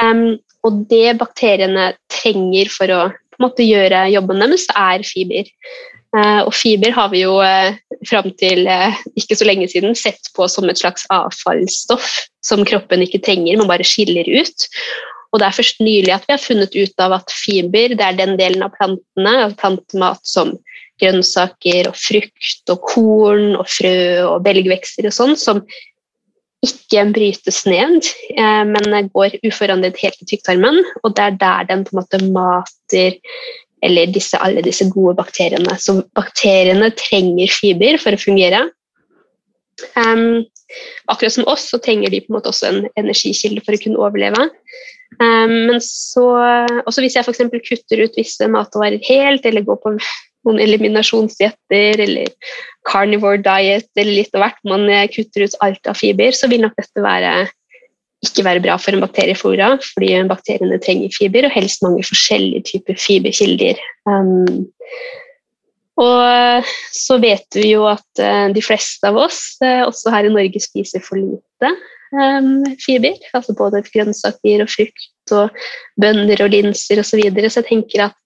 Um, 0.00 0.38
og 0.66 0.84
det 0.90 1.16
bakteriene 1.20 1.92
trenger 2.12 2.70
for 2.72 2.92
å 2.94 3.00
måte, 3.42 3.66
gjøre 3.66 4.06
jobben 4.12 4.44
deres, 4.44 4.68
er 4.76 5.02
fiber. 5.06 5.48
Uh, 6.12 6.44
og 6.44 6.52
fiber 6.52 6.92
har 6.92 7.08
vi 7.12 7.22
jo 7.22 7.38
uh, 7.40 7.72
fram 8.08 8.28
til 8.40 8.66
uh, 8.68 8.92
ikke 9.16 9.38
så 9.38 9.48
lenge 9.48 9.70
siden 9.72 9.96
sett 9.96 10.28
på 10.36 10.44
som 10.50 10.68
et 10.68 10.80
slags 10.80 11.06
avfallsstoff 11.14 12.10
som 12.44 12.66
kroppen 12.68 13.04
ikke 13.06 13.22
trenger, 13.24 13.56
man 13.58 13.70
bare 13.70 13.86
skiller 13.86 14.28
ut. 14.28 14.68
Og 15.32 15.40
det 15.40 15.48
er 15.48 15.56
først 15.56 15.80
nylig 15.80 16.12
at 16.12 16.26
vi 16.28 16.34
har 16.34 16.42
funnet 16.42 16.76
ut 16.76 17.00
av 17.00 17.16
at 17.16 17.32
fiber 17.32 17.94
det 17.96 18.04
er 18.04 18.18
den 18.18 18.36
delen 18.36 18.64
av 18.66 18.74
plantene, 18.76 19.32
av 19.46 19.56
plantemat 19.60 20.20
som 20.28 20.52
grønnsaker 21.02 21.90
og 21.90 21.96
frukt 21.98 22.72
og 22.72 22.84
korn 22.92 23.56
og 23.58 23.66
frø 23.70 23.96
og 24.28 24.44
belgvekster 24.46 25.08
og 25.10 25.16
sånn, 25.16 25.34
som 25.38 25.64
ikke 26.62 27.08
brytes 27.10 27.64
ned, 27.66 28.06
eh, 28.36 28.62
men 28.68 29.10
går 29.10 29.40
uforandret 29.42 29.98
helt 29.98 30.20
til 30.20 30.30
tykktarmen. 30.36 30.78
Og 31.02 31.16
det 31.16 31.24
er 31.24 31.40
der 31.40 31.66
den 31.72 31.82
på 31.84 31.96
en 31.96 32.02
måte 32.02 32.22
mater 32.30 33.18
eller 33.82 34.12
disse, 34.14 34.38
alle 34.38 34.62
disse 34.62 34.86
gode 34.92 35.16
bakteriene. 35.18 35.74
Så 35.82 35.98
bakteriene 36.14 36.92
trenger 36.94 37.50
fiber 37.50 37.98
for 37.98 38.14
å 38.14 38.20
fungere. 38.20 38.68
Um, 39.98 40.44
akkurat 41.10 41.34
som 41.34 41.48
oss, 41.50 41.66
så 41.72 41.80
trenger 41.82 42.12
de 42.12 42.22
på 42.22 42.30
en 42.30 42.38
måte 42.38 42.52
også 42.52 42.68
en 42.68 42.84
energikilde 43.00 43.64
for 43.66 43.74
å 43.74 43.82
kunne 43.82 43.98
overleve. 43.98 44.46
Um, 45.18 45.56
men 45.72 45.80
så, 45.82 46.28
også 46.86 47.02
hvis 47.02 47.18
jeg 47.18 47.26
f.eks. 47.26 47.42
kutter 47.66 48.04
ut 48.04 48.20
visse 48.20 48.48
matvarer 48.54 49.02
helt, 49.08 49.48
eller 49.48 49.66
går 49.66 49.82
på 49.82 49.96
noen 50.46 50.60
eliminasjonsdietter 50.62 52.02
eller 52.02 52.30
carnivore 52.88 53.40
diet 53.42 53.88
eller 53.98 54.18
litt 54.18 54.36
av 54.36 54.44
hvert, 54.44 54.62
man 54.68 54.86
kutter 55.14 55.46
ut 55.46 55.58
alt 55.64 55.90
av 55.90 55.98
fiber, 55.98 56.34
så 56.36 56.50
vil 56.50 56.64
nok 56.64 56.74
dette 56.78 57.04
være, 57.04 57.32
ikke 58.26 58.46
være 58.46 58.62
bra 58.64 58.78
for 58.80 58.96
en 58.96 59.04
bakterieflora, 59.04 59.72
fordi 59.92 60.14
bakteriene 60.30 60.80
trenger 60.82 61.14
fiber, 61.14 61.48
og 61.48 61.54
helst 61.54 61.84
mange 61.86 62.04
forskjellige 62.06 62.66
typer 62.72 62.98
fiberkilder. 63.00 63.82
Um, 64.10 64.64
og 66.00 66.70
så 66.96 67.18
vet 67.20 67.58
vi 67.58 67.74
jo 67.74 67.84
at 67.90 68.22
uh, 68.22 68.48
de 68.54 68.62
fleste 68.64 69.06
av 69.08 69.18
oss, 69.20 69.58
uh, 69.62 69.84
også 69.84 70.12
her 70.14 70.28
i 70.28 70.32
Norge, 70.32 70.62
spiser 70.64 71.04
for 71.04 71.20
lite 71.20 71.74
um, 72.16 72.64
fiber. 72.80 73.18
Altså 73.36 73.54
både 73.58 73.84
grønnsaker 73.92 74.64
og 74.64 74.72
frukt 74.72 75.36
og 75.36 75.62
bønner 76.00 76.42
og 76.44 76.52
linser 76.54 77.02
osv. 77.02 77.12
Så, 77.12 77.20
videre. 77.20 77.50
så 77.50 77.60
jeg 77.60 77.70
tenker 77.70 78.08
at 78.08 78.16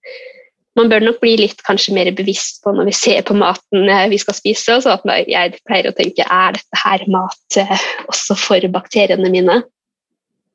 man 0.77 0.91
bør 0.91 1.03
nok 1.07 1.21
bli 1.23 1.35
litt 1.41 1.63
kanskje 1.67 1.95
mer 1.95 2.09
bevisst 2.15 2.61
på 2.63 2.73
når 2.75 2.89
vi 2.89 2.95
ser 2.95 3.23
på 3.27 3.35
maten 3.37 3.89
eh, 3.89 4.05
vi 4.11 4.19
skal 4.21 4.37
spise. 4.37 4.77
Så 4.83 4.93
at 4.93 5.05
jeg 5.27 5.57
pleier 5.67 5.89
å 5.89 5.95
tenke 5.97 6.25
er 6.25 6.57
dette 6.57 6.83
her 6.83 7.05
mat 7.13 7.59
også 8.07 8.37
for 8.39 8.69
bakteriene 8.73 9.31
mine. 9.33 9.61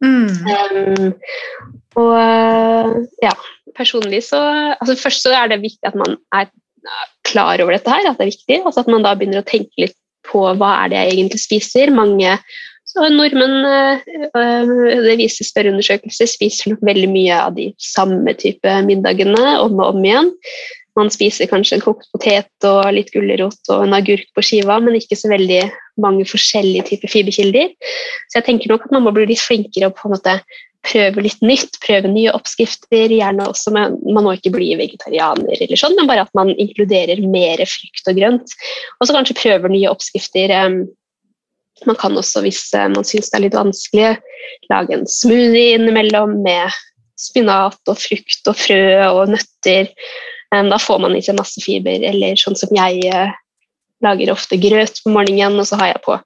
Mm. 0.03 0.31
Um, 0.51 1.11
og 2.01 3.23
ja, 3.23 3.35
personlig 3.77 4.25
så 4.27 4.41
altså 4.75 4.97
Først 4.99 5.23
så 5.23 5.35
er 5.37 5.53
det 5.53 5.63
viktig 5.63 5.87
at 5.87 5.99
man 5.99 6.17
er 6.35 6.51
klar 7.29 7.63
over 7.63 7.77
dette 7.77 7.91
her, 7.93 8.09
at 8.09 8.19
det 8.19 8.27
er 8.27 8.33
viktig. 8.33 8.61
Altså 8.65 8.83
at 8.83 8.91
man 8.91 9.05
da 9.07 9.15
begynner 9.15 9.43
å 9.43 9.49
tenke 9.49 9.85
litt 9.85 9.97
på 10.27 10.45
hva 10.59 10.73
er 10.83 10.93
det 10.93 10.99
jeg 11.01 11.15
egentlig 11.17 11.43
spiser. 11.43 11.95
Mange 11.95 12.37
så 12.93 13.09
nordmenn, 13.09 13.65
det 15.07 15.17
viser 15.21 15.49
spørreundersøkelser, 15.49 16.29
spiser 16.29 16.77
veldig 16.85 17.09
mye 17.13 17.41
av 17.49 17.57
de 17.57 17.71
samme 17.81 18.37
type 18.39 18.77
middagene 18.87 19.57
om 19.63 19.81
og 19.81 19.95
om 19.95 20.05
igjen. 20.05 20.33
Man 20.99 21.09
spiser 21.13 21.49
kanskje 21.49 21.79
en 21.79 21.85
kokt 21.87 22.11
potet 22.13 22.67
og 22.69 22.91
litt 22.93 23.09
gulrot 23.15 23.71
og 23.73 23.87
en 23.87 23.97
agurk 23.97 24.29
på 24.37 24.45
skiva, 24.45 24.77
men 24.85 24.99
ikke 24.99 25.17
så 25.17 25.31
veldig 25.33 25.63
mange 26.03 26.27
forskjellige 26.29 26.91
typer 26.91 27.13
fiberkilder. 27.15 27.73
Så 28.29 28.41
jeg 28.41 28.49
tenker 28.51 28.73
nok 28.73 28.85
at 28.87 28.93
man 28.93 29.07
må 29.07 29.15
bli 29.17 29.31
litt 29.31 29.41
flinkere 29.41 29.89
og 29.89 29.97
på 29.97 30.11
en 30.11 30.15
måte 30.19 30.37
prøve 30.83 31.23
litt 31.25 31.41
nytt, 31.47 31.79
prøve 31.85 32.11
nye 32.13 32.33
oppskrifter. 32.35 33.13
Gjerne 33.15 33.49
også 33.49 33.73
med, 33.73 33.97
Man 34.05 34.27
må 34.27 34.35
ikke 34.37 34.53
bli 34.53 34.73
vegetarianer, 34.77 35.55
eller 35.57 35.81
sånn, 35.81 35.97
men 35.97 36.11
bare 36.11 36.27
at 36.27 36.35
man 36.37 36.53
inkluderer 36.53 37.23
mer 37.25 37.63
frukt 37.65 38.13
og 38.13 38.19
grønt. 38.19 38.57
Og 38.99 39.09
så 39.09 39.17
kanskje 39.17 39.39
prøver 39.39 39.73
nye 39.73 39.89
oppskrifter. 39.93 40.53
Man 41.89 41.99
kan 41.99 42.17
også, 42.19 42.43
hvis 42.45 42.65
man 42.95 43.07
syns 43.07 43.31
det 43.31 43.39
er 43.39 43.45
litt 43.47 43.59
vanskelig, 43.59 44.11
lage 44.71 44.97
en 44.97 45.07
smoothie 45.11 45.77
innimellom 45.77 46.39
med 46.45 46.75
spinat 47.21 47.79
og 47.91 47.99
frukt 48.01 48.51
og 48.51 48.59
frø 48.59 48.83
og 49.09 49.33
nøtter. 49.33 49.91
Da 50.53 50.79
får 50.81 51.01
man 51.03 51.17
i 51.17 51.23
seg 51.25 51.39
masse 51.39 51.63
fiber, 51.65 52.05
eller 52.11 52.39
sånn 52.41 52.59
som 52.59 52.73
jeg 52.77 53.01
lager 54.03 54.33
ofte 54.35 54.59
grøt 54.61 55.01
på 55.03 55.13
morgenen, 55.15 55.61
og 55.61 55.69
så 55.69 55.79
har 55.81 55.93
jeg 55.93 56.05
på 56.05 56.19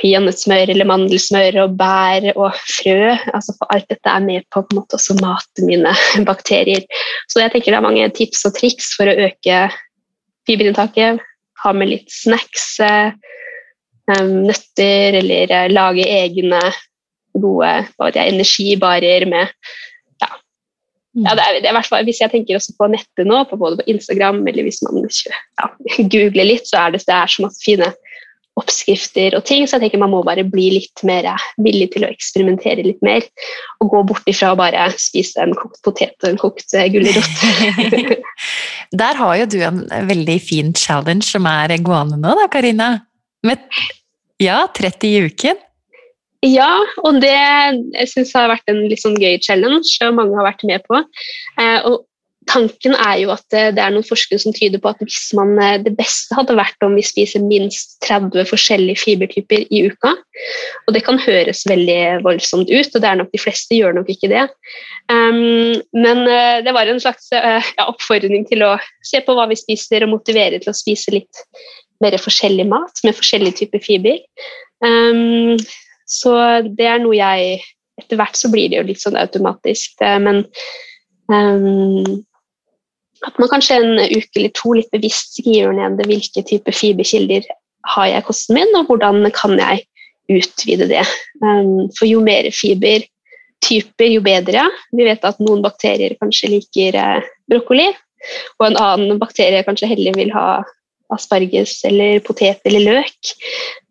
peanøttsmør 0.00 0.72
eller 0.72 0.88
mandelsmør 0.88 1.60
og 1.62 1.76
bær 1.78 2.26
og 2.34 2.58
frø. 2.68 3.14
altså 3.32 3.54
for 3.56 3.70
Alt 3.72 3.88
dette 3.92 4.12
er 4.12 4.24
med 4.24 4.44
på, 4.52 4.62
på 4.62 4.76
måte 4.76 4.98
også 4.98 5.16
mate 5.22 5.64
mine 5.64 5.94
bakterier. 6.28 6.84
Så 7.32 7.40
jeg 7.42 7.54
tenker 7.54 7.72
det 7.72 7.80
er 7.80 7.86
mange 7.86 8.10
tips 8.16 8.44
og 8.48 8.56
triks 8.58 8.92
for 8.98 9.08
å 9.08 9.16
øke 9.28 9.62
fiberinntaket. 10.48 11.22
Ha 11.62 11.72
med 11.72 11.90
litt 11.94 12.12
snacks, 12.12 12.74
eh, 12.84 13.14
nøtter, 14.14 15.18
eller 15.20 15.52
eh, 15.52 15.72
lage 15.72 16.06
egne 16.06 16.62
gode 17.36 17.68
jeg, 18.14 18.32
energibarer 18.32 19.26
med 19.28 19.50
ja. 20.22 20.30
ja 21.26 21.34
det 21.36 21.44
er, 21.44 21.60
det 21.64 21.70
er 21.70 21.82
fall, 21.84 22.06
Hvis 22.08 22.22
jeg 22.22 22.32
tenker 22.32 22.56
også 22.56 22.76
på 22.78 22.88
nettet 22.92 23.28
nå, 23.28 23.42
på 23.50 23.58
både 23.60 23.80
på 23.80 23.88
Instagram 23.92 24.46
eller 24.46 24.66
hvis 24.66 24.82
man 24.86 25.04
ja, 25.04 25.70
googler 26.14 26.48
litt, 26.48 26.68
så 26.68 26.86
er 26.86 26.96
det, 26.96 27.04
det 27.06 27.16
er 27.18 27.32
så 27.32 27.46
masse 27.46 27.64
fine 27.64 27.92
oppskrifter 28.56 29.34
og 29.36 29.44
ting, 29.44 29.66
så 29.66 29.76
jeg 29.76 29.84
tenker 29.84 30.00
man 30.00 30.14
må 30.14 30.22
bare 30.24 30.44
bli 30.48 30.70
litt 30.78 31.02
mer 31.04 31.28
villig 31.60 31.90
til 31.92 32.06
å 32.06 32.08
eksperimentere 32.08 32.86
litt 32.86 33.02
mer. 33.04 33.26
Og 33.84 33.90
gå 33.92 34.00
bort 34.08 34.30
ifra 34.30 34.54
å 34.54 34.58
bare 34.58 34.86
spise 35.00 35.42
en 35.44 35.52
kokt 35.58 35.82
potet 35.84 36.16
og 36.24 36.30
en 36.30 36.40
kokt 36.40 36.72
eh, 36.72 36.88
gulrot. 36.92 38.22
Der 39.02 39.20
har 39.20 39.34
jo 39.42 39.50
du 39.52 39.58
en 39.66 39.84
veldig 40.08 40.38
fin 40.40 40.72
challenge 40.76 41.28
som 41.28 41.48
er 41.50 41.76
gående 41.84 42.16
nå, 42.22 42.32
da, 42.40 42.48
Karina. 42.52 42.90
Med 43.44 43.58
ja, 44.42 44.66
30 44.76 45.08
i 45.08 45.22
uken. 45.26 45.62
Ja, 46.44 46.72
og 47.02 47.22
det 47.22 47.32
jeg 47.32 48.10
synes 48.10 48.34
har 48.36 48.50
vært 48.52 48.68
en 48.70 48.84
litt 48.90 49.02
sånn 49.02 49.16
gøy 49.18 49.38
challenge, 49.42 49.96
og 50.04 50.18
mange 50.18 50.36
har 50.38 50.46
vært 50.46 50.66
med 50.68 50.84
på. 50.86 51.00
Eh, 51.58 51.78
og 51.88 52.04
tanken 52.46 52.94
er 52.94 53.16
jo 53.22 53.32
at 53.34 53.46
det 53.50 53.80
er 53.82 53.90
noen 53.90 54.06
forskere 54.06 54.38
som 54.38 54.54
tyder 54.54 54.78
på 54.82 54.92
at 54.92 55.00
hvis 55.02 55.32
man, 55.34 55.56
eh, 55.58 55.80
det 55.82 55.96
beste 55.98 56.36
hadde 56.36 56.58
vært 56.58 56.84
om 56.86 56.94
vi 56.94 57.02
spiser 57.06 57.42
minst 57.42 57.96
30 58.06 58.46
forskjellige 58.52 59.00
fibertyper 59.02 59.64
i 59.64 59.86
uka. 59.88 60.12
Og 60.86 60.94
det 60.94 61.02
kan 61.08 61.18
høres 61.24 61.64
veldig 61.66 62.20
voldsomt 62.26 62.70
ut, 62.70 62.92
og 62.92 63.00
det 63.02 63.10
er 63.10 63.18
nok 63.22 63.32
de 63.32 63.42
fleste 63.42 63.80
gjør 63.80 63.96
nok 63.96 64.12
ikke 64.12 64.30
det. 64.30 64.44
Um, 65.08 65.80
men 65.96 66.22
det 66.66 66.74
var 66.76 66.90
en 66.90 67.00
slags 67.02 67.30
uh, 67.32 67.62
ja, 67.62 67.88
oppfordring 67.88 68.44
til 68.50 68.62
å 68.66 68.74
se 69.06 69.22
på 69.24 69.34
hva 69.34 69.48
vi 69.50 69.58
spiser, 69.58 70.04
og 70.04 70.12
motivere 70.18 70.60
til 70.60 70.74
å 70.74 70.76
spise 70.76 71.14
litt 71.16 71.46
mer 72.04 72.16
forskjellig 72.20 72.66
mat 72.68 73.02
med 73.06 73.16
forskjellige 73.16 73.62
typer 73.62 73.82
fiber. 73.84 74.20
Um, 74.84 75.56
så 76.06 76.36
det 76.66 76.86
er 76.86 77.02
noe 77.02 77.16
jeg 77.18 77.64
Etter 77.96 78.18
hvert 78.20 78.36
så 78.36 78.50
blir 78.52 78.68
det 78.68 78.76
jo 78.76 78.84
litt 78.84 79.00
sånn 79.00 79.14
automatisk, 79.16 79.94
det, 80.02 80.10
men 80.20 80.42
um, 81.32 82.18
at 83.24 83.38
man 83.40 83.48
kanskje 83.48 83.78
en 83.80 84.02
uke 84.02 84.36
eller 84.36 84.52
to 84.52 84.74
litt 84.76 84.90
bevisst 84.92 85.38
skriver 85.38 85.72
ned 85.72 86.02
hvilke 86.04 86.42
typer 86.44 86.76
fiberkilder 86.76 87.46
har 87.94 88.08
jeg 88.10 88.20
i 88.20 88.26
kosten 88.26 88.58
min, 88.58 88.74
og 88.76 88.90
hvordan 88.90 89.24
kan 89.32 89.56
jeg 89.56 89.86
utvide 90.28 90.90
det. 90.90 91.04
Um, 91.40 91.88
for 91.96 92.04
jo 92.08 92.20
mer 92.24 92.50
fibertyper, 92.52 94.10
jo 94.10 94.22
bedre. 94.26 94.66
Vi 94.92 95.06
vet 95.08 95.24
at 95.24 95.40
noen 95.40 95.64
bakterier 95.64 96.16
kanskje 96.20 96.52
liker 96.52 96.98
eh, 97.00 97.28
brokkoli, 97.50 97.88
og 98.58 98.68
en 98.68 98.80
annen 98.80 99.20
bakterie 99.22 99.64
kanskje 99.66 99.90
heller 99.92 100.16
vil 100.18 100.32
ha 100.34 100.48
asparges 101.14 101.78
eller 101.88 102.20
potet 102.26 102.60
eller 102.68 102.84
løk. 102.84 103.32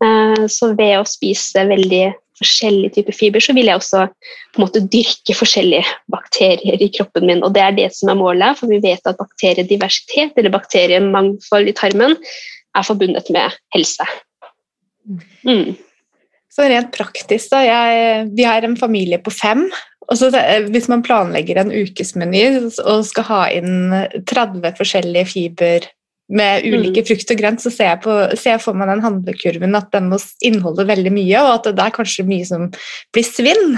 Uh, 0.04 0.46
så 0.52 0.74
ved 0.76 1.00
å 1.00 1.08
spise 1.10 1.66
veldig 1.70 2.06
forskjellige 2.36 2.98
typer 2.98 3.16
fiber, 3.16 3.44
så 3.44 3.56
vil 3.56 3.70
jeg 3.70 3.80
også 3.80 4.02
på 4.12 4.60
en 4.60 4.66
måte 4.66 4.84
dyrke 4.92 5.36
forskjellige 5.38 5.88
bakterier 6.12 6.82
i 6.84 6.90
kroppen 6.92 7.28
min. 7.30 7.44
Og 7.48 7.56
det 7.56 7.64
er 7.64 7.78
det 7.78 7.90
som 7.96 8.12
er 8.12 8.20
målet, 8.20 8.60
for 8.60 8.72
vi 8.72 8.82
vet 8.84 9.08
at 9.08 9.20
bakteriediversitet 9.20 10.36
eller 10.36 10.54
bakteriemangfold 10.54 11.72
i 11.72 11.76
tarmen 11.78 12.18
er 12.76 12.88
forbundet 12.88 13.32
med 13.32 13.56
helse. 13.76 14.08
Mm. 15.48 15.76
Så 16.52 16.70
rent 16.72 16.94
praktisk, 16.96 17.52
da. 17.52 17.62
Jeg, 17.66 18.30
vi 18.36 18.48
har 18.48 18.64
en 18.64 18.78
familie 18.80 19.20
på 19.24 19.32
fem. 19.34 19.68
og 20.08 20.18
så 20.20 20.32
Hvis 20.72 20.88
man 20.92 21.04
planlegger 21.04 21.60
en 21.62 21.72
ukesmeny 21.72 22.46
og 22.84 23.06
skal 23.08 23.28
ha 23.30 23.42
inn 23.52 23.92
30 24.28 24.76
forskjellige 24.78 25.32
fiber 25.32 25.88
med 26.28 26.66
ulike 26.66 27.04
mm. 27.04 27.08
frukt 27.10 27.34
og 27.34 27.42
grønt, 27.42 27.62
så 27.62 27.72
ser 27.74 27.92
jeg, 27.92 28.02
på, 28.06 28.14
ser 28.34 28.56
jeg, 28.56 28.64
for 28.64 28.78
meg 28.78 28.90
den 28.90 29.04
handlekurven 29.06 29.78
at 29.78 29.92
den 29.94 30.10
må 30.10 30.20
inneholde 30.46 30.88
veldig 30.90 31.14
mye, 31.14 31.44
og 31.44 31.52
at 31.60 31.76
det 31.78 31.84
er 31.84 31.94
kanskje 31.94 32.26
mye 32.28 32.48
som 32.48 32.72
blir 33.14 33.28
svinn. 33.28 33.78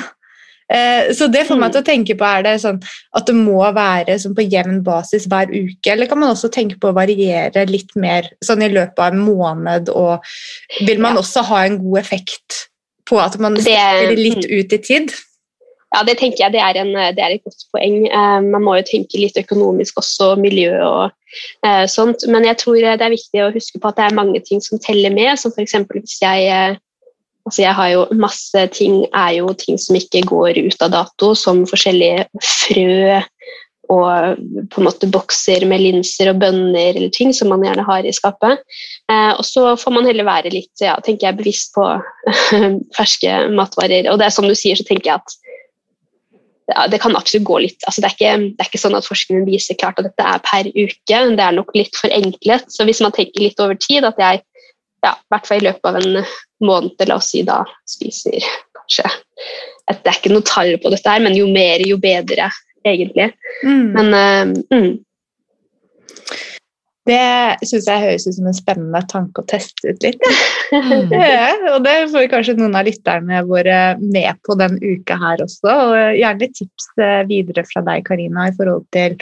Eh, 0.72 1.14
så 1.16 1.30
det 1.32 1.46
får 1.48 1.60
meg 1.60 1.70
mm. 1.70 1.74
til 1.76 1.82
å 1.84 1.88
tenke 1.88 2.16
på 2.20 2.28
er 2.28 2.42
det 2.44 2.58
sånn 2.60 2.80
at 3.16 3.30
det 3.30 3.36
må 3.38 3.62
være 3.76 4.18
sånn 4.20 4.36
på 4.36 4.44
jevn 4.48 4.82
basis 4.84 5.28
hver 5.32 5.52
uke, 5.52 5.92
eller 5.94 6.10
kan 6.12 6.20
man 6.24 6.34
også 6.34 6.52
tenke 6.54 6.80
på 6.80 6.92
å 6.92 6.98
variere 6.98 7.68
litt 7.70 7.94
mer 8.00 8.28
sånn 8.44 8.66
i 8.66 8.72
løpet 8.74 9.00
av 9.00 9.16
en 9.16 9.24
måned, 9.24 9.92
og 9.92 10.24
vil 10.88 11.04
man 11.04 11.16
ja. 11.16 11.24
også 11.24 11.46
ha 11.52 11.64
en 11.68 11.80
god 11.84 12.04
effekt 12.04 12.66
på 13.08 13.20
at 13.24 13.38
man 13.40 13.56
strekker 13.60 14.12
det 14.12 14.20
litt 14.20 14.44
mm. 14.44 14.54
ut 14.60 14.76
i 14.76 14.84
tid? 14.84 15.16
Ja, 15.98 16.04
det 16.06 16.20
tenker 16.20 16.44
jeg 16.44 16.54
det 16.54 16.62
er, 16.62 16.78
en, 16.78 16.92
det 17.18 17.24
er 17.24 17.34
et 17.34 17.46
godt 17.48 17.64
poeng. 17.74 18.04
Eh, 18.06 18.40
man 18.46 18.62
må 18.62 18.76
jo 18.78 18.86
tenke 18.86 19.18
litt 19.18 19.38
økonomisk 19.40 19.98
også, 19.98 20.36
miljø 20.38 20.76
og 20.86 21.08
eh, 21.66 21.86
sånt. 21.90 22.28
Men 22.30 22.46
jeg 22.46 22.60
tror 22.62 22.78
det 22.86 23.02
er 23.02 23.16
viktig 23.16 23.42
å 23.42 23.54
huske 23.56 23.82
på 23.82 23.90
at 23.90 23.98
det 23.98 24.06
er 24.06 24.20
mange 24.20 24.44
ting 24.46 24.62
som 24.62 24.78
teller 24.84 25.16
med. 25.16 25.34
Som 25.42 25.56
f.eks. 25.56 25.74
hvis 25.96 26.20
jeg 26.22 26.52
eh, 26.54 26.78
altså 27.48 27.64
jeg 27.64 27.74
har 27.80 27.90
jo 27.96 28.06
masse 28.20 28.68
ting 28.76 29.00
er 29.08 29.40
jo 29.40 29.50
ting 29.58 29.80
som 29.82 29.98
ikke 29.98 30.22
går 30.28 30.60
ut 30.68 30.86
av 30.86 30.94
dato, 30.94 31.32
som 31.34 31.66
forskjellige 31.70 32.28
frø 32.44 33.24
og 33.88 34.42
på 34.68 34.82
en 34.82 34.84
måte 34.84 35.08
bokser 35.08 35.64
med 35.64 35.80
linser 35.80 36.34
og 36.34 36.42
bønner 36.42 36.98
eller 36.98 37.12
ting 37.16 37.32
som 37.36 37.48
man 37.54 37.64
gjerne 37.64 37.86
har 37.88 38.04
i 38.04 38.12
skapet. 38.12 38.60
Eh, 39.08 39.32
og 39.32 39.46
så 39.48 39.78
får 39.80 39.96
man 39.96 40.08
heller 40.10 40.28
være 40.28 40.52
litt 40.52 40.84
ja, 40.84 40.98
tenker 41.04 41.30
jeg, 41.30 41.40
bevisst 41.40 41.72
på 41.78 41.86
ferske 42.98 43.46
matvarer. 43.56 44.12
Og 44.12 44.20
det 44.20 44.28
er 44.28 44.36
som 44.36 44.48
du 44.48 44.56
sier, 44.60 44.76
så 44.76 44.84
tenker 44.88 45.14
jeg 45.14 45.22
at 45.22 45.47
det 46.92 47.00
kan 47.00 47.16
absolutt 47.16 47.48
gå 47.48 47.60
litt 47.64 47.86
altså 47.88 48.02
det, 48.04 48.10
er 48.10 48.16
ikke, 48.18 48.32
det, 48.44 48.60
er 48.60 48.68
ikke, 48.68 48.82
sånn 48.82 48.98
at 48.98 49.08
forskningen 49.08 49.46
viser 49.48 49.78
klart 49.80 50.02
at 50.02 50.10
dette 50.10 50.26
er 50.28 50.42
per 50.44 50.68
uke. 50.68 51.22
Det 51.38 51.46
er 51.46 51.56
nok 51.56 51.72
litt 51.78 51.96
forenklet. 51.96 52.68
Så 52.74 52.84
hvis 52.88 53.00
man 53.04 53.16
tenker 53.16 53.46
litt 53.46 53.62
over 53.64 53.80
tid, 53.80 54.08
at 54.08 54.20
jeg 54.20 54.44
ja, 55.06 55.14
i 55.14 55.32
hvert 55.32 55.48
fall 55.48 55.62
i 55.62 55.68
løpet 55.68 55.88
av 55.88 56.00
en 56.02 56.22
måned 56.68 57.08
la 57.08 57.20
oss 57.20 57.32
si 57.32 57.44
da, 57.48 57.62
spiser 57.88 58.40
kanskje 58.76 59.08
at 59.88 60.02
Det 60.04 60.12
er 60.12 60.18
ikke 60.20 60.34
noe 60.34 60.44
tall 60.44 60.74
på 60.84 60.92
dette, 60.92 61.08
her, 61.08 61.22
men 61.24 61.36
jo 61.38 61.46
mer, 61.48 61.80
jo 61.88 61.96
bedre, 62.02 62.50
egentlig. 62.84 63.30
Mm. 63.64 63.86
Men 63.94 64.10
uh, 64.12 64.50
mm. 64.74 64.90
Det 67.08 67.68
syns 67.68 67.88
jeg 67.88 68.04
høres 68.04 68.26
ut 68.28 68.36
som 68.36 68.48
en 68.50 68.56
spennende 68.56 69.02
tanke 69.08 69.44
å 69.44 69.48
teste 69.48 69.94
ut 69.94 70.04
litt. 70.04 70.24
Mm. 70.74 71.14
ja, 71.16 71.52
og 71.74 71.84
det 71.86 71.96
får 72.12 72.30
kanskje 72.34 72.58
noen 72.60 72.76
av 72.76 72.88
lytterne 72.88 73.44
våre 73.48 73.78
med 74.02 74.40
på 74.48 74.58
den 74.60 74.76
uka 74.82 75.16
her 75.22 75.44
også. 75.46 75.72
Og 75.72 76.18
gjerne 76.20 76.50
tips 76.52 76.90
eh, 77.00 77.22
videre 77.30 77.64
fra 77.70 77.84
deg, 77.88 78.04
Karina, 78.08 78.50
i 78.50 78.56
forhold 78.58 78.84
til 78.96 79.16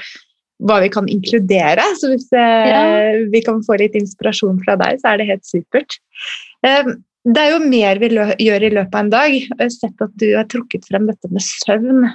hva 0.66 0.80
vi 0.82 0.90
kan 0.94 1.10
inkludere. 1.12 1.86
Så 2.00 2.10
hvis 2.14 2.32
eh, 2.34 2.72
ja. 2.72 2.82
vi 3.30 3.44
kan 3.46 3.62
få 3.66 3.78
litt 3.82 3.98
inspirasjon 4.00 4.64
fra 4.66 4.78
deg, 4.82 5.04
så 5.04 5.14
er 5.14 5.22
det 5.22 5.30
helt 5.30 5.46
supert. 5.46 6.00
Det 6.66 7.42
er 7.42 7.54
jo 7.54 7.62
mer 7.62 8.02
vi 8.02 8.10
gjør 8.16 8.66
i 8.66 8.74
løpet 8.74 8.98
av 8.98 9.04
en 9.04 9.14
dag. 9.14 9.36
Jeg 9.36 9.60
har 9.62 9.72
sett 9.74 10.02
at 10.02 10.18
du 10.22 10.28
har 10.32 10.50
trukket 10.50 10.90
frem 10.90 11.06
dette 11.12 11.30
med 11.30 11.46
søvn 11.46 12.08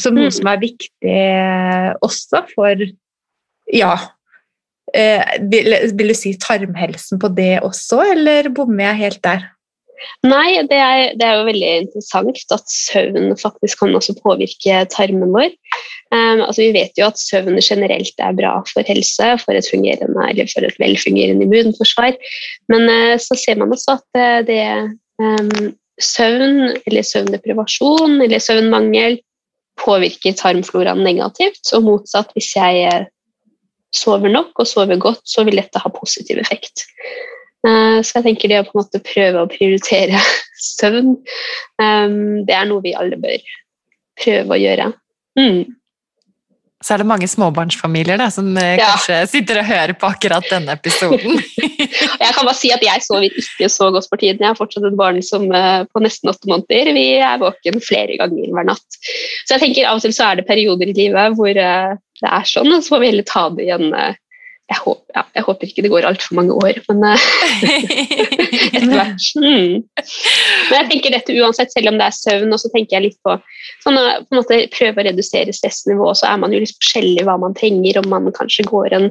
som 0.00 0.16
noe 0.16 0.30
mm. 0.30 0.34
som 0.38 0.48
er 0.48 0.60
viktig 0.62 1.16
også 2.00 2.40
for 2.54 2.80
ja, 3.72 3.92
Eh, 4.00 4.21
vil, 4.92 5.74
vil, 5.96 6.12
du 6.12 6.16
si 6.16 6.34
tarmhelsen 6.40 7.20
på 7.22 7.30
det 7.32 7.62
også, 7.64 8.02
eller 8.12 8.50
bommer 8.52 8.90
jeg 8.90 9.02
helt 9.06 9.22
der? 9.24 9.46
Nei, 10.26 10.62
det 10.68 10.78
er, 10.78 11.14
det 11.18 11.26
er, 11.26 11.38
jo 11.38 11.48
veldig 11.48 11.70
interessant 11.84 12.54
at 12.54 12.70
søvn 12.70 13.34
faktisk 13.38 13.82
kan 13.82 13.94
også 13.96 14.14
påvirke 14.22 14.82
tarmen 14.92 15.34
vår. 15.34 15.52
Um, 16.12 16.42
altså 16.44 16.60
vi 16.60 16.72
vet 16.76 16.98
jo 16.98 17.06
at 17.08 17.20
søvn 17.20 17.58
generelt 17.62 18.20
er 18.20 18.36
bra 18.36 18.52
for 18.68 18.86
helse, 18.88 19.30
for 19.42 19.56
et, 19.56 19.68
for 19.68 20.66
et 20.68 20.80
velfungerende 20.82 21.46
immunforsvar. 21.46 22.18
Men 22.72 22.88
uh, 22.90 23.14
så 23.22 23.38
ser 23.38 23.60
man 23.60 23.74
også 23.74 23.98
at 23.98 24.20
uh, 24.20 24.40
det 24.48 24.62
um, 25.22 25.72
søvn, 26.02 26.76
eller 26.86 27.06
søvndeprivasjon 27.06 28.20
eller 28.20 28.42
søvnmangel 28.42 29.20
påvirker 29.80 30.36
tarmfloraen 30.36 31.02
negativt, 31.02 31.64
og 31.72 31.86
motsatt 31.88 32.34
hvis 32.36 32.52
jeg 32.58 33.06
sover 33.94 34.32
nok 34.32 34.62
og 34.62 34.68
sover 34.68 34.98
godt, 35.00 35.22
så 35.28 35.44
vil 35.46 35.60
dette 35.60 35.80
ha 35.82 35.92
positiv 35.92 36.40
effekt. 36.42 36.86
Eh, 37.66 37.98
så 38.02 38.18
jeg 38.18 38.26
tenker 38.26 38.50
det 38.50 38.62
å 38.62 38.66
på 38.66 38.74
en 38.74 38.82
måte 38.82 39.02
prøve 39.06 39.44
å 39.44 39.50
prioritere 39.50 40.18
søvn, 40.78 41.14
eh, 41.82 42.16
det 42.48 42.56
er 42.56 42.66
noe 42.70 42.84
vi 42.84 42.96
alle 42.98 43.20
bør 43.20 43.52
prøve 44.22 44.56
å 44.56 44.60
gjøre. 44.60 44.90
Mm. 45.38 45.62
Så 46.82 46.94
er 46.94 47.02
det 47.02 47.08
mange 47.08 47.28
småbarnsfamilier 47.30 48.20
da, 48.20 48.28
som 48.34 48.50
eh, 48.58 48.74
ja. 48.80 48.92
kanskje 48.92 49.20
sitter 49.30 49.62
og 49.62 49.68
hører 49.70 49.94
på 49.98 50.10
akkurat 50.10 50.46
denne 50.50 50.76
episoden. 50.76 51.40
jeg 52.24 52.32
kan 52.34 52.42
bare 52.44 52.58
si 52.58 52.72
at 52.74 52.84
jeg 52.84 53.06
sover 53.06 53.28
ikke 53.30 53.70
så 53.72 53.90
godt 53.94 54.08
for 54.10 54.22
tiden. 54.22 54.42
Jeg 54.42 54.50
har 54.50 54.58
fortsatt 54.58 54.88
et 54.88 54.98
barn 54.98 55.22
som 55.24 55.48
på 55.48 56.02
nesten 56.04 56.32
åtte 56.32 56.50
måneder. 56.50 56.92
Vi 56.96 57.06
er 57.22 57.40
våken 57.42 57.78
flere 57.84 58.18
ganger 58.20 58.54
hver 58.54 58.68
natt. 58.72 59.00
Så 59.46 59.56
jeg 59.56 59.66
tenker 59.66 59.88
av 59.88 60.00
og 60.00 60.04
til 60.04 60.14
så 60.16 60.30
er 60.30 60.40
det 60.40 60.48
perioder 60.50 60.90
i 60.90 60.96
livet 60.96 61.38
hvor 61.38 61.54
det 62.22 62.30
er 62.30 62.46
sånn, 62.48 62.70
og 62.70 62.82
så 62.84 62.94
får 62.94 63.02
vi 63.02 63.10
heller 63.10 63.26
ta 63.26 63.46
det 63.54 63.66
igjen 63.66 63.88
eh, 63.96 64.18
jeg, 64.72 64.80
håper, 64.80 65.14
ja, 65.16 65.22
jeg 65.36 65.44
håper 65.46 65.68
ikke 65.68 65.84
det 65.84 65.90
går 65.92 66.06
altfor 66.08 66.36
mange 66.38 66.56
år, 66.56 66.80
men 66.88 67.06
eh, 67.10 67.24
etter 68.76 68.92
hvert. 68.92 69.26
Mm. 69.36 69.82
Men 69.84 70.76
jeg 70.76 70.88
tenker 70.90 71.16
dette 71.16 71.36
uansett, 71.38 71.72
selv 71.74 71.92
om 71.92 71.98
det 72.00 72.08
er 72.08 72.16
søvn, 72.16 72.52
og 72.54 72.62
så 72.62 72.70
tenker 72.72 72.96
jeg 72.96 73.06
litt 73.08 73.18
på 73.26 73.36
sånn 73.84 73.98
å 74.00 74.04
på 74.22 74.34
en 74.34 74.40
måte 74.40 74.60
prøve 74.74 75.02
å 75.02 75.08
redusere 75.08 75.54
stressnivået, 75.56 76.22
så 76.22 76.30
er 76.30 76.38
man 76.42 76.54
jo 76.54 76.62
litt 76.62 76.76
forskjellig 76.78 77.26
hva 77.28 77.38
man 77.42 77.56
trenger, 77.58 78.00
om 78.00 78.08
man 78.12 78.30
kanskje 78.36 78.66
går 78.70 78.96
en 78.98 79.10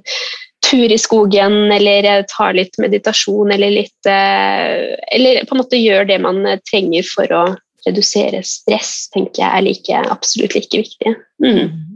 tur 0.65 0.93
i 0.93 0.99
skogen, 1.01 1.57
eller 1.73 2.25
tar 2.31 2.55
litt 2.57 2.77
meditasjon, 2.81 3.53
eller 3.53 3.73
litt 3.81 4.09
eh, 4.09 4.95
Eller 5.11 5.43
på 5.45 5.57
en 5.57 5.63
måte 5.63 5.79
gjør 5.79 6.09
det 6.09 6.21
man 6.23 6.43
trenger 6.69 7.05
for 7.07 7.37
å 7.37 7.45
redusere 7.87 8.43
stress, 8.45 9.07
tenker 9.13 9.41
jeg 9.41 9.49
er 9.49 9.65
like, 9.65 10.03
absolutt 10.13 10.57
like 10.57 10.83
viktig. 10.83 11.15
Mm 11.41 11.90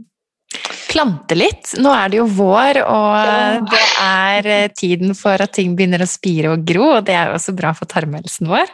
plante 0.90 1.36
litt. 1.36 1.74
Nå 1.82 1.92
er 1.92 2.12
det 2.12 2.20
jo 2.20 2.26
vår, 2.38 2.80
og 2.84 3.68
det 3.70 3.82
er 4.02 4.48
eh, 4.52 4.72
tiden 4.72 5.14
for 5.18 5.42
at 5.42 5.54
ting 5.56 5.74
begynner 5.76 6.04
å 6.04 6.08
spire 6.10 6.54
og 6.54 6.64
gro, 6.68 6.96
og 6.98 7.06
det 7.08 7.16
er 7.16 7.30
jo 7.30 7.38
også 7.38 7.56
bra 7.56 7.72
for 7.76 7.90
tarmhelsen 7.90 8.50
vår. 8.50 8.70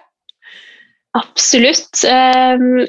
Absolutt. 1.18 2.04
Ehm, 2.08 2.86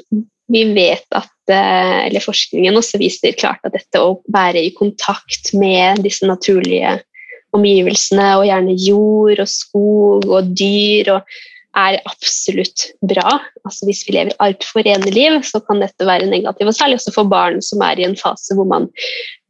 vi 0.52 0.62
vet 0.76 1.06
at 1.16 1.52
eh, 1.52 2.06
eller 2.06 2.24
Forskningen 2.24 2.76
også 2.78 3.00
viser 3.00 3.36
klart 3.38 3.64
at 3.66 3.74
dette 3.76 4.00
å 4.00 4.18
være 4.32 4.62
i 4.64 4.72
kontakt 4.76 5.52
med 5.56 6.04
disse 6.04 6.28
naturlige 6.28 6.98
omgivelsene, 7.54 8.30
og 8.38 8.48
gjerne 8.48 8.78
jord 8.80 9.42
og 9.44 9.50
skog 9.50 10.30
og 10.30 10.54
dyr 10.58 11.12
og 11.16 11.36
er 11.74 11.98
absolutt 12.08 12.86
bra. 13.02 13.38
Altså 13.64 13.88
Hvis 13.88 14.04
vi 14.06 14.16
lever 14.16 14.36
altfor 14.42 14.84
rene 14.86 15.10
liv, 15.12 15.40
så 15.46 15.60
kan 15.64 15.82
dette 15.82 16.06
være 16.06 16.28
negativt. 16.30 16.70
Og 16.70 16.76
særlig 16.76 16.98
også 17.00 17.14
for 17.16 17.30
barn 17.30 17.60
som 17.64 17.82
er 17.84 18.00
i 18.00 18.06
en 18.06 18.16
fase 18.18 18.56
hvor 18.56 18.68
man 18.70 18.88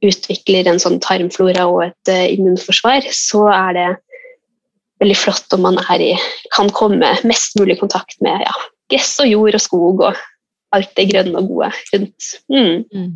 utvikler 0.04 0.68
en 0.68 0.80
sånn 0.82 1.00
tarmflora 1.04 1.66
og 1.70 1.86
et 1.88 2.12
uh, 2.12 2.26
immunforsvar, 2.34 3.06
så 3.14 3.46
er 3.52 3.76
det 3.78 3.88
veldig 5.02 5.16
flott 5.18 5.56
om 5.56 5.64
man 5.66 5.80
i, 6.00 6.14
kan 6.54 6.70
komme 6.72 7.10
mest 7.26 7.58
mulig 7.58 7.76
i 7.76 7.82
kontakt 7.82 8.16
med 8.24 8.44
ja, 8.44 8.54
gress 8.92 9.16
og 9.20 9.28
jord 9.28 9.58
og 9.58 9.64
skog 9.64 10.04
og 10.08 10.22
alt 10.74 10.94
det 10.98 11.08
grønne 11.10 11.40
og 11.40 11.50
gode 11.50 11.72
rundt. 11.94 12.30
Mm. 12.52 12.84
Mm. 12.94 13.12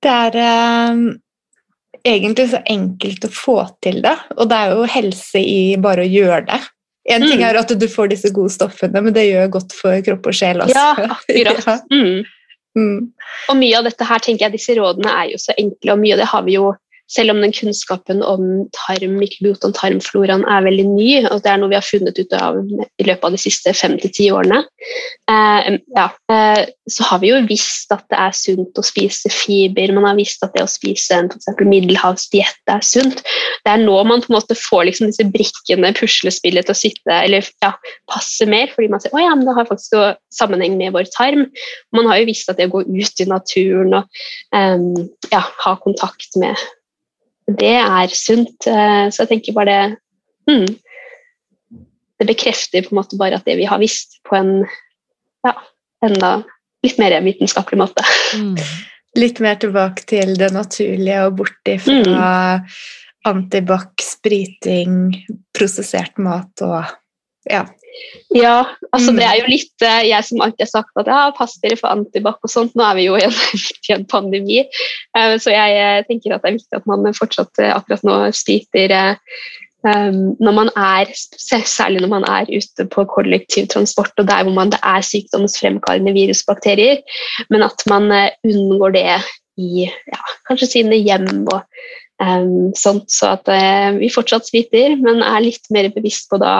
Det 0.00 0.14
er 0.14 0.38
um 0.92 1.04
egentlig 2.06 2.50
så 2.52 2.60
enkelt 2.70 3.24
å 3.26 3.32
få 3.34 3.56
til 3.84 4.00
det, 4.04 4.16
og 4.36 4.50
det 4.50 4.58
er 4.58 4.74
jo 4.74 4.90
helse 4.90 5.40
i 5.42 5.62
bare 5.80 6.04
å 6.06 6.10
gjøre 6.10 6.44
det. 6.50 6.60
En 7.10 7.24
ting 7.24 7.40
mm. 7.40 7.46
er 7.48 7.58
at 7.58 7.72
du 7.80 7.86
får 7.88 8.12
disse 8.12 8.30
gode 8.34 8.52
stoffene, 8.52 9.00
men 9.02 9.14
det 9.16 9.26
gjør 9.30 9.54
godt 9.56 9.74
for 9.74 10.04
kropp 10.04 10.28
og 10.30 10.36
sjel 10.36 10.60
også. 10.64 10.76
Ja, 10.76 11.08
akkurat. 11.16 11.64
ja. 11.66 11.78
Mm. 11.90 12.28
Mm. 12.78 12.98
Og 13.50 13.56
mye 13.58 13.78
av 13.80 13.88
dette 13.88 14.06
her, 14.06 14.22
tenker 14.22 14.46
jeg, 14.46 14.58
disse 14.58 14.76
rådene 14.78 15.10
er 15.22 15.32
jo 15.32 15.40
så 15.42 15.56
enkle, 15.58 15.94
og 15.94 16.02
mye 16.02 16.14
av 16.14 16.22
det 16.22 16.28
har 16.30 16.44
vi 16.46 16.56
jo 16.58 16.68
selv 17.10 17.34
om 17.34 17.40
den 17.42 17.54
kunnskapen 17.54 18.22
om 18.22 18.44
tarm, 18.76 19.16
mikrobiota 19.18 19.72
tarmfloraen 19.74 20.44
er 20.46 20.66
veldig 20.66 20.86
ny, 20.92 21.08
og 21.30 21.42
det 21.42 21.50
er 21.50 21.60
noe 21.60 21.72
vi 21.72 21.78
har 21.78 21.86
funnet 21.86 22.18
ut 22.20 22.34
av 22.38 22.60
i 22.62 23.06
løpet 23.08 23.26
av 23.26 23.34
de 23.34 23.40
siste 23.42 23.74
fem 23.74 23.96
til 24.00 24.12
ti 24.14 24.28
årene, 24.34 24.60
eh, 25.30 25.70
ja, 25.96 26.06
eh, 26.30 26.62
så 26.90 27.06
har 27.08 27.22
vi 27.22 27.32
jo 27.32 27.40
visst 27.48 27.90
at 27.94 28.04
det 28.12 28.18
er 28.18 28.36
sunt 28.36 28.78
å 28.78 28.86
spise 28.86 29.30
fiber. 29.32 29.92
Man 29.94 30.06
har 30.08 30.18
visst 30.18 30.42
at 30.46 30.54
det 30.54 30.64
å 30.64 30.70
spise 30.70 31.18
en 31.18 31.30
middelhavsdiett 31.66 32.72
er 32.72 32.82
sunt. 32.86 33.22
Det 33.64 33.74
er 33.74 33.82
nå 33.82 33.98
man 34.06 34.22
på 34.22 34.32
en 34.32 34.38
måte 34.38 34.58
får 34.58 34.86
liksom 34.88 35.10
disse 35.10 35.26
brikkene, 35.34 35.92
puslespillet, 35.98 36.66
til 36.66 36.76
å 36.76 36.78
sitte 36.78 37.20
eller 37.26 37.46
ja, 37.64 37.74
passe 38.10 38.46
mer, 38.50 38.70
fordi 38.74 38.90
man 38.90 39.02
ser 39.02 39.14
at 39.14 39.22
ja, 39.22 39.36
det 39.38 39.56
har 39.58 39.70
faktisk 39.70 39.98
sammenheng 40.34 40.78
med 40.78 40.94
vår 40.94 41.10
tarm. 41.14 41.46
Man 41.96 42.10
har 42.10 42.22
jo 42.22 42.30
visst 42.30 42.50
at 42.50 42.58
det 42.60 42.70
å 42.70 42.76
gå 42.78 42.84
ut 42.86 43.22
i 43.22 43.30
naturen 43.30 43.96
og 44.00 44.20
eh, 44.54 44.84
ja, 45.34 45.42
ha 45.64 45.78
kontakt 45.82 46.38
med 46.40 46.58
det 47.58 47.76
er 47.80 48.14
sunt. 48.14 48.68
Eh, 48.68 49.08
så 49.10 49.24
jeg 49.24 49.32
tenker 49.34 49.56
bare 49.56 49.74
det 50.46 50.54
hmm, 50.54 50.68
Det 52.20 52.28
bekrefter 52.28 52.84
på 52.84 52.92
en 52.92 53.00
måte 53.00 53.18
bare 53.20 53.38
at 53.40 53.46
det 53.48 53.56
vi 53.56 53.68
har 53.68 53.80
visst, 53.80 54.18
på 54.28 54.36
en 54.36 54.54
ja, 55.46 55.54
enda 56.04 56.42
litt 56.84 56.98
mer 57.00 57.16
vitenskapelig 57.24 57.80
måte. 57.80 58.04
Mm. 58.36 58.56
Litt 59.18 59.40
mer 59.42 59.56
tilbake 59.58 60.04
til 60.06 60.36
det 60.38 60.52
naturlige 60.54 61.24
og 61.26 61.40
bort 61.40 61.66
ifra 61.66 62.60
mm. 62.60 62.66
antibac, 63.26 64.04
spriting, 64.04 65.16
prosessert 65.56 66.20
mat 66.22 66.62
og 66.62 66.84
ja, 67.50 67.64
ja, 68.34 68.62
altså 68.94 69.12
det 69.16 69.24
er 69.26 69.40
jo 69.40 69.48
litt 69.50 69.84
eh, 69.84 70.04
Jeg 70.06 70.26
som 70.26 70.42
alltid 70.44 70.62
har 70.62 70.70
sagt 70.70 71.00
at 71.00 71.08
ja, 71.10 71.22
pass 71.34 71.56
dere 71.62 71.78
for 71.78 71.90
antibac 71.90 72.38
og 72.46 72.52
sånt. 72.52 72.76
Nå 72.78 72.84
er 72.86 72.98
vi 72.98 73.08
jo 73.08 73.16
i 73.18 73.24
en, 73.26 73.34
i 73.88 73.96
en 73.96 74.06
pandemi, 74.10 74.60
eh, 74.62 75.34
så 75.42 75.54
jeg 75.54 75.80
eh, 75.80 76.02
tenker 76.08 76.36
at 76.36 76.44
det 76.44 76.52
er 76.52 76.60
viktig 76.60 76.78
at 76.78 76.86
man 76.90 77.10
fortsatt 77.16 77.64
akkurat 77.70 78.06
nå 78.06 78.20
sliter 78.36 78.94
når 79.80 80.52
man 80.52 80.68
er, 80.76 81.08
Særlig 81.40 82.02
når 82.02 82.10
man 82.10 82.24
er 82.28 82.50
ute 82.52 82.84
på 82.92 83.06
kollektivtransport 83.08 84.18
og 84.20 84.26
der 84.28 84.42
hvor 84.44 84.52
man, 84.52 84.68
det 84.68 84.76
er 84.84 85.00
sykdomsfremkallende 85.00 86.12
virusbakterier, 86.12 87.00
men 87.48 87.64
at 87.64 87.80
man 87.88 88.12
unngår 88.44 88.92
det 88.98 89.06
i 89.56 89.86
ja, 89.88 90.20
kanskje 90.50 90.68
sine 90.74 90.98
hjem 91.00 91.46
og 91.48 91.62
um, 92.20 92.68
sånt, 92.76 93.08
så 93.08 93.32
at 93.38 93.48
vi 93.96 94.12
fortsatt 94.12 94.52
sliter, 94.52 94.98
men 95.00 95.24
er 95.24 95.46
litt 95.48 95.64
mer 95.72 95.88
bevisst 95.96 96.28
på 96.28 96.36
da 96.44 96.58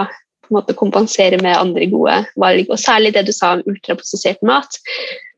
på 0.51 0.57
en 0.57 0.59
måte 0.59 0.75
kompensere 0.75 1.39
med 1.41 1.55
andre 1.55 1.87
gode 1.87 2.17
valg. 2.39 2.67
Og 2.69 2.79
særlig 2.79 3.13
det 3.15 3.23
du 3.29 3.31
sa 3.35 3.53
om 3.55 3.63
ultraprosessert 3.69 4.41
mat. 4.43 4.79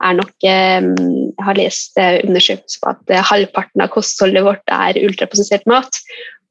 er 0.03 0.13
nok, 0.13 0.33
eh, 0.43 0.81
Jeg 0.81 1.45
har 1.45 1.55
lest 1.55 1.97
eh, 1.97 2.19
undersøkelser 2.25 2.79
på 2.81 2.89
at 2.89 3.09
eh, 3.09 3.23
halvparten 3.23 3.81
av 3.81 3.89
kostholdet 3.89 4.43
vårt 4.43 4.63
er 4.67 4.99
ultraprosessert 5.05 5.65
mat. 5.65 6.01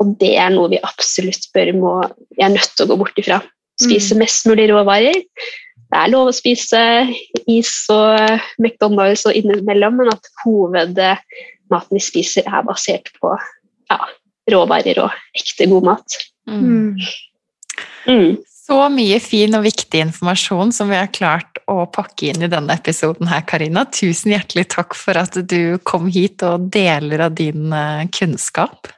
Og 0.01 0.17
det 0.19 0.37
er 0.39 0.51
noe 0.51 0.71
vi 0.71 0.79
absolutt 0.83 1.51
bør 1.53 1.73
må, 1.75 1.93
vi 2.37 2.43
er 2.43 2.55
nødt 2.55 2.71
til 2.77 2.87
å 2.87 2.93
gå 2.93 2.99
bort 3.03 3.19
ifra. 3.19 3.43
Spise 3.83 4.15
mm. 4.15 4.23
mest 4.23 4.47
mulig 4.47 4.71
råvarer. 4.71 5.19
Det 5.93 5.99
er 5.99 6.09
lov 6.09 6.31
å 6.31 6.33
spise 6.33 6.81
is 7.51 7.73
og 7.93 8.17
McDonald's 8.63 9.27
og 9.29 9.37
innimellom, 9.37 9.99
men 10.01 10.09
at 10.09 10.31
hovedmaten 10.45 11.99
vi 11.99 12.01
spiser, 12.01 12.47
er 12.47 12.65
basert 12.65 13.13
på 13.21 13.35
ja, 13.91 13.99
råvarer 14.55 15.03
og 15.05 15.13
ekte 15.37 15.69
god 15.69 15.91
mat. 15.91 16.17
Mm. 16.49 16.97
Mm. 18.09 18.41
Så 18.63 18.77
mye 18.95 19.19
fin 19.19 19.57
og 19.59 19.65
viktig 19.65 20.05
informasjon 20.05 20.71
som 20.75 20.91
vi 20.93 20.95
har 20.95 21.11
klart 21.11 21.59
å 21.71 21.83
pakke 21.91 22.29
inn 22.31 22.45
i 22.47 22.51
denne 22.51 22.77
episoden 22.79 23.27
her, 23.27 23.43
Karina. 23.49 23.83
Tusen 23.91 24.37
hjertelig 24.37 24.69
takk 24.71 24.95
for 24.95 25.19
at 25.19 25.35
du 25.51 25.81
kom 25.89 26.07
hit 26.13 26.45
og 26.47 26.69
deler 26.75 27.25
av 27.27 27.35
din 27.35 27.75
eh, 27.75 28.05
kunnskap. 28.15 28.93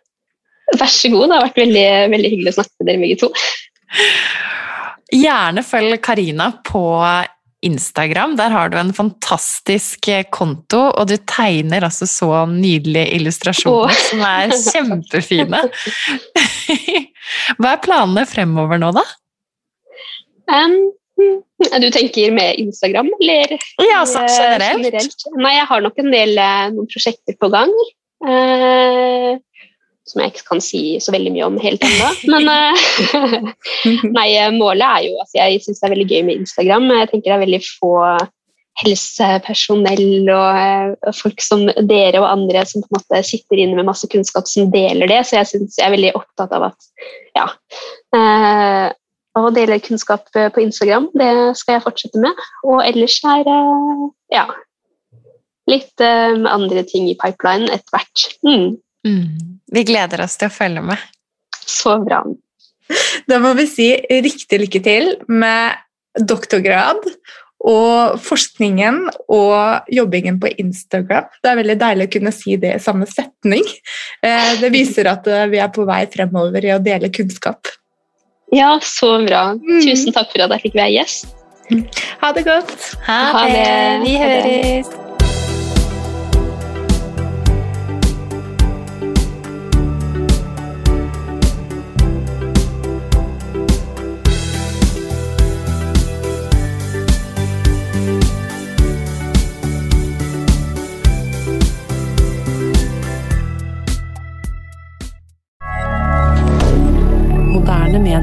Vær 0.77 0.93
så 0.93 1.09
god, 1.13 1.31
det 1.31 1.39
har 1.39 1.47
vært 1.47 1.63
veldig, 1.63 1.87
veldig 2.13 2.33
hyggelig 2.35 2.53
å 2.53 2.59
snakke 2.59 2.77
med 2.77 2.91
dere 2.91 3.03
begge 3.07 3.19
to. 3.23 3.31
Gjerne 5.15 5.65
følg 5.65 6.01
Karina 6.05 6.51
på 6.69 6.85
Instagram. 7.65 8.37
Der 8.37 8.53
har 8.53 8.69
du 8.69 8.79
en 8.83 8.93
fantastisk 8.93 10.13
eh, 10.13 10.29
konto, 10.29 10.91
og 10.93 11.09
du 11.09 11.17
tegner 11.25 11.89
altså 11.89 12.05
så 12.11 12.45
nydelige 12.53 13.17
illustrasjoner 13.17 13.89
oh. 13.89 14.07
som 14.11 14.29
er 14.29 14.53
kjempefine. 14.61 15.65
Hva 17.59 17.77
er 17.79 17.85
planene 17.89 18.29
fremover 18.29 18.85
nå, 18.85 18.93
da? 19.01 19.09
Um, 20.51 20.93
du 21.81 21.91
tenker 21.95 22.33
med 22.35 22.59
Instagram, 22.61 23.11
eller? 23.21 23.57
Ja, 23.93 24.05
så 24.07 24.25
generelt. 24.27 24.85
generelt. 24.85 25.27
Nei, 25.39 25.57
jeg 25.59 25.69
har 25.71 25.85
nok 25.85 25.99
en 26.03 26.13
del 26.13 26.39
eh, 26.39 26.69
noen 26.75 26.91
prosjekter 26.91 27.39
på 27.41 27.51
gang. 27.55 27.73
Uh, 28.25 29.37
som 30.05 30.21
jeg 30.21 30.35
ikke 30.35 30.47
kan 30.51 30.61
si 30.63 30.83
så 31.01 31.13
veldig 31.15 31.33
mye 31.35 31.49
om 31.49 31.59
helt 31.63 31.85
ennå. 31.85 32.11
Men 32.33 32.49
uh, 32.51 33.51
nei, 34.19 34.29
målet 34.57 34.85
er 34.85 35.07
jo 35.09 35.19
altså 35.23 35.39
Jeg 35.41 35.63
syns 35.65 35.81
det 35.81 35.89
er 35.89 35.95
veldig 35.95 36.09
gøy 36.11 36.25
med 36.29 36.41
Instagram. 36.43 36.89
Jeg 37.01 37.11
tenker 37.13 37.31
det 37.31 37.37
er 37.37 37.45
veldig 37.47 37.63
få 37.69 37.95
helsepersonell 38.83 40.29
og 40.35 40.97
uh, 41.07 41.15
folk 41.15 41.45
som 41.45 41.63
dere 41.87 42.21
og 42.21 42.27
andre 42.27 42.67
som 42.67 42.83
på 42.83 42.91
en 42.91 42.99
måte 42.99 43.23
sitter 43.27 43.63
inne 43.63 43.79
med 43.79 43.87
masse 43.87 44.09
kunnskap, 44.11 44.51
som 44.51 44.73
deler 44.75 45.09
det. 45.11 45.23
Så 45.29 45.39
jeg, 45.39 45.53
synes, 45.53 45.79
jeg 45.79 45.87
er 45.87 45.95
veldig 45.95 46.13
opptatt 46.19 46.53
av 46.59 46.69
at 46.73 46.93
ja, 47.39 47.49
å 49.39 49.51
dele 49.55 49.81
kunnskap 49.83 50.29
eh, 50.39 50.51
på 50.53 50.63
Instagram. 50.63 51.09
Det 51.17 51.33
skal 51.59 51.79
jeg 51.79 51.85
fortsette 51.87 52.23
med. 52.23 52.45
Og 52.67 52.81
ellers 52.87 53.19
er 53.27 53.45
det 53.49 53.59
ja, 54.35 54.47
litt 55.71 56.05
um, 56.05 56.47
andre 56.51 56.85
ting 56.89 57.09
i 57.11 57.17
pipeline 57.19 57.71
etter 57.73 57.97
hvert. 57.97 58.27
Mm. 58.47 58.77
Mm. 59.07 59.61
Vi 59.75 59.87
gleder 59.89 60.25
oss 60.25 60.39
til 60.41 60.51
å 60.51 60.55
følge 60.55 60.85
med. 60.85 61.01
Så 61.65 61.99
bra. 62.05 62.23
Da 63.31 63.41
må 63.41 63.55
vi 63.57 63.65
si 63.69 63.89
riktig 64.25 64.61
lykke 64.61 64.83
til 64.85 65.15
med 65.33 65.81
doktorgrad 66.21 67.01
og 67.65 68.19
forskningen 68.21 68.99
og 69.33 69.89
jobbingen 69.89 70.37
på 70.43 70.51
Instagram. 70.61 71.31
Det 71.41 71.49
er 71.49 71.59
veldig 71.63 71.79
deilig 71.81 72.07
å 72.07 72.13
kunne 72.19 72.33
si 72.37 72.59
det 72.61 72.75
i 72.77 72.83
samme 72.85 73.09
setning. 73.09 73.65
Eh, 74.21 74.51
det 74.61 74.69
viser 74.75 75.09
at 75.09 75.25
vi 75.51 75.63
er 75.65 75.73
på 75.73 75.87
vei 75.89 76.03
fremover 76.13 76.69
i 76.69 76.75
å 76.77 76.83
dele 76.85 77.09
kunnskap. 77.09 77.73
Ja, 78.55 78.79
så 78.83 79.17
bra. 79.27 79.47
Mm. 79.59 79.81
Tusen 79.83 80.15
takk 80.15 80.31
for 80.33 80.45
at 80.45 80.55
jeg 80.57 80.69
fikk 80.69 80.79
være 80.79 80.93
gjest. 80.99 81.33
Ha 82.21 82.31
det 82.37 82.45
godt. 82.47 82.77
Ha, 83.07 83.19
ha 83.35 83.47
det. 83.51 83.65
Vi 84.05 84.19
høres. 84.21 84.93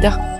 Inter. 0.01 0.30